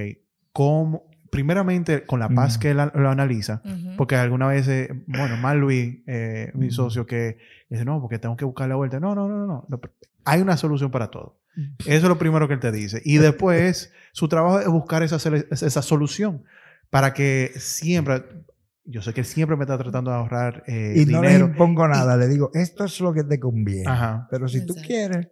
cómo, 0.53 1.03
primeramente 1.31 2.03
con 2.05 2.19
la 2.21 2.29
paz 2.29 2.57
Mm. 2.57 2.61
que 2.61 2.69
él 2.71 2.79
a- 2.79 2.91
lo 2.95 3.09
analiza, 3.09 3.61
Ujú. 3.65 3.95
porque 3.97 4.15
alguna 4.15 4.47
vez, 4.47 4.65
eh, 4.69 4.89
bueno, 5.07 5.35
más 5.37 5.55
Luis, 5.57 5.97
eh, 6.07 6.51
mi 6.53 6.67
Mm. 6.67 6.71
socio, 6.71 7.05
que 7.05 7.37
dice, 7.69 7.83
no, 7.83 7.99
porque 7.99 8.19
tengo 8.19 8.37
que 8.37 8.45
buscar 8.45 8.69
la 8.69 8.75
vuelta. 8.75 8.99
No, 9.01 9.15
no, 9.15 9.27
no, 9.27 9.45
no, 9.45 9.65
no. 9.67 9.79
No, 10.25 10.31
Hay 10.31 10.41
una 10.41 10.57
solución 10.57 10.91
para 10.91 11.09
todo. 11.11 11.39
Eso 11.79 11.89
es 11.97 12.03
lo 12.03 12.17
primero 12.17 12.47
que 12.47 12.55
él 12.55 12.59
te 12.59 12.71
dice. 12.71 13.01
Y 13.05 13.17
después, 13.17 13.91
su 14.11 14.27
trabajo 14.27 14.59
es 14.59 14.67
buscar 14.67 15.03
esa, 15.03 15.15
esa 15.15 15.81
solución 15.81 16.43
para 16.89 17.13
que 17.13 17.51
siempre, 17.55 18.23
yo 18.83 19.01
sé 19.01 19.13
que 19.13 19.21
él 19.21 19.25
siempre 19.25 19.55
me 19.57 19.63
está 19.63 19.77
tratando 19.77 20.11
de 20.11 20.17
ahorrar 20.17 20.63
eh, 20.67 20.93
y 20.97 21.05
no 21.05 21.21
le 21.21 21.29
dinero. 21.29 21.47
impongo 21.47 21.87
nada, 21.87 22.17
le 22.17 22.27
digo, 22.27 22.51
esto 22.53 22.83
es 22.85 22.99
lo 22.99 23.13
que 23.13 23.23
te 23.23 23.39
conviene. 23.39 23.89
Ajá. 23.89 24.27
Pero 24.29 24.47
si 24.47 24.65
tú 24.65 24.75
quieres, 24.75 25.27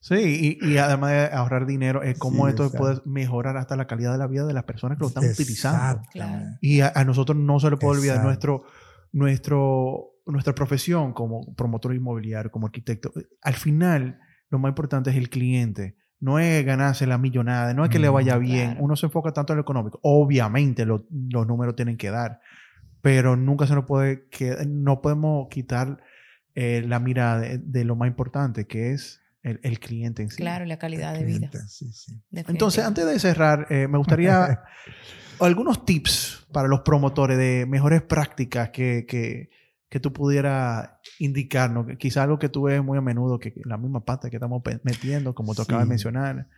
Sí, 0.00 0.58
y, 0.60 0.68
y 0.72 0.76
además 0.76 1.12
de 1.12 1.24
ahorrar 1.34 1.64
dinero, 1.64 2.02
es 2.02 2.18
como 2.18 2.44
Sí, 2.44 2.50
esto 2.50 2.64
exacto. 2.66 2.78
puede 2.84 3.00
mejorar 3.06 3.56
hasta 3.56 3.74
la 3.74 3.86
calidad 3.86 4.12
de 4.12 4.18
la 4.18 4.26
vida 4.26 4.44
de 4.44 4.52
las 4.52 4.64
personas 4.64 4.98
que 4.98 5.02
lo 5.04 5.08
están 5.08 5.24
utilizando. 5.24 6.02
Exactamente. 6.02 6.58
Y 6.60 6.82
a, 6.82 6.92
a 6.94 7.04
nosotros 7.04 7.38
no 7.38 7.58
se 7.58 7.70
le 7.70 7.78
puede 7.78 8.00
olvidar 8.00 8.16
Exacto. 8.16 8.28
nuestro, 8.28 8.64
nuestro, 9.12 10.10
nuestra 10.26 10.54
profesión 10.54 11.14
como 11.14 11.54
promotor 11.54 11.94
inmobiliario, 11.94 12.50
como 12.50 12.66
arquitecto. 12.66 13.12
Al 13.40 13.54
final, 13.54 14.20
lo 14.54 14.58
más 14.60 14.70
importante 14.70 15.10
es 15.10 15.16
el 15.16 15.28
cliente. 15.28 15.96
No 16.20 16.38
es 16.38 16.64
ganarse 16.64 17.06
la 17.06 17.18
millonada, 17.18 17.74
no 17.74 17.84
es 17.84 17.90
que 17.90 17.98
le 17.98 18.08
Mm, 18.08 18.14
vaya 18.14 18.38
bien. 18.38 18.70
claro. 18.70 18.84
Uno 18.84 18.96
se 18.96 19.06
enfoca 19.06 19.32
tanto 19.32 19.52
en 19.52 19.58
lo 19.58 19.62
económico. 19.62 19.98
Obviamente 20.02 20.86
lo- 20.86 21.06
los 21.10 21.46
números 21.46 21.74
tienen 21.76 21.96
que 21.96 22.10
dar, 22.10 22.40
pero 23.02 23.36
nunca 23.36 23.66
se 23.66 23.74
nos 23.74 23.84
puede 23.84 24.28
que 24.30 24.56
no 24.66 25.02
podemos 25.02 25.48
quitar 25.50 25.98
eh, 26.54 26.82
la 26.86 27.00
mirada 27.00 27.40
de, 27.40 27.58
de 27.58 27.84
lo 27.84 27.96
más 27.96 28.06
importante, 28.08 28.66
que 28.66 28.92
es 28.92 29.20
el, 29.42 29.58
el 29.64 29.80
cliente 29.80 30.22
en 30.22 30.30
sí. 30.30 30.36
Claro, 30.36 30.64
la 30.64 30.78
calidad 30.78 31.12
de 31.12 31.24
vida. 31.24 31.48
Cliente, 31.50 31.58
sí, 31.68 31.92
sí. 31.92 32.18
Entonces, 32.30 32.84
antes 32.84 33.04
de 33.04 33.18
cerrar, 33.18 33.66
eh, 33.70 33.88
me 33.88 33.98
gustaría 33.98 34.60
algunos 35.40 35.84
tips 35.84 36.46
para 36.52 36.68
los 36.68 36.80
promotores 36.80 37.36
de 37.36 37.66
mejores 37.68 38.02
prácticas 38.02 38.70
que, 38.70 39.04
que, 39.06 39.50
que 39.94 40.00
tú 40.00 40.12
pudieras 40.12 40.90
indicarnos. 41.20 41.86
Quizá 42.00 42.24
algo 42.24 42.36
que 42.40 42.48
tú 42.48 42.64
ves 42.64 42.82
muy 42.82 42.98
a 42.98 43.00
menudo, 43.00 43.38
que 43.38 43.54
la 43.64 43.76
misma 43.78 44.04
pata 44.04 44.28
que 44.28 44.38
estamos 44.38 44.60
metiendo, 44.82 45.36
como 45.36 45.54
tú 45.54 45.62
acabas 45.62 45.84
de 45.84 45.86
Sí. 45.86 45.90
mencionar. 45.90 46.48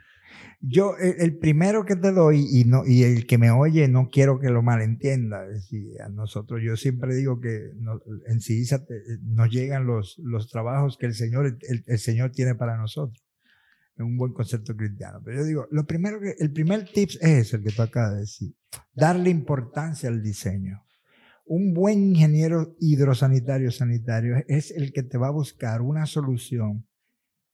Yo, 0.63 0.97
el, 0.97 1.17
el 1.21 1.37
primero 1.37 1.85
que 1.85 1.97
te 1.97 2.13
doy 2.13 2.47
y, 2.51 2.65
no, 2.65 2.87
y 2.87 3.03
el 3.03 3.27
que 3.27 3.37
me 3.37 3.51
oye, 3.51 3.89
no 3.89 4.09
quiero 4.11 4.41
que 4.41 4.49
lo 4.49 4.63
malentienda. 4.63 5.45
Es 5.49 5.53
decir, 5.69 6.01
a 6.01 6.09
nosotros, 6.09 6.63
yo 6.65 6.79
siempre 6.79 7.15
digo 7.15 7.39
que 7.39 7.73
no- 7.77 8.01
en 8.27 8.41
CISA 8.41 8.87
te- 8.87 9.03
nos 9.23 9.51
llegan 9.51 9.85
los, 9.87 10.19
los 10.25 10.49
trabajos 10.49 10.97
que 10.97 11.05
el 11.05 11.13
Señor, 11.15 11.45
el, 11.69 11.85
el 11.87 11.99
Señor 11.99 12.31
tiene 12.33 12.55
para 12.55 12.79
nosotros. 12.79 13.23
Es 13.97 14.01
un 14.03 14.17
buen 14.17 14.33
concepto 14.33 14.75
cristiano. 14.75 15.21
Pero 15.23 15.41
yo 15.41 15.45
digo, 15.45 15.69
lo 15.71 15.85
primero 15.87 16.19
que, 16.21 16.37
el 16.39 16.51
primer 16.53 16.87
tips 16.91 17.19
es 17.21 17.53
el 17.53 17.63
que 17.63 17.71
tú 17.73 17.83
acabas 17.83 18.15
de 18.15 18.21
decir. 18.21 18.55
Darle 18.95 19.29
importancia 19.29 20.09
al 20.09 20.23
diseño. 20.23 20.86
Un 21.49 21.75
buen 21.75 22.03
ingeniero 22.03 22.75
hidrosanitario 22.81 23.71
sanitario 23.71 24.35
es 24.49 24.73
el 24.73 24.93
que 24.93 25.05
te 25.05 25.17
va 25.17 25.29
a 25.29 25.33
buscar 25.33 25.81
una 25.81 26.05
solución 26.05 26.89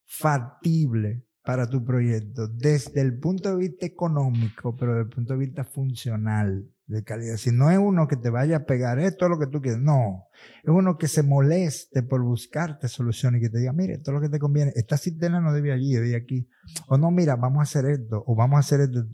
factible 0.03 1.27
para 1.43 1.69
tu 1.69 1.85
proyecto 1.85 2.47
desde 2.47 3.01
el 3.01 3.19
punto 3.19 3.51
de 3.51 3.57
vista 3.57 3.85
económico, 3.85 4.75
pero 4.75 4.93
desde 4.93 5.03
el 5.03 5.09
punto 5.09 5.33
de 5.33 5.39
vista 5.39 5.63
funcional, 5.63 6.73
de 6.87 7.03
calidad. 7.03 7.37
Si 7.37 7.51
no 7.51 7.69
es 7.69 7.77
uno 7.77 8.07
que 8.07 8.17
te 8.17 8.31
vaya 8.31 8.57
a 8.57 8.65
pegar 8.65 8.97
esto 8.97 9.25
es 9.25 9.29
lo 9.29 9.37
que 9.37 9.45
tú 9.47 9.61
quieres, 9.61 9.79
no. 9.79 10.25
Es 10.63 10.69
uno 10.69 10.97
que 10.97 11.07
se 11.07 11.21
moleste 11.21 12.01
por 12.01 12.23
buscarte 12.23 12.87
soluciones 12.87 13.41
y 13.41 13.43
que 13.43 13.49
te 13.51 13.59
diga, 13.59 13.73
mire, 13.73 13.93
esto 13.93 14.09
es 14.09 14.15
lo 14.15 14.21
que 14.21 14.29
te 14.29 14.39
conviene. 14.39 14.73
Esta 14.75 14.97
cisterna 14.97 15.39
no 15.39 15.53
debe 15.53 15.71
allí, 15.71 15.93
debe 15.93 16.15
aquí. 16.15 16.49
O 16.87 16.97
no, 16.97 17.11
mira, 17.11 17.35
vamos 17.35 17.59
a 17.59 17.63
hacer 17.63 17.85
esto, 17.85 18.23
o 18.25 18.35
vamos 18.35 18.57
a 18.57 18.59
hacer 18.61 18.81
esto. 18.81 19.05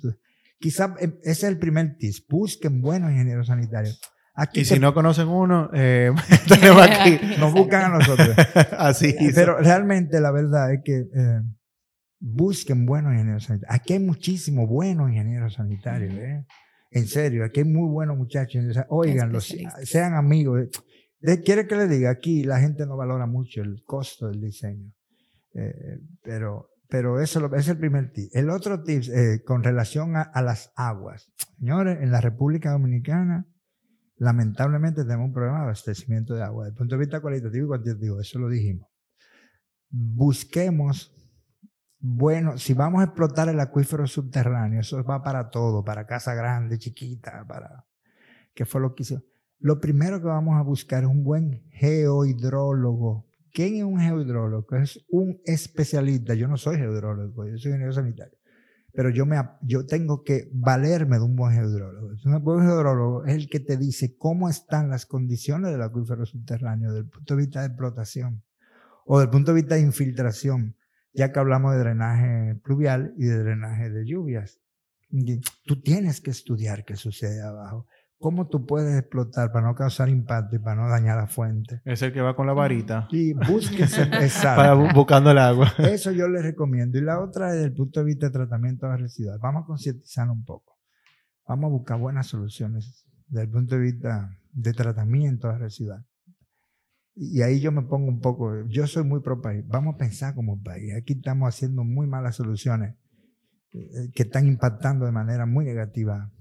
Quizás 0.57 0.91
ese 0.99 1.19
es 1.23 1.43
el 1.43 1.59
primer 1.59 1.97
tip. 1.97 2.15
Busquen 2.29 2.81
buenos 2.81 3.11
ingenieros 3.11 3.47
sanitarios. 3.47 3.99
Aquí 4.41 4.61
Y 4.61 4.63
te- 4.63 4.75
si 4.75 4.79
no 4.79 4.93
conocen 4.93 5.27
uno, 5.27 5.69
eh, 5.73 6.11
tenemos 6.47 6.81
aquí. 6.83 7.19
nos 7.39 7.53
buscan 7.53 7.91
a 7.91 7.97
nosotros. 7.97 8.29
Así. 8.77 9.15
Pero 9.35 9.57
realmente 9.57 10.19
la 10.21 10.31
verdad 10.31 10.73
es 10.73 10.81
que 10.83 10.97
eh, 10.99 11.41
busquen 12.19 12.85
buenos 12.85 13.13
ingenieros 13.13 13.43
sanitarios. 13.45 13.75
Aquí 13.79 13.93
hay 13.93 13.99
muchísimos 13.99 14.67
buenos 14.67 15.09
ingenieros 15.09 15.53
sanitarios. 15.55 16.13
¿eh? 16.13 16.45
En 16.91 17.07
serio, 17.07 17.43
aquí 17.45 17.61
hay 17.61 17.65
muy 17.67 17.89
buenos 17.89 18.17
muchachos. 18.17 18.63
Oiganlos, 18.89 19.53
sean 19.83 20.13
amigos. 20.15 20.69
De- 21.19 21.41
¿Quiere 21.41 21.67
que 21.67 21.75
le 21.75 21.87
diga? 21.87 22.09
Aquí 22.11 22.43
la 22.43 22.59
gente 22.59 22.85
no 22.85 22.97
valora 22.97 23.25
mucho 23.27 23.61
el 23.61 23.83
costo 23.85 24.27
del 24.27 24.41
diseño. 24.41 24.91
Eh, 25.53 25.99
pero, 26.23 26.69
pero 26.87 27.19
eso 27.21 27.53
es 27.55 27.67
el 27.67 27.77
primer 27.77 28.11
tip. 28.11 28.29
El 28.33 28.49
otro 28.49 28.83
tip 28.83 29.03
eh, 29.13 29.41
con 29.45 29.63
relación 29.63 30.15
a, 30.15 30.21
a 30.21 30.41
las 30.41 30.71
aguas. 30.75 31.29
Señores, 31.57 31.99
en 32.01 32.11
la 32.11 32.21
República 32.21 32.71
Dominicana, 32.71 33.45
lamentablemente 34.19 35.03
tenemos 35.03 35.27
un 35.27 35.33
problema 35.33 35.59
de 35.59 35.63
abastecimiento 35.63 36.35
de 36.35 36.43
agua. 36.43 36.65
Desde 36.65 36.73
el 36.73 36.77
punto 36.77 36.95
de 36.95 36.99
vista 36.99 37.21
cualitativo 37.21 37.65
y 37.65 37.67
cuantitativo, 37.67 38.19
eso 38.19 38.39
lo 38.39 38.49
dijimos. 38.49 38.87
Busquemos, 39.89 41.15
bueno, 41.99 42.57
si 42.57 42.73
vamos 42.73 43.01
a 43.01 43.05
explotar 43.05 43.49
el 43.49 43.59
acuífero 43.59 44.05
subterráneo, 44.05 44.81
eso 44.81 45.03
va 45.03 45.23
para 45.23 45.49
todo, 45.49 45.83
para 45.83 46.05
casa 46.05 46.35
grande, 46.35 46.77
chiquita, 46.77 47.45
para... 47.47 47.85
¿Qué 48.53 48.65
fue 48.65 48.81
lo 48.81 48.93
que 48.93 49.03
hizo? 49.03 49.23
Lo 49.57 49.79
primero 49.79 50.19
que 50.19 50.27
vamos 50.27 50.57
a 50.57 50.63
buscar 50.63 51.03
es 51.03 51.09
un 51.09 51.23
buen 51.23 51.63
geohidrólogo. 51.71 53.25
¿Quién 53.53 53.75
es 53.75 53.83
un 53.83 53.99
geohidrólogo? 53.99 54.75
Es 54.75 55.05
un 55.09 55.39
especialista. 55.45 56.33
Yo 56.33 56.47
no 56.47 56.57
soy 56.57 56.77
geohidrólogo, 56.77 57.45
yo 57.45 57.57
soy 57.57 57.71
ingeniero 57.71 57.93
sanitario. 57.93 58.38
Pero 58.93 59.09
yo, 59.09 59.25
me, 59.25 59.37
yo 59.61 59.85
tengo 59.85 60.23
que 60.23 60.49
valerme 60.51 61.17
de 61.17 61.23
un 61.23 61.35
buen 61.35 61.53
geodrólogo. 61.53 62.09
Un 62.25 62.43
buen 62.43 62.65
geodrólogo 62.65 63.25
es 63.25 63.35
el 63.35 63.49
que 63.49 63.59
te 63.59 63.77
dice 63.77 64.15
cómo 64.17 64.49
están 64.49 64.89
las 64.89 65.05
condiciones 65.05 65.71
del 65.71 65.81
acuífero 65.81 66.25
subterráneo 66.25 66.89
desde 66.89 67.05
el 67.05 67.09
punto 67.09 67.35
de 67.35 67.41
vista 67.41 67.61
de 67.61 67.67
explotación 67.67 68.43
o 69.05 69.19
desde 69.19 69.25
el 69.25 69.31
punto 69.31 69.53
de 69.53 69.61
vista 69.61 69.75
de 69.75 69.81
infiltración, 69.81 70.75
ya 71.13 71.31
que 71.31 71.39
hablamos 71.39 71.73
de 71.73 71.79
drenaje 71.79 72.55
pluvial 72.63 73.13
y 73.17 73.25
de 73.25 73.39
drenaje 73.39 73.89
de 73.89 74.05
lluvias. 74.05 74.59
Tú 75.65 75.81
tienes 75.81 76.21
que 76.21 76.31
estudiar 76.31 76.85
qué 76.85 76.95
sucede 76.95 77.41
abajo. 77.41 77.87
¿Cómo 78.19 78.47
tú 78.47 78.65
puedes 78.65 78.99
explotar 78.99 79.51
para 79.51 79.65
no 79.67 79.75
causar 79.75 80.09
impacto 80.09 80.57
y 80.57 80.59
para 80.59 80.75
no 80.81 80.89
dañar 80.89 81.15
la 81.17 81.27
fuente? 81.27 81.81
Es 81.85 82.01
el 82.01 82.11
que 82.11 82.19
va 82.21 82.35
con 82.35 82.47
la 82.47 82.53
varita 82.53 83.07
Y 83.11 83.33
búsquense, 83.33 84.01
exacto. 84.21 84.61
para 84.61 84.75
bu- 84.75 84.93
buscando 84.93 85.31
el 85.31 85.37
agua. 85.37 85.71
Eso 85.77 86.11
yo 86.11 86.27
les 86.27 86.43
recomiendo. 86.43 86.97
Y 86.97 87.01
la 87.01 87.21
otra, 87.21 87.51
desde 87.53 87.65
el 87.67 87.73
punto 87.73 88.01
de 88.01 88.05
vista 88.07 88.25
de 88.27 88.33
tratamiento 88.33 88.87
de 88.89 88.97
residuos, 88.97 89.39
vamos 89.39 89.63
a 89.63 89.65
concientizar 89.67 90.29
un 90.29 90.43
poco. 90.43 90.77
Vamos 91.47 91.65
a 91.65 91.71
buscar 91.71 91.97
buenas 91.97 92.27
soluciones 92.27 93.05
desde 93.27 93.43
el 93.45 93.49
punto 93.51 93.75
de 93.75 93.81
vista 93.81 94.29
de 94.51 94.73
tratamiento 94.73 95.47
de 95.47 95.57
residuos. 95.57 96.01
Y 97.15 97.41
ahí 97.41 97.59
yo 97.61 97.71
me 97.71 97.83
pongo 97.83 98.07
un 98.09 98.19
poco, 98.19 98.65
yo 98.67 98.85
soy 98.87 99.03
muy 99.03 99.21
pro 99.21 99.41
país. 99.41 99.63
Vamos 99.67 99.95
a 99.95 99.97
pensar 99.97 100.35
como 100.35 100.61
país. 100.61 100.93
Aquí 100.95 101.13
estamos 101.13 101.47
haciendo 101.47 101.83
muy 101.85 102.05
malas 102.07 102.35
soluciones 102.35 102.95
eh, 103.71 104.09
que 104.13 104.23
están 104.23 104.45
impactando 104.47 105.05
de 105.05 105.11
manera 105.11 105.45
muy 105.45 105.63
negativa 105.65 106.31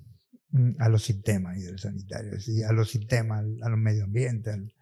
a 0.78 0.88
los 0.88 1.02
sistemas 1.02 1.58
hidrosanitarios 1.58 2.48
y 2.48 2.62
a 2.62 2.72
los 2.72 2.90
sistemas, 2.90 3.44
a 3.62 3.68
los 3.68 3.78
medio 3.78 4.04
ambientes, 4.04 4.52
al- 4.54 4.72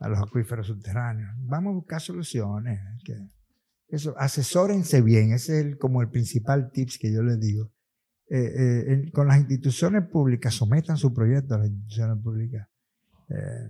a 0.00 0.08
los 0.08 0.18
acuíferos 0.18 0.66
subterráneos. 0.66 1.30
Vamos 1.38 1.70
a 1.72 1.74
buscar 1.74 2.00
soluciones. 2.00 2.80
Que, 3.04 3.14
eso, 3.88 4.14
asesórense 4.18 5.02
bien, 5.02 5.32
ese 5.32 5.60
es 5.60 5.64
el- 5.66 5.78
como 5.78 6.00
el 6.02 6.08
principal 6.10 6.70
tips 6.72 6.98
que 6.98 7.12
yo 7.12 7.22
les 7.22 7.38
digo. 7.38 7.70
Eh, 8.30 8.84
eh, 8.88 9.10
con 9.12 9.28
las 9.28 9.38
instituciones 9.38 10.02
públicas, 10.08 10.54
sometan 10.54 10.96
su 10.96 11.12
proyecto 11.12 11.54
a 11.54 11.58
las 11.58 11.68
instituciones 11.68 12.22
públicas. 12.22 12.66
Eh, 13.28 13.68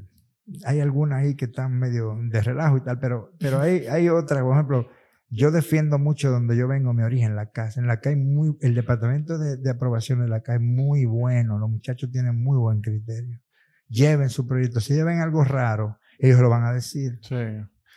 hay 0.64 0.80
algunas 0.80 1.22
ahí 1.22 1.35
que 1.35 1.47
están 1.47 1.78
medio 1.78 2.16
de 2.30 2.41
relajo 2.41 2.76
y 2.76 2.82
tal, 2.82 2.99
pero, 3.01 3.32
pero 3.39 3.61
hay, 3.61 3.87
hay 3.87 4.09
otras, 4.09 4.43
por 4.43 4.53
ejemplo, 4.55 4.89
yo 5.35 5.51
defiendo 5.51 5.99
mucho 5.99 6.30
donde 6.30 6.57
yo 6.57 6.68
vengo, 6.68 6.93
mi 6.93 7.03
origen, 7.03 7.37
la 7.37 7.51
casa. 7.51 7.80
En 7.80 7.87
la 7.87 8.01
CAI, 8.01 8.16
muy, 8.16 8.57
el 8.61 8.74
departamento 8.74 9.39
de, 9.39 9.57
de 9.57 9.70
aprobación 9.70 10.20
de 10.20 10.28
la 10.28 10.41
CAI 10.41 10.57
es 10.57 10.62
muy 10.62 11.05
bueno, 11.05 11.59
los 11.59 11.68
muchachos 11.68 12.11
tienen 12.11 12.43
muy 12.43 12.57
buen 12.57 12.80
criterio. 12.80 13.41
Lleven 13.89 14.30
su 14.30 14.47
proyecto, 14.47 14.80
si 14.80 14.95
lleven 14.95 15.20
algo 15.20 15.45
raro, 15.45 15.99
ellos 16.18 16.41
lo 16.41 16.49
van 16.49 16.64
a 16.64 16.72
decir. 16.72 17.18
Sí. 17.22 17.35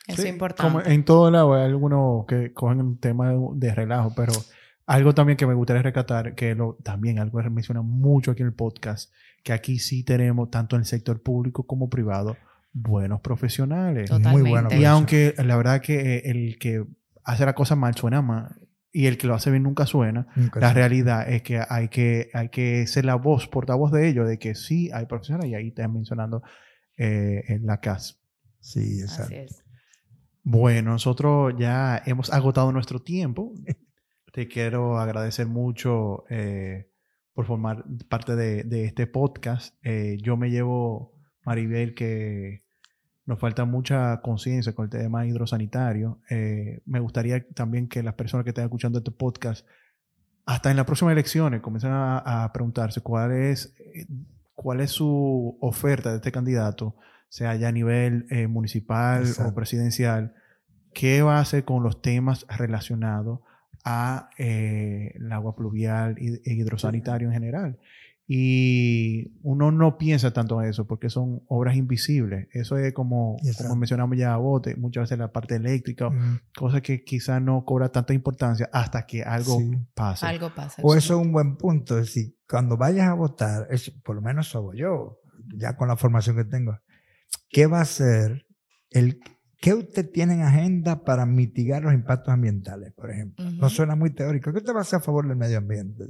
Eso 0.08 0.22
Sí, 0.22 0.28
es 0.28 0.34
importante. 0.34 0.72
Como 0.72 0.86
en 0.86 1.04
todo 1.04 1.30
lado 1.30 1.54
hay 1.54 1.66
algunos 1.66 2.26
que 2.26 2.54
cogen 2.54 2.80
un 2.80 2.98
tema 2.98 3.30
de, 3.30 3.38
de 3.56 3.76
relajo, 3.76 4.14
pero 4.16 4.32
algo 4.86 5.14
también 5.14 5.38
que 5.38 5.46
me 5.46 5.54
gustaría 5.54 5.82
rescatar, 5.82 6.34
que 6.34 6.56
lo, 6.56 6.78
también 6.82 7.20
algo 7.20 7.42
que 7.42 7.50
menciona 7.50 7.82
mucho 7.82 8.32
aquí 8.32 8.42
en 8.42 8.48
el 8.48 8.54
podcast, 8.54 9.12
que 9.44 9.52
aquí 9.52 9.80
sí 9.80 10.04
tenemos, 10.04 10.50
tanto 10.50 10.78
en 10.78 10.82
el 10.82 10.86
sector 10.86 11.22
público 11.22 11.68
como 11.68 11.90
privado, 11.90 12.38
buenos 12.72 13.20
profesionales. 13.20 14.10
Totalmente. 14.10 14.42
Muy 14.42 14.50
bueno. 14.50 14.70
Y 14.72 14.86
aunque 14.86 15.34
la 15.44 15.58
verdad 15.58 15.82
que 15.82 16.16
eh, 16.16 16.22
el 16.26 16.58
que 16.58 16.86
hace 17.28 17.46
la 17.46 17.54
cosa 17.54 17.76
mal 17.76 17.94
suena 17.96 18.22
mal 18.22 18.56
y 18.92 19.06
el 19.06 19.18
que 19.18 19.28
lo 19.28 19.36
hace 19.36 19.52
bien 19.52 19.64
nunca 19.64 19.86
suena, 19.86 20.28
Nunca 20.36 20.60
la 20.60 20.74
realidad 20.74 21.30
es 21.30 21.44
que 21.44 21.62
hay 21.70 21.90
que, 21.90 22.30
hay 22.34 22.50
que 22.50 22.88
ser 22.88 23.06
la 23.06 23.16
voz, 23.16 23.48
portavoz 23.48 23.92
de 23.92 24.08
ello, 24.08 24.26
de 24.26 24.40
que 24.40 24.56
sí 24.56 24.90
hay 24.92 25.06
profesionales 25.06 25.52
y 25.52 25.56
ahí 25.56 25.68
estás 25.68 25.88
mencionando 25.88 26.42
eh, 26.98 27.44
en 27.48 27.66
la 27.66 27.80
CAS. 27.80 28.20
Sí, 28.60 28.80
Así 28.80 29.02
exacto. 29.02 29.36
es. 29.36 29.64
Bueno, 30.42 30.92
nosotros 30.94 31.54
ya 31.60 32.02
hemos 32.06 32.32
agotado 32.34 32.72
nuestro 32.72 33.00
tiempo. 33.00 33.54
Te 34.34 34.48
quiero 34.48 34.98
agradecer 34.98 35.46
mucho 35.46 36.24
eh, 36.30 36.90
por 37.34 37.46
formar 37.46 37.84
parte 38.10 38.36
de, 38.36 38.64
de 38.64 38.86
este 38.86 39.06
podcast. 39.06 39.76
Eh, 39.84 40.18
yo 40.24 40.38
me 40.38 40.50
llevo, 40.50 41.14
Maribel, 41.46 41.94
que 41.94 42.64
nos 43.28 43.40
falta 43.40 43.66
mucha 43.66 44.22
conciencia 44.22 44.74
con 44.74 44.86
el 44.86 44.90
tema 44.90 45.28
hidrosanitario. 45.28 46.20
Eh, 46.30 46.80
me 46.86 47.00
gustaría 47.00 47.46
también 47.50 47.88
que 47.88 48.02
las 48.02 48.16
personas 48.16 48.46
que 48.46 48.52
estén 48.52 48.64
escuchando 48.64 49.00
este 49.00 49.12
podcast, 49.12 49.68
hasta 50.46 50.72
en 50.72 50.78
las 50.78 50.86
próximas 50.86 51.12
elecciones, 51.12 51.62
comiencen 51.62 51.92
a, 51.92 52.44
a 52.46 52.54
preguntarse 52.54 53.02
cuál 53.02 53.34
es, 53.34 53.76
eh, 53.80 54.08
cuál 54.56 54.80
es 54.80 54.92
su 54.92 55.58
oferta 55.60 56.12
de 56.12 56.16
este 56.16 56.32
candidato, 56.32 56.96
sea 57.28 57.54
ya 57.56 57.68
a 57.68 57.72
nivel 57.74 58.26
eh, 58.30 58.48
municipal 58.48 59.24
Exacto. 59.24 59.52
o 59.52 59.54
presidencial, 59.54 60.34
qué 60.94 61.22
va 61.22 61.38
a 61.38 61.42
hacer 61.42 61.66
con 61.66 61.84
los 61.84 62.02
temas 62.02 62.46
relacionados 62.58 63.42
a 63.84 64.30
eh, 64.38 65.12
el 65.16 65.32
agua 65.32 65.56
pluvial 65.56 66.16
y 66.18 66.36
e 66.50 66.54
hidrosanitario 66.54 67.28
en 67.28 67.34
general. 67.34 67.80
Y 68.30 69.32
uno 69.42 69.72
no 69.72 69.98
piensa 69.98 70.32
tanto 70.34 70.62
en 70.62 70.68
eso 70.70 70.86
porque 70.86 71.10
son 71.10 71.44
obras 71.48 71.78
invisibles. 71.78 72.50
Eso 72.52 72.78
es 72.78 72.94
como, 72.94 73.38
como 73.58 73.76
mencionamos 73.78 74.18
ya 74.18 74.34
a 74.34 74.38
bote, 74.38 74.76
muchas 74.76 75.04
veces 75.04 75.18
la 75.18 75.32
parte 75.32 75.56
eléctrica, 75.56 76.10
cosas 76.54 76.82
que 76.82 77.06
quizás 77.06 77.42
no 77.42 77.64
cobra 77.64 77.90
tanta 77.90 78.14
importancia 78.14 78.70
hasta 78.74 79.06
que 79.06 79.24
algo 79.24 79.60
Sí. 79.60 79.72
pasa. 79.94 80.28
Algo 80.28 80.50
pasa. 80.54 80.82
O 80.84 80.94
eso 80.94 81.18
es 81.20 81.26
un 81.26 81.32
buen 81.32 81.56
punto. 81.56 81.98
Es 81.98 82.08
decir, 82.08 82.36
cuando 82.50 82.76
vayas 82.76 83.08
a 83.08 83.14
votar, 83.14 83.66
es, 83.70 83.92
por 84.04 84.18
lo 84.18 84.22
menos 84.22 84.54
hago 84.56 84.74
yo, 84.74 85.22
ya 85.56 85.78
con 85.78 85.88
la 85.88 85.96
formación 85.96 86.36
que 86.36 86.44
tengo, 86.44 86.78
¿qué 87.50 87.66
va 87.66 87.80
a 87.80 87.86
ser 87.86 88.46
el, 88.92 89.22
¿Qué 89.60 89.74
usted 89.74 90.08
tiene 90.12 90.36
en 90.36 90.42
agenda 90.42 91.04
para 91.04 91.26
mitigar 91.26 91.82
los 91.82 91.92
impactos 91.94 92.32
ambientales, 92.32 92.94
por 92.94 93.10
ejemplo? 93.10 93.44
No 93.52 93.70
suena 93.70 93.96
muy 93.96 94.12
teórico. 94.12 94.52
¿Qué 94.52 94.60
usted 94.60 94.72
va 94.74 94.80
a 94.80 94.82
hacer 94.82 94.98
a 94.98 95.02
favor 95.02 95.28
del 95.28 95.36
medio 95.36 95.58
ambiente? 95.58 96.04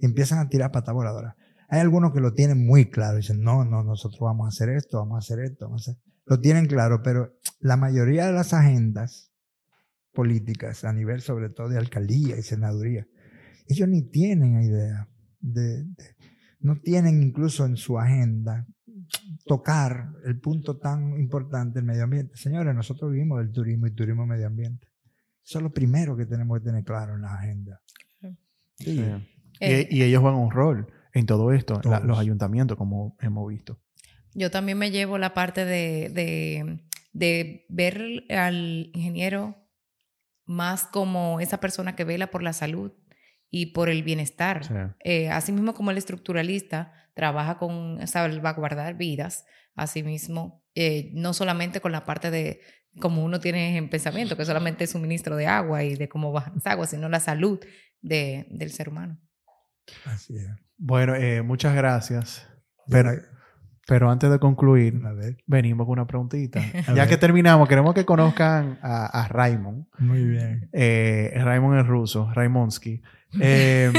Y 0.00 0.06
empiezan 0.06 0.38
a 0.38 0.48
tirar 0.48 0.72
patas 0.72 0.94
voladoras. 0.94 1.34
Hay 1.68 1.80
algunos 1.80 2.12
que 2.12 2.20
lo 2.20 2.32
tienen 2.34 2.66
muy 2.66 2.90
claro. 2.90 3.18
Dicen, 3.18 3.40
no, 3.40 3.64
no, 3.64 3.84
nosotros 3.84 4.20
vamos 4.20 4.46
a 4.46 4.48
hacer 4.48 4.70
esto, 4.70 4.98
vamos 4.98 5.16
a 5.16 5.18
hacer 5.18 5.44
esto, 5.44 5.66
vamos 5.66 5.86
a 5.86 5.92
hacer... 5.92 6.02
Lo 6.26 6.40
tienen 6.40 6.66
claro, 6.66 7.02
pero 7.02 7.32
la 7.60 7.76
mayoría 7.76 8.26
de 8.26 8.32
las 8.32 8.52
agendas 8.54 9.32
políticas, 10.12 10.84
a 10.84 10.92
nivel 10.92 11.20
sobre 11.20 11.50
todo 11.50 11.68
de 11.68 11.78
alcaldía 11.78 12.36
y 12.36 12.42
senaduría, 12.42 13.06
ellos 13.68 13.88
ni 13.88 14.02
tienen 14.08 14.60
idea 14.62 15.08
de, 15.40 15.84
de- 15.84 16.16
no 16.60 16.76
tienen 16.80 17.22
incluso 17.22 17.64
en 17.64 17.76
su 17.76 17.98
agenda 17.98 18.66
tocar 19.46 20.12
el 20.24 20.38
punto 20.40 20.78
tan 20.78 21.18
importante 21.18 21.78
del 21.78 21.86
medio 21.86 22.04
ambiente. 22.04 22.36
Señores, 22.36 22.74
nosotros 22.74 23.10
vivimos 23.12 23.38
del 23.38 23.50
turismo 23.50 23.86
y 23.86 23.94
turismo 23.94 24.26
medio 24.26 24.46
ambiente. 24.46 24.86
Eso 25.42 25.58
es 25.58 25.62
lo 25.62 25.72
primero 25.72 26.16
que 26.16 26.26
tenemos 26.26 26.58
que 26.58 26.64
tener 26.66 26.84
claro 26.84 27.14
en 27.14 27.22
la 27.22 27.34
agenda. 27.34 27.80
Sí. 28.20 28.38
Sí. 28.76 29.04
Eh, 29.60 29.86
y, 29.90 29.98
y 29.98 30.02
ellos 30.02 30.20
juegan 30.20 30.38
un 30.40 30.50
rol 30.50 30.92
en 31.12 31.26
todo 31.26 31.52
esto, 31.52 31.80
la- 31.84 32.00
los 32.00 32.18
ayuntamientos, 32.18 32.76
como 32.76 33.16
hemos 33.20 33.48
visto. 33.48 33.78
Yo 34.34 34.50
también 34.50 34.78
me 34.78 34.90
llevo 34.90 35.18
la 35.18 35.34
parte 35.34 35.64
de, 35.64 36.08
de, 36.10 36.80
de 37.12 37.66
ver 37.68 38.24
al 38.30 38.90
ingeniero 38.94 39.56
más 40.46 40.84
como 40.84 41.40
esa 41.40 41.58
persona 41.60 41.94
que 41.96 42.04
vela 42.04 42.28
por 42.30 42.42
la 42.42 42.52
salud 42.52 42.92
y 43.50 43.66
por 43.66 43.88
el 43.88 44.02
bienestar. 44.02 44.64
Sí. 44.64 44.74
Eh, 45.04 45.28
asimismo 45.30 45.74
como 45.74 45.90
el 45.90 45.98
estructuralista 45.98 46.92
trabaja 47.14 47.58
con 47.58 48.06
salvaguardar 48.06 48.96
vidas, 48.96 49.44
asimismo, 49.74 50.64
eh, 50.74 51.10
no 51.14 51.34
solamente 51.34 51.80
con 51.80 51.92
la 51.92 52.04
parte 52.04 52.30
de 52.30 52.60
como 53.00 53.24
uno 53.24 53.38
tiene 53.40 53.76
en 53.76 53.88
pensamiento, 53.90 54.36
que 54.36 54.44
solamente 54.44 54.84
es 54.84 54.90
suministro 54.90 55.36
de 55.36 55.46
agua 55.46 55.84
y 55.84 55.94
de 55.96 56.08
cómo 56.08 56.32
bajan 56.32 56.54
las 56.56 56.66
aguas, 56.66 56.90
sino 56.90 57.08
la 57.08 57.20
salud 57.20 57.60
de, 58.00 58.46
del 58.50 58.70
ser 58.72 58.88
humano. 58.88 59.20
Así 60.06 60.36
es. 60.36 60.48
Bueno, 60.78 61.14
eh, 61.14 61.42
muchas 61.42 61.74
gracias. 61.74 62.46
Pero, 62.88 63.10
Pero, 63.86 64.10
antes 64.10 64.30
de 64.30 64.38
concluir, 64.38 65.00
a 65.04 65.12
ver, 65.12 65.36
venimos 65.46 65.86
con 65.86 65.92
una 65.94 66.06
preguntita. 66.06 66.60
A 66.88 66.92
ya 66.92 66.92
ver. 66.94 67.08
que 67.08 67.16
terminamos, 67.16 67.68
queremos 67.68 67.92
que 67.94 68.04
conozcan 68.04 68.78
a, 68.82 69.06
a 69.06 69.28
Raymond. 69.28 69.86
muy 69.98 70.24
bien. 70.24 70.68
Eh, 70.72 71.32
Raymond 71.36 71.80
es 71.80 71.86
ruso, 71.86 72.30
Raimonsky. 72.32 73.02
Eh, 73.40 73.92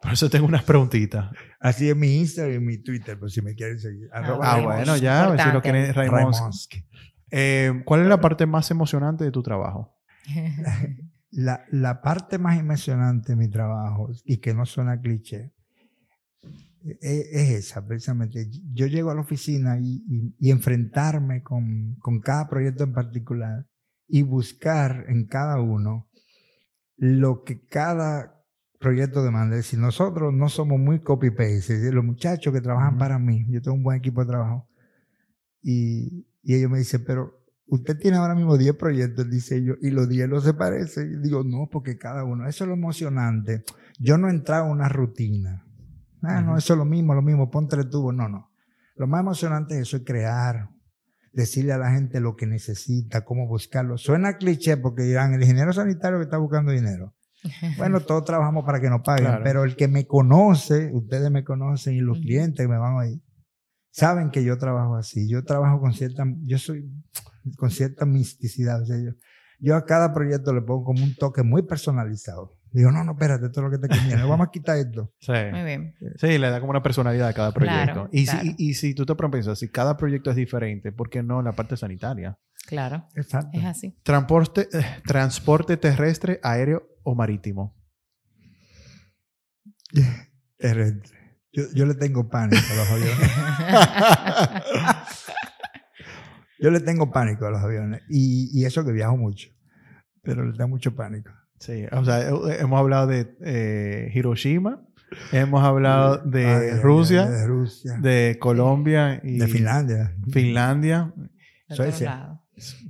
por 0.00 0.12
eso 0.12 0.30
tengo 0.30 0.46
unas 0.46 0.62
preguntitas. 0.62 1.30
Así 1.58 1.88
es 1.90 1.96
mi 1.96 2.16
Instagram 2.18 2.54
y 2.62 2.64
mi 2.64 2.78
Twitter, 2.78 3.18
por 3.18 3.28
si 3.30 3.42
me 3.42 3.54
quieren 3.56 3.80
seguir. 3.80 4.08
Arroba 4.12 4.52
Ah, 4.52 4.54
Raymond. 4.56 4.76
bueno, 4.76 4.96
ya, 4.98 5.24
a 5.24 5.30
ver 5.30 5.40
si 5.40 5.44
lo 5.48 5.54
Importante. 5.54 5.62
quieren 5.62 5.94
Raimonsky. 5.94 6.38
Raimonsky. 6.40 6.84
Eh, 7.32 7.82
¿Cuál 7.84 8.02
es 8.02 8.06
la 8.06 8.20
parte 8.20 8.46
más 8.46 8.70
emocionante 8.70 9.24
de 9.24 9.32
tu 9.32 9.42
trabajo? 9.42 9.98
La, 11.30 11.64
la 11.70 12.00
parte 12.00 12.38
más 12.38 12.58
emocionante 12.58 13.32
de 13.32 13.36
mi 13.36 13.48
trabajo, 13.48 14.10
y 14.24 14.38
que 14.38 14.54
no 14.54 14.64
suena 14.66 15.00
cliché, 15.00 15.52
es, 17.00 17.26
es 17.32 17.50
esa, 17.50 17.86
precisamente. 17.86 18.48
Yo 18.72 18.86
llego 18.86 19.10
a 19.10 19.14
la 19.14 19.20
oficina 19.20 19.78
y, 19.78 20.04
y- 20.08 20.34
y 20.38 20.50
enfrentarme 20.50 21.42
con, 21.42 21.96
con 22.00 22.20
cada 22.20 22.48
proyecto 22.48 22.84
en 22.84 22.92
particular 22.92 23.66
y 24.06 24.22
buscar 24.22 25.04
en 25.08 25.26
cada 25.26 25.60
uno 25.60 26.08
lo 26.96 27.44
que 27.44 27.66
cada 27.66 28.44
proyecto 28.80 29.22
demanda. 29.22 29.56
Es 29.56 29.64
decir, 29.64 29.78
nosotros 29.78 30.32
no 30.32 30.48
somos 30.48 30.78
muy 30.80 31.00
copy-paste. 31.00 31.92
Los 31.92 32.04
muchachos 32.04 32.52
que 32.52 32.60
trabajan 32.60 32.98
para 32.98 33.18
mí, 33.18 33.44
yo 33.50 33.60
tengo 33.62 33.76
un 33.76 33.82
buen 33.82 33.98
equipo 33.98 34.22
de 34.22 34.28
trabajo, 34.30 34.68
y, 35.62 36.26
y 36.42 36.54
ellos 36.54 36.70
me 36.70 36.78
dicen, 36.78 37.04
pero 37.06 37.37
usted 37.68 37.98
tiene 37.98 38.16
ahora 38.16 38.34
mismo 38.34 38.56
10 38.56 38.74
proyectos, 38.76 39.28
dice 39.30 39.62
yo, 39.62 39.74
y 39.80 39.90
los 39.90 40.08
10 40.08 40.28
no 40.28 40.40
se 40.40 40.54
parecen. 40.54 41.12
Y 41.14 41.16
digo, 41.22 41.44
no, 41.44 41.68
porque 41.70 41.96
cada 41.98 42.24
uno, 42.24 42.48
eso 42.48 42.64
es 42.64 42.68
lo 42.68 42.74
emocionante. 42.74 43.64
Yo 43.98 44.18
no 44.18 44.28
he 44.28 44.30
entrado 44.30 44.66
en 44.66 44.72
una 44.72 44.88
rutina. 44.88 45.64
Ah, 46.22 46.40
no, 46.40 46.56
eso 46.56 46.72
es 46.74 46.78
lo 46.78 46.84
mismo, 46.84 47.14
lo 47.14 47.22
mismo, 47.22 47.50
pon 47.50 47.68
tres 47.68 47.88
tubos. 47.90 48.14
No, 48.14 48.28
no. 48.28 48.50
Lo 48.96 49.06
más 49.06 49.20
emocionante 49.20 49.76
es 49.76 49.82
eso, 49.82 49.98
es 49.98 50.02
crear, 50.04 50.68
decirle 51.32 51.72
a 51.72 51.78
la 51.78 51.92
gente 51.92 52.18
lo 52.20 52.34
que 52.34 52.46
necesita, 52.46 53.24
cómo 53.24 53.46
buscarlo. 53.46 53.96
Suena 53.98 54.36
cliché 54.38 54.76
porque 54.76 55.02
dirán, 55.02 55.34
el 55.34 55.42
ingeniero 55.42 55.72
sanitario 55.72 56.18
que 56.18 56.24
está 56.24 56.38
buscando 56.38 56.72
dinero. 56.72 57.14
Bueno, 57.78 58.00
todos 58.00 58.24
trabajamos 58.24 58.64
para 58.64 58.80
que 58.80 58.90
nos 58.90 59.02
paguen, 59.02 59.26
Claro. 59.26 59.44
pero 59.44 59.62
el 59.64 59.76
que 59.76 59.86
me 59.86 60.06
conoce, 60.08 60.90
ustedes 60.92 61.30
me 61.30 61.44
conocen 61.44 61.94
y 61.94 62.00
los 62.00 62.18
clientes 62.18 62.64
que 62.66 62.68
me 62.68 62.78
van 62.78 62.94
a 62.94 62.96
oír, 62.96 63.22
saben 63.98 64.30
que 64.30 64.44
yo 64.44 64.56
trabajo 64.58 64.96
así. 64.96 65.28
Yo 65.28 65.44
trabajo 65.44 65.80
con 65.80 65.92
cierta, 65.92 66.24
yo 66.42 66.58
soy 66.58 66.88
con 67.56 67.70
cierta 67.70 68.06
misticidad. 68.06 68.82
o 68.82 68.86
sea, 68.86 68.96
yo, 68.98 69.12
yo 69.58 69.76
a 69.76 69.84
cada 69.84 70.12
proyecto 70.12 70.54
le 70.54 70.62
pongo 70.62 70.84
como 70.84 71.02
un 71.02 71.14
toque 71.14 71.42
muy 71.42 71.62
personalizado. 71.62 72.56
Digo, 72.70 72.92
no, 72.92 73.02
no, 73.02 73.12
espérate, 73.12 73.46
esto 73.46 73.60
es 73.60 73.64
lo 73.64 73.70
que 73.70 73.78
te 73.78 73.88
conviene. 73.88 74.22
Vamos 74.24 74.46
a 74.46 74.50
quitar 74.50 74.76
esto. 74.76 75.12
Sí. 75.20 75.32
Muy 75.50 75.64
bien. 75.64 75.94
Sí, 76.16 76.38
le 76.38 76.50
da 76.50 76.60
como 76.60 76.70
una 76.70 76.82
personalidad 76.82 77.28
a 77.28 77.32
cada 77.32 77.52
proyecto. 77.52 77.92
Claro, 77.92 78.08
y, 78.12 78.24
claro. 78.24 78.40
Si, 78.42 78.54
y, 78.58 78.70
y 78.70 78.74
si 78.74 78.94
tú 78.94 79.04
te 79.04 79.14
piensas, 79.14 79.58
si 79.58 79.68
cada 79.68 79.96
proyecto 79.96 80.30
es 80.30 80.36
diferente, 80.36 80.92
¿por 80.92 81.10
qué 81.10 81.22
no 81.22 81.42
la 81.42 81.52
parte 81.52 81.76
sanitaria? 81.76 82.38
Claro, 82.66 83.08
Exacto. 83.14 83.58
es 83.58 83.64
así. 83.64 83.96
Transporte, 84.02 84.68
eh, 84.72 84.84
transporte 85.06 85.76
terrestre, 85.78 86.38
aéreo 86.42 86.86
o 87.02 87.14
marítimo. 87.14 87.74
Terrestre. 90.58 91.17
Yo, 91.52 91.64
yo 91.74 91.86
le 91.86 91.94
tengo 91.94 92.28
pánico 92.28 92.62
a 92.72 92.76
los 92.76 92.90
aviones. 92.90 93.30
Yo 96.60 96.70
le 96.72 96.80
tengo 96.80 97.10
pánico 97.12 97.46
a 97.46 97.50
los 97.50 97.60
aviones. 97.62 98.02
Y, 98.08 98.50
y 98.52 98.64
eso 98.64 98.84
que 98.84 98.90
viajo 98.92 99.16
mucho. 99.16 99.48
Pero 100.22 100.44
le 100.44 100.56
da 100.58 100.66
mucho 100.66 100.94
pánico. 100.94 101.30
Sí, 101.60 101.84
o 101.92 102.04
sea, 102.04 102.28
eh, 102.28 102.32
hemos 102.60 102.78
hablado 102.80 103.06
de 103.06 103.36
eh, 103.42 104.10
Hiroshima, 104.14 104.84
hemos 105.32 105.62
hablado 105.64 106.18
de 106.18 106.46
Ay, 106.46 106.80
Rusia, 106.80 107.26
De 107.28 107.46
Rusia. 107.46 107.96
de 108.00 108.36
Colombia 108.40 109.20
y 109.24 109.38
de 109.38 109.46
Finlandia. 109.46 110.16
Finlandia. 110.32 111.12
Suecia. 111.70 112.40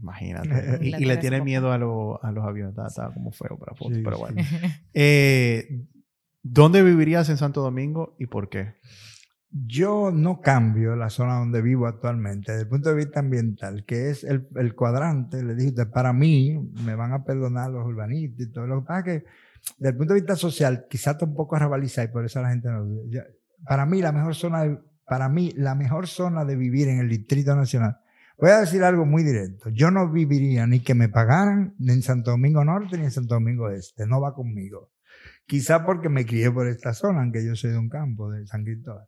Imagínate. 0.01 0.79
Y, 0.83 0.95
y 0.97 1.05
le 1.05 1.17
tiene 1.19 1.43
miedo 1.43 1.71
a, 1.73 1.77
lo- 1.79 2.23
a 2.25 2.33
los 2.33 2.45
aviones. 2.47 2.75
Está 2.87 3.11
como 3.13 3.33
feo 3.33 3.59
para 3.59 3.75
fotos, 3.75 3.97
Sí, 3.99 4.03
pero 4.03 4.17
sí. 4.17 4.23
bueno. 4.23 4.43
Eh, 4.95 5.85
¿Dónde 6.51 6.83
vivirías 6.83 7.29
en 7.29 7.37
Santo 7.37 7.61
Domingo 7.61 8.15
y 8.19 8.27
por 8.27 8.49
qué? 8.49 8.77
Yo 9.51 10.11
no 10.11 10.41
cambio 10.41 10.97
la 10.97 11.11
zona 11.11 11.39
donde 11.39 11.63
vivo 11.63 11.87
actualmente 11.87 12.53
desde 12.53 12.65
el 12.65 12.69
punto 12.69 12.91
de 12.91 12.97
vista 12.97 13.21
ambiental, 13.21 13.85
que 13.87 14.11
es 14.11 14.25
el, 14.25 14.49
el 14.57 14.75
cuadrante. 14.75 15.43
Le 15.43 15.55
dije, 15.55 15.87
para 15.87 16.13
mí, 16.13 16.59
me 16.85 16.95
van 16.95 17.13
a 17.13 17.25
perdonar 17.25 17.71
los 17.71 17.87
urbanistas 17.87 18.47
y 18.47 18.53
todo. 18.53 18.67
Lo 18.67 18.81
que 18.81 18.87
pasa 18.87 19.03
que, 19.05 19.25
desde 19.79 19.91
el 19.91 19.97
punto 19.97 20.15
de 20.15 20.21
vista 20.21 20.37
social, 20.37 20.87
quizás 20.89 21.15
está 21.15 21.25
un 21.25 21.35
poco 21.35 21.57
y 21.57 22.09
por 22.09 22.25
eso 22.25 22.43
la 22.43 22.51
gente 22.51 22.69
no 22.69 22.85
para 23.65 23.87
mí, 23.87 24.01
la 24.01 24.13
mejor 24.13 24.35
zona 24.35 24.63
de, 24.63 24.79
para 25.07 25.29
mí, 25.29 25.53
la 25.57 25.75
mejor 25.75 26.07
zona 26.07 26.45
de 26.45 26.57
vivir 26.57 26.89
en 26.89 27.01
el 27.01 27.09
Distrito 27.09 27.55
Nacional. 27.57 27.99
Voy 28.39 28.51
a 28.51 28.61
decir 28.61 28.85
algo 28.85 29.05
muy 29.05 29.25
directo. 29.25 29.69
Yo 29.71 29.91
no 29.91 30.11
viviría 30.11 30.67
ni 30.67 30.81
que 30.81 30.95
me 30.95 31.09
pagaran 31.09 31.75
ni 31.79 31.93
en 31.93 32.03
Santo 32.03 32.31
Domingo 32.31 32.65
Norte 32.65 32.97
ni 32.97 33.05
en 33.05 33.11
Santo 33.11 33.35
Domingo 33.35 33.69
Este. 33.69 34.07
No 34.07 34.21
va 34.21 34.33
conmigo. 34.35 34.91
Quizá 35.49 35.83
porque 35.87 36.11
me 36.11 36.27
crié 36.27 36.51
por 36.51 36.69
esta 36.69 36.93
zona, 36.93 37.23
aunque 37.23 37.43
yo 37.43 37.57
soy 37.57 37.71
de 37.71 37.79
un 37.79 37.89
campo, 37.89 38.31
de 38.31 38.47
San 38.47 38.65
Cristóbal. 38.65 39.07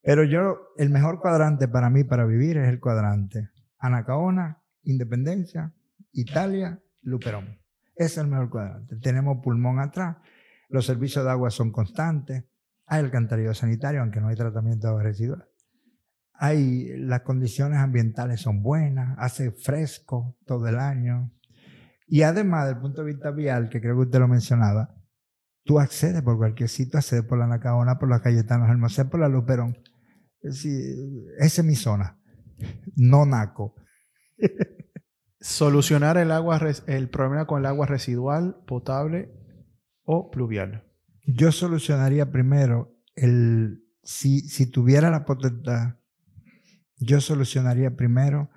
Pero 0.00 0.22
yo, 0.22 0.68
el 0.78 0.88
mejor 0.88 1.18
cuadrante 1.18 1.66
para 1.66 1.90
mí 1.90 2.04
para 2.04 2.24
vivir 2.24 2.58
es 2.58 2.68
el 2.68 2.78
cuadrante 2.78 3.50
Anacaona, 3.76 4.62
Independencia, 4.84 5.74
Italia, 6.12 6.80
Luperón. 7.02 7.58
Es 7.96 8.16
el 8.18 8.28
mejor 8.28 8.50
cuadrante. 8.50 8.96
Tenemos 9.02 9.38
pulmón 9.42 9.80
atrás, 9.80 10.18
los 10.68 10.86
servicios 10.86 11.24
de 11.24 11.32
agua 11.32 11.50
son 11.50 11.72
constantes, 11.72 12.44
hay 12.86 13.00
alcantarillado 13.00 13.54
sanitario, 13.54 14.00
aunque 14.00 14.20
no 14.20 14.28
hay 14.28 14.36
tratamiento 14.36 14.96
de 14.96 15.02
residual. 15.02 15.44
Hay, 16.34 16.96
las 16.98 17.22
condiciones 17.22 17.78
ambientales 17.78 18.40
son 18.40 18.62
buenas, 18.62 19.16
hace 19.18 19.50
fresco 19.50 20.36
todo 20.46 20.68
el 20.68 20.78
año. 20.78 21.32
Y 22.06 22.22
además, 22.22 22.66
desde 22.66 22.76
el 22.76 22.80
punto 22.80 23.02
de 23.02 23.12
vista 23.12 23.32
vial, 23.32 23.68
que 23.68 23.80
creo 23.80 23.96
que 23.96 24.02
usted 24.02 24.20
lo 24.20 24.28
mencionaba, 24.28 24.99
tú 25.64 25.78
accedes 25.78 26.22
por 26.22 26.36
cualquier 26.36 26.68
sitio, 26.68 26.98
accedes 26.98 27.24
por 27.24 27.38
la 27.38 27.46
Nacaona, 27.46 27.98
por 27.98 28.08
la 28.08 28.20
Cayetano 28.20 28.66
Hermosén, 28.66 29.08
por 29.08 29.20
la 29.20 29.28
Luperón. 29.28 29.78
Es 30.42 30.54
decir, 30.54 30.96
esa 31.38 31.60
es 31.60 31.66
mi 31.66 31.76
zona. 31.76 32.18
No 32.96 33.26
naco. 33.26 33.74
Solucionar 35.40 36.18
el, 36.18 36.32
agua, 36.32 36.60
el 36.86 37.08
problema 37.08 37.46
con 37.46 37.60
el 37.60 37.66
agua 37.66 37.86
residual, 37.86 38.56
potable 38.66 39.32
o 40.02 40.30
pluvial. 40.30 40.84
Yo 41.26 41.52
solucionaría 41.52 42.30
primero 42.30 42.94
el, 43.14 43.84
si, 44.02 44.40
si 44.40 44.66
tuviera 44.66 45.10
la 45.10 45.24
potestad, 45.24 45.96
yo 46.96 47.20
solucionaría 47.20 47.96
primero 47.96 48.50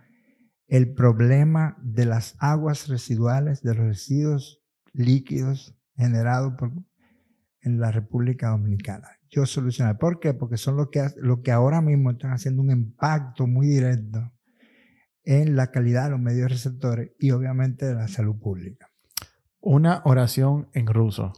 el 0.68 0.94
problema 0.94 1.78
de 1.82 2.06
las 2.06 2.36
aguas 2.40 2.88
residuales, 2.88 3.62
de 3.62 3.76
los 3.76 3.86
residuos 3.86 4.62
líquidos 4.92 5.78
generados 5.96 6.54
por, 6.58 6.72
en 7.64 7.80
la 7.80 7.92
República 7.92 8.50
Dominicana. 8.50 9.08
Yo 9.30 9.46
solucionaría. 9.46 9.98
¿Por 9.98 10.20
qué? 10.20 10.34
Porque 10.34 10.58
son 10.58 10.78
los 10.78 10.90
que, 10.90 11.06
que 11.44 11.52
ahora 11.52 11.82
mismo 11.82 12.12
están 12.12 12.32
haciendo 12.32 12.62
un 12.62 12.72
impacto 12.72 13.48
muy 13.48 13.68
directo 13.68 14.32
en 15.24 15.56
la 15.56 15.72
calidad 15.72 16.06
de 16.06 16.12
los 16.12 16.20
medios 16.20 16.52
receptores 16.52 17.12
y 17.18 17.32
obviamente 17.32 17.86
de 17.86 17.96
la 17.96 18.08
salud 18.08 18.36
pública. 18.40 18.90
Una 19.60 20.02
oración 20.06 20.70
en 20.74 20.88
ruso. 20.88 21.34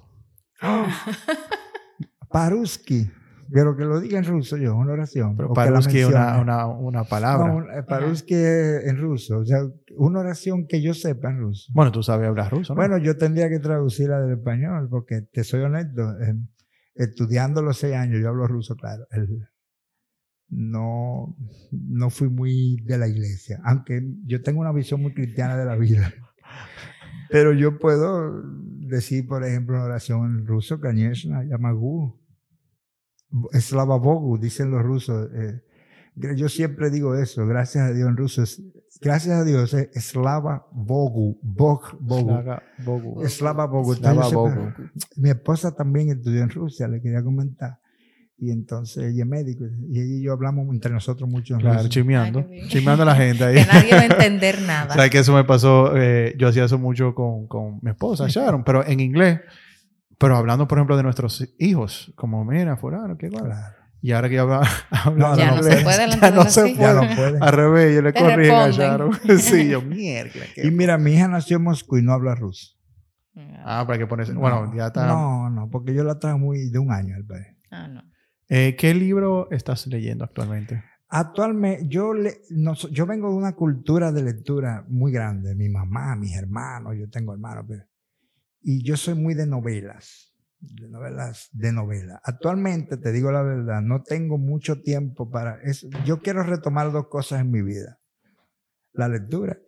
Paruski, 2.29 3.09
pero 3.51 3.75
que 3.77 3.83
lo 3.85 3.99
diga 3.99 4.17
en 4.19 4.25
ruso 4.25 4.57
yo, 4.57 4.75
una 4.75 4.93
oración. 4.93 5.35
Pero 5.35 5.49
o 5.49 5.53
que 5.53 5.59
la 5.61 5.65
Paruski 5.67 5.99
es 5.99 6.07
una, 6.07 6.19
mencione. 6.19 6.41
una, 6.43 6.67
una 6.67 7.03
palabra. 7.03 7.47
No, 7.47 7.71
eh, 7.71 7.83
Paruski 7.83 8.33
es 8.35 8.85
en 8.85 8.97
ruso, 8.97 9.39
o 9.39 9.45
sea, 9.45 9.59
una 9.97 10.19
oración 10.19 10.67
que 10.67 10.81
yo 10.81 10.93
sepa 10.93 11.29
en 11.29 11.39
ruso. 11.39 11.71
Bueno, 11.73 11.91
tú 11.91 12.03
sabes 12.03 12.27
hablar 12.27 12.51
ruso, 12.51 12.73
¿no? 12.73 12.77
Bueno, 12.79 12.97
yo 12.97 13.17
tendría 13.17 13.49
que 13.49 13.59
traducirla 13.59 14.19
del 14.21 14.37
español, 14.37 14.87
porque 14.89 15.21
te 15.21 15.43
soy 15.43 15.61
honesto, 15.61 16.01
eh, 16.21 16.35
estudiando 16.95 17.61
los 17.61 17.77
seis 17.77 17.95
años, 17.95 18.19
yo 18.21 18.29
hablo 18.29 18.47
ruso, 18.47 18.75
claro. 18.75 19.05
el- 19.11 19.47
no, 20.49 21.35
no 21.71 22.09
fui 22.09 22.29
muy 22.29 22.77
de 22.85 22.97
la 22.97 23.07
iglesia, 23.07 23.59
aunque 23.63 24.01
yo 24.25 24.41
tengo 24.43 24.61
una 24.61 24.71
visión 24.71 25.01
muy 25.01 25.13
cristiana 25.13 25.57
de 25.57 25.65
la 25.65 25.75
vida. 25.75 26.13
Pero 27.31 27.51
yo 27.53 27.79
puedo 27.79 28.43
decir, 28.87 29.25
por 29.27 29.43
ejemplo, 29.43 29.75
una 29.75 29.85
oración 29.85 30.39
en 30.39 30.45
ruso, 30.45 30.79
Kanyeshna, 30.79 31.43
Yamagu, 31.45 32.21
Slava 33.59 33.97
Bogu, 33.97 34.37
dicen 34.37 34.71
los 34.71 34.81
rusos. 34.83 35.29
eh, 35.33 35.61
yo 36.35 36.47
siempre 36.47 36.89
digo 36.89 37.15
eso, 37.15 37.45
gracias 37.45 37.89
a 37.89 37.93
Dios 37.93 38.07
en 38.07 38.15
ruso, 38.15 38.41
es- 38.43 38.61
gracias 39.01 39.35
a 39.39 39.43
Dios 39.43 39.73
es 39.73 39.89
Slava 40.05 40.65
Bogu, 40.71 41.37
Bog, 41.41 41.97
Bogu. 41.99 42.29
Slava 42.31 42.63
Bogu. 42.85 43.27
Slava 43.27 43.65
Bogu. 43.67 43.95
Slava 43.95 44.29
Bogu. 44.29 44.73
Mi 45.17 45.29
esposa 45.29 45.75
también 45.75 46.09
estudió 46.09 46.41
en 46.43 46.49
Rusia, 46.49 46.87
le 46.87 47.01
quería 47.01 47.21
comentar. 47.23 47.79
Y 48.37 48.51
entonces 48.51 49.13
ella 49.13 49.23
es 49.23 49.29
médico. 49.29 49.63
Y 49.89 49.99
ella 49.99 50.15
y 50.19 50.21
yo 50.23 50.33
hablamos 50.33 50.67
entre 50.73 50.91
nosotros 50.91 51.29
mucho 51.29 51.53
en 51.53 51.61
Claro, 51.61 51.75
ruso. 51.77 51.83
Ay. 52.49 52.67
Chismeando 52.67 53.03
a 53.03 53.05
la 53.05 53.15
gente 53.15 53.43
ahí. 53.45 53.55
Que 53.63 53.65
nadie 53.65 53.91
va 53.93 53.99
a 54.01 54.05
entender 54.05 54.61
nada. 54.67 54.93
¿Sabes 54.93 55.09
que 55.09 55.19
eso 55.19 55.33
me 55.33 55.43
pasó? 55.45 55.95
eh, 55.95 56.33
yo 56.37 56.49
hacía 56.49 56.65
eso 56.65 56.77
mucho 56.77 57.13
con, 57.15 57.47
con 57.47 57.79
mi 57.81 57.91
esposa, 57.91 58.27
Sharon, 58.27 58.63
pero 58.63 58.85
en 58.85 58.99
inglés. 58.99 59.39
Pero 60.17 60.37
hablando, 60.37 60.67
por 60.67 60.77
ejemplo, 60.77 60.97
de 60.97 61.03
nuestros 61.03 61.53
hijos, 61.59 62.13
como, 62.15 62.43
mira, 62.45 62.77
fulano, 62.77 63.17
qué. 63.17 63.29
Claro. 63.29 63.53
Y 64.01 64.11
ahora 64.11 64.29
que 64.29 64.35
yo 64.35 64.43
habla, 64.43 64.61
hablo 64.91 65.29
No, 65.29 65.35
ya 65.37 65.47
no 65.47 65.55
no, 65.55 65.61
puede. 65.61 65.77
se 65.77 65.83
puede 65.83 66.09
Ya 66.19 66.31
no 66.31 66.43
se 66.45 66.69
hijos. 66.69 66.79
Ya 66.79 66.93
no 66.93 67.15
puede. 67.15 67.37
al 67.41 67.53
revés, 67.53 67.95
yo 67.95 68.01
le 68.01 68.13
corrí 68.13 68.49
a. 68.49 68.69
Sharon. 68.69 69.11
sí, 69.39 69.67
yo, 69.69 69.81
mierda. 69.81 70.39
Y 70.57 70.69
mira, 70.71 70.97
mi 70.97 71.13
hija 71.13 71.27
nació 71.27 71.57
en 71.57 71.63
Moscú 71.63 71.97
y 71.97 72.01
no 72.03 72.13
habla 72.13 72.35
ruso. 72.35 72.71
Ah, 73.65 73.83
para 73.85 73.97
que 73.99 74.07
pones. 74.07 74.33
Bueno, 74.33 74.71
ya 74.75 74.87
está. 74.87 75.07
No, 75.07 75.49
no, 75.49 75.69
porque 75.69 75.93
yo 75.93 76.03
la 76.03 76.19
traje 76.19 76.37
muy 76.37 76.69
de 76.69 76.79
un 76.79 76.91
año 76.91 77.15
al 77.15 77.25
país. 77.25 77.47
Ah, 77.71 77.87
no. 77.87 78.01
Eh, 78.47 78.75
¿Qué 78.77 78.93
libro 78.93 79.49
estás 79.51 79.87
leyendo 79.87 80.23
actualmente? 80.23 80.83
Actualmente, 81.09 81.85
yo, 81.87 82.13
le, 82.13 82.41
no 82.51 82.73
yo 82.75 83.05
vengo 83.05 83.29
de 83.29 83.35
una 83.35 83.53
cultura 83.53 84.11
de 84.11 84.23
lectura 84.23 84.85
muy 84.87 85.11
grande. 85.11 85.55
Mi 85.55 85.67
mamá, 85.67 86.15
mis 86.15 86.35
hermanos, 86.37 86.93
yo 86.97 87.09
tengo 87.09 87.33
hermanos. 87.33 87.65
pero- 87.67 87.83
y 88.67 88.83
yo 88.83 88.97
soy 88.97 89.13
muy 89.13 89.35
de 89.35 89.45
novelas. 89.45 90.33
De 90.59 90.89
novelas, 90.89 91.49
de 91.51 91.71
novela. 91.71 92.19
Actualmente, 92.23 92.97
te 92.97 93.11
digo 93.11 93.31
la 93.31 93.43
verdad, 93.43 93.81
no 93.83 94.01
tengo 94.01 94.39
mucho 94.39 94.81
tiempo 94.81 95.29
para 95.29 95.61
eso. 95.61 95.87
Yo 96.03 96.19
quiero 96.21 96.41
retomar 96.41 96.91
dos 96.91 97.07
cosas 97.07 97.41
en 97.41 97.51
mi 97.51 97.61
vida. 97.61 97.99
La 98.93 99.07
lectura 99.07 99.59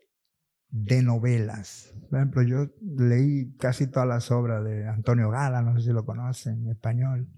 de 0.69 1.03
novelas. 1.03 1.93
Por 2.09 2.17
ejemplo, 2.17 2.41
yo 2.41 2.71
leí 2.81 3.55
casi 3.57 3.85
todas 3.85 4.09
las 4.09 4.31
obras 4.31 4.63
de 4.65 4.87
Antonio 4.87 5.29
Gala, 5.29 5.61
no 5.61 5.77
sé 5.77 5.89
si 5.89 5.93
lo 5.93 6.03
conocen, 6.03 6.63
en 6.63 6.71
español, 6.71 7.29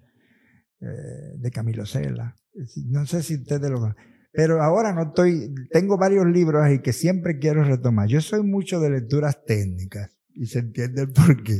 eh, 0.80 1.36
de 1.36 1.52
Camilo 1.52 1.86
Cela. 1.86 2.38
No 2.86 3.06
sé 3.06 3.22
si 3.22 3.36
ustedes 3.36 3.70
lo 3.70 3.82
conocen. 3.82 4.02
Pero 4.32 4.64
ahora 4.64 4.94
no 4.94 5.10
estoy, 5.10 5.54
tengo 5.72 5.98
varios 5.98 6.26
libros 6.26 6.64
ahí 6.64 6.80
que 6.80 6.94
siempre 6.94 7.38
quiero 7.38 7.66
retomar. 7.66 8.08
Yo 8.08 8.22
soy 8.22 8.44
mucho 8.44 8.80
de 8.80 8.92
lecturas 8.92 9.44
técnicas 9.44 10.19
y 10.40 10.46
se 10.46 10.60
entiende 10.60 11.02
el 11.02 11.12
porqué. 11.12 11.60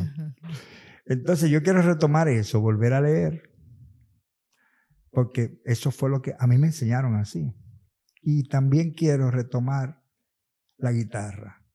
Entonces 1.06 1.50
yo 1.50 1.62
quiero 1.62 1.82
retomar 1.82 2.30
eso, 2.30 2.62
volver 2.62 2.94
a 2.94 3.02
leer, 3.02 3.52
porque 5.12 5.62
eso 5.66 5.92
fue 5.92 6.10
lo 6.10 6.22
que 6.22 6.34
a 6.40 6.48
mí 6.48 6.58
me 6.58 6.68
enseñaron 6.68 7.16
así. 7.16 7.54
Y 8.22 8.48
también 8.48 8.94
quiero 8.94 9.32
retomar 9.32 10.02
la 10.78 10.94
guitarra, 10.94 11.66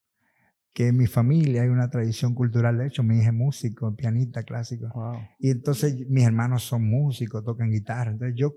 que 0.73 0.89
en 0.89 0.97
mi 0.97 1.07
familia 1.07 1.63
hay 1.63 1.69
una 1.69 1.91
tradición 1.91 2.35
cultural, 2.35 2.79
de 2.79 2.87
hecho 2.87 3.03
mi 3.03 3.19
hija 3.19 3.29
es 3.29 3.35
músico, 3.35 3.95
pianista 3.95 4.43
clásico, 4.43 4.89
Wow. 4.95 5.19
y 5.39 5.51
entonces 5.51 5.95
mis 6.09 6.25
hermanos 6.25 6.65
son 6.65 6.89
músicos, 6.89 7.45
tocan 7.45 7.71
guitarra, 7.71 8.13
entonces 8.13 8.35
yo 8.37 8.55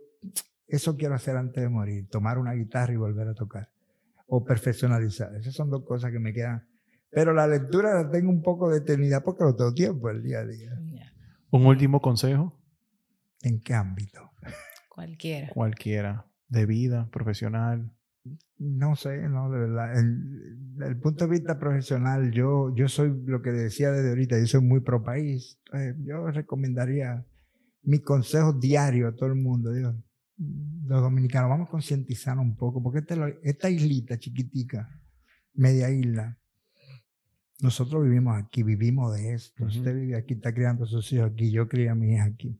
eso 0.67 0.95
quiero 0.95 1.15
hacer 1.15 1.35
antes 1.35 1.61
de 1.61 1.69
morir, 1.69 2.07
tomar 2.09 2.37
una 2.37 2.53
guitarra 2.53 2.93
y 2.93 2.97
volver 2.97 3.27
a 3.27 3.33
tocar, 3.33 3.69
o 4.25 4.45
perfeccionalizar, 4.45 5.35
esas 5.35 5.53
son 5.53 5.69
dos 5.69 5.83
cosas 5.85 6.11
que 6.11 6.19
me 6.19 6.33
quedan. 6.33 6.65
Pero 7.09 7.33
la 7.33 7.47
lectura 7.47 7.93
la 7.93 8.09
tengo 8.09 8.29
un 8.29 8.41
poco 8.41 8.69
detenida 8.69 9.21
porque 9.23 9.43
no 9.43 9.55
tengo 9.55 9.73
tiempo 9.73 10.09
el 10.09 10.23
día 10.23 10.39
a 10.39 10.45
día. 10.45 10.71
Un 11.49 11.65
último 11.65 12.01
consejo, 12.01 12.57
¿En 13.41 13.61
qué 13.61 13.73
ámbito? 13.73 14.31
Cualquiera. 14.89 15.49
cualquiera, 15.53 16.25
de 16.49 16.65
vida, 16.65 17.07
profesional. 17.11 17.91
No 18.57 18.95
sé, 18.95 19.29
no, 19.29 19.49
de 19.51 19.59
verdad. 19.59 19.97
El, 19.97 20.83
el 20.83 20.99
punto 20.99 21.25
de 21.25 21.31
vista 21.31 21.59
profesional, 21.59 22.31
yo, 22.31 22.73
yo 22.75 22.87
soy 22.87 23.13
lo 23.25 23.41
que 23.41 23.51
decía 23.51 23.91
desde 23.91 24.09
ahorita, 24.09 24.39
yo 24.39 24.47
soy 24.47 24.61
muy 24.61 24.79
pro 24.79 25.03
país. 25.03 25.59
Eh, 25.73 25.93
yo 25.99 26.29
recomendaría 26.31 27.25
mi 27.83 27.99
consejo 27.99 28.53
diario 28.53 29.07
a 29.07 29.15
todo 29.15 29.27
el 29.29 29.35
mundo. 29.35 29.71
Digo, 29.71 29.93
los 30.37 31.01
dominicanos, 31.01 31.49
vamos 31.49 31.67
a 31.67 31.71
concientizarnos 31.71 32.43
un 32.43 32.55
poco, 32.55 32.81
porque 32.81 32.99
esta, 32.99 33.15
esta 33.43 33.69
islita 33.69 34.17
chiquitica, 34.17 34.89
media 35.53 35.89
isla, 35.89 36.37
nosotros 37.61 38.03
vivimos 38.03 38.37
aquí, 38.37 38.63
vivimos 38.63 39.15
de 39.15 39.33
esto. 39.33 39.65
Usted 39.65 39.95
vive 39.95 40.15
aquí, 40.15 40.35
está 40.35 40.53
criando 40.53 40.83
a 40.83 40.87
sus 40.87 41.11
hijos 41.11 41.31
aquí, 41.31 41.51
yo 41.51 41.67
crié 41.67 41.89
a 41.89 41.95
mi 41.95 42.13
hija 42.13 42.25
aquí. 42.25 42.59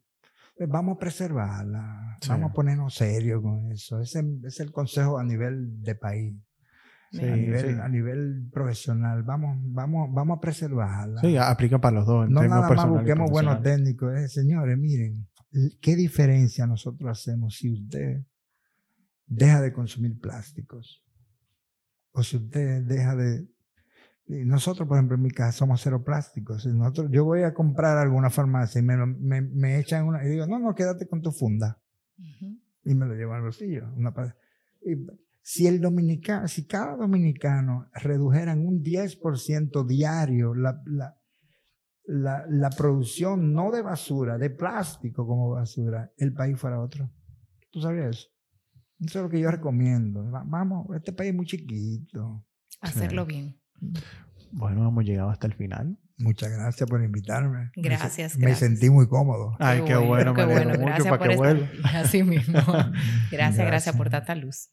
Pues 0.57 0.67
vamos 0.69 0.95
a 0.95 0.99
preservarla, 0.99 2.17
Sí. 2.21 2.29
vamos 2.29 2.49
a 2.49 2.53
ponernos 2.53 2.95
serios 2.95 3.41
con 3.43 3.71
eso. 3.71 4.01
Ese 4.01 4.23
es 4.43 4.59
el 4.59 4.71
consejo 4.71 5.19
a 5.19 5.23
nivel 5.23 5.83
de 5.83 5.93
país, 5.93 6.35
Sí, 7.11 7.23
a, 7.23 7.35
nivel, 7.35 7.75
sí. 7.75 7.79
a 7.79 7.87
nivel 7.87 8.49
profesional. 8.51 9.21
Vamos, 9.21 9.57
vamos, 9.61 10.11
vamos 10.11 10.37
a 10.37 10.41
preservarla. 10.41 11.21
Sí, 11.21 11.37
aplica 11.37 11.79
para 11.79 11.97
los 11.97 12.07
dos. 12.07 12.27
no 12.29 12.41
nada 12.43 12.67
más 12.69 12.89
busquemos 12.89 13.29
buenos 13.29 13.61
técnicos. 13.61 14.17
Eh, 14.17 14.27
señores, 14.27 14.77
miren, 14.79 15.27
¿qué 15.79 15.95
diferencia 15.95 16.65
nosotros 16.65 17.07
hacemos 17.11 17.55
si 17.55 17.71
usted 17.71 18.23
deja 19.27 19.61
de 19.61 19.71
consumir 19.71 20.19
plásticos? 20.19 21.03
O 22.13 22.23
si 22.23 22.37
usted 22.37 22.81
deja 22.81 23.15
de... 23.15 23.47
Nosotros, 24.27 24.87
por 24.87 24.97
ejemplo, 24.97 25.15
en 25.15 25.21
mi 25.23 25.31
casa 25.31 25.51
somos 25.53 25.81
cero 25.81 26.03
plásticos. 26.03 26.65
Nosotros, 26.65 27.09
yo 27.11 27.23
voy 27.23 27.43
a 27.43 27.53
comprar 27.53 27.97
a 27.97 28.01
alguna 28.01 28.29
farmacia 28.29 28.79
y 28.79 28.83
me, 28.83 28.97
lo- 28.97 29.07
me, 29.07 29.41
me 29.41 29.79
echan 29.79 30.05
una... 30.05 30.23
Y 30.25 30.29
digo, 30.29 30.45
no, 30.47 30.59
no, 30.59 30.75
quédate 30.75 31.07
con 31.07 31.21
tu 31.21 31.31
funda. 31.31 31.81
Y 32.83 32.93
me 32.95 33.05
lo 33.05 33.13
llevo 33.15 33.33
al 33.33 33.41
bolsillo. 33.41 33.91
Una 33.95 34.13
y 34.81 34.95
si 35.41 35.65
el 35.67 35.79
dominicano, 35.79 36.47
si 36.49 36.65
cada 36.67 36.97
dominicano 36.97 37.89
redujera 37.93 38.51
en 38.51 38.67
un 38.67 38.83
10% 38.83 39.85
diario 39.85 40.53
la, 40.53 40.81
la, 40.85 41.15
la, 42.05 42.45
la 42.49 42.69
producción 42.69 43.53
no 43.53 43.71
de 43.71 43.81
basura, 43.81 44.37
de 44.37 44.49
plástico 44.49 45.25
como 45.25 45.51
basura, 45.51 46.11
el 46.17 46.33
país 46.33 46.59
fuera 46.59 46.81
otro. 46.81 47.09
¿Tú 47.71 47.81
sabías 47.81 48.09
eso? 48.17 48.27
Eso 48.99 49.19
es 49.19 49.23
lo 49.23 49.29
que 49.29 49.39
yo 49.39 49.49
recomiendo. 49.51 50.29
Va- 50.31 50.43
Vamos, 50.45 50.87
este 50.95 51.13
país 51.13 51.29
es 51.29 51.35
muy 51.35 51.45
chiquito. 51.45 52.45
Hacerlo 52.81 53.25
bien. 53.25 53.59
Bueno, 54.51 54.87
hemos 54.87 55.03
llegado 55.05 55.29
hasta 55.29 55.47
el 55.47 55.53
final. 55.53 55.97
Muchas 56.19 56.51
gracias 56.51 56.89
por 56.89 57.03
invitarme. 57.03 57.71
Gracias, 57.75 58.37
Me, 58.37 58.47
gracias. 58.47 58.59
sentí 58.59 58.89
muy 58.89 59.07
cómodo. 59.07 59.55
Ay, 59.59 59.81
qué 59.85 59.95
bueno, 59.95 60.33
me 60.33 60.39
qué 60.39 60.45
bueno. 60.45 60.69
mucho 60.71 60.85
Gracias 60.85 61.07
para 61.07 61.17
por 61.17 61.27
que 61.27 61.33
estar 61.35 61.55
vuelva. 61.55 61.69
Así 61.99 62.23
mismo. 62.23 62.59
Gracias, 62.59 63.31
gracias, 63.31 63.67
Gracias. 63.67 63.95
por 63.95 64.09
tanta 64.09 64.33
luz. 64.35 64.69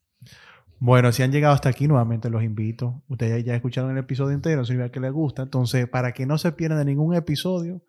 Bueno, 0.79 1.13
si 1.13 1.23
han 1.23 1.33
llegado 1.33 1.55
hasta 1.55 1.69
aquí, 1.69 1.87
nuevamente 1.87 2.31
los 2.31 2.43
invito. 2.43 3.03
Ustedes 3.09 3.45
ya 3.45 3.55
escucharon 3.55 3.91
el 3.91 3.99
episodio 3.99 4.35
entero, 4.35 4.65
si 4.65 4.75
que 4.91 5.01
les 5.01 5.13
gusta. 5.13 5.43
Entonces, 5.43 5.89
para 5.89 6.13
que 6.13 6.27
no 6.27 6.39
se 6.39 6.53
pierdan 6.53 6.79
de 6.79 6.85
ningún 6.87 7.15
episodio, 7.15 7.83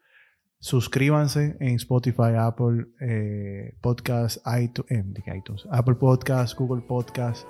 suscríbanse 0.59 1.57
en 1.59 1.75
Spotify, 1.75 2.35
Apple 2.37 2.87
eh, 2.99 3.75
Podcast, 3.81 4.37
eh, 4.47 4.63
iTunes, 4.63 5.67
Apple 5.71 5.95
Podcast, 5.95 6.57
Google 6.57 6.83
Podcast, 6.87 7.45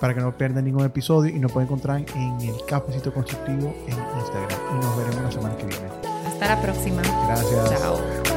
para 0.00 0.14
que 0.14 0.20
no 0.20 0.36
pierdan 0.36 0.64
ningún 0.64 0.84
episodio 0.84 1.34
y 1.34 1.38
nos 1.38 1.52
pueden 1.52 1.68
encontrar 1.68 2.04
en 2.14 2.40
el 2.40 2.54
Cafecito 2.66 3.12
Constructivo 3.12 3.74
en 3.86 3.96
Instagram. 4.18 4.60
Y 4.72 4.84
nos 4.84 4.96
veremos 4.96 5.22
la 5.22 5.30
semana 5.32 5.56
que 5.56 5.66
viene. 5.66 5.86
Hasta 6.26 6.48
la 6.54 6.62
próxima. 6.62 7.02
Gracias. 7.26 7.80
Chao. 7.80 8.33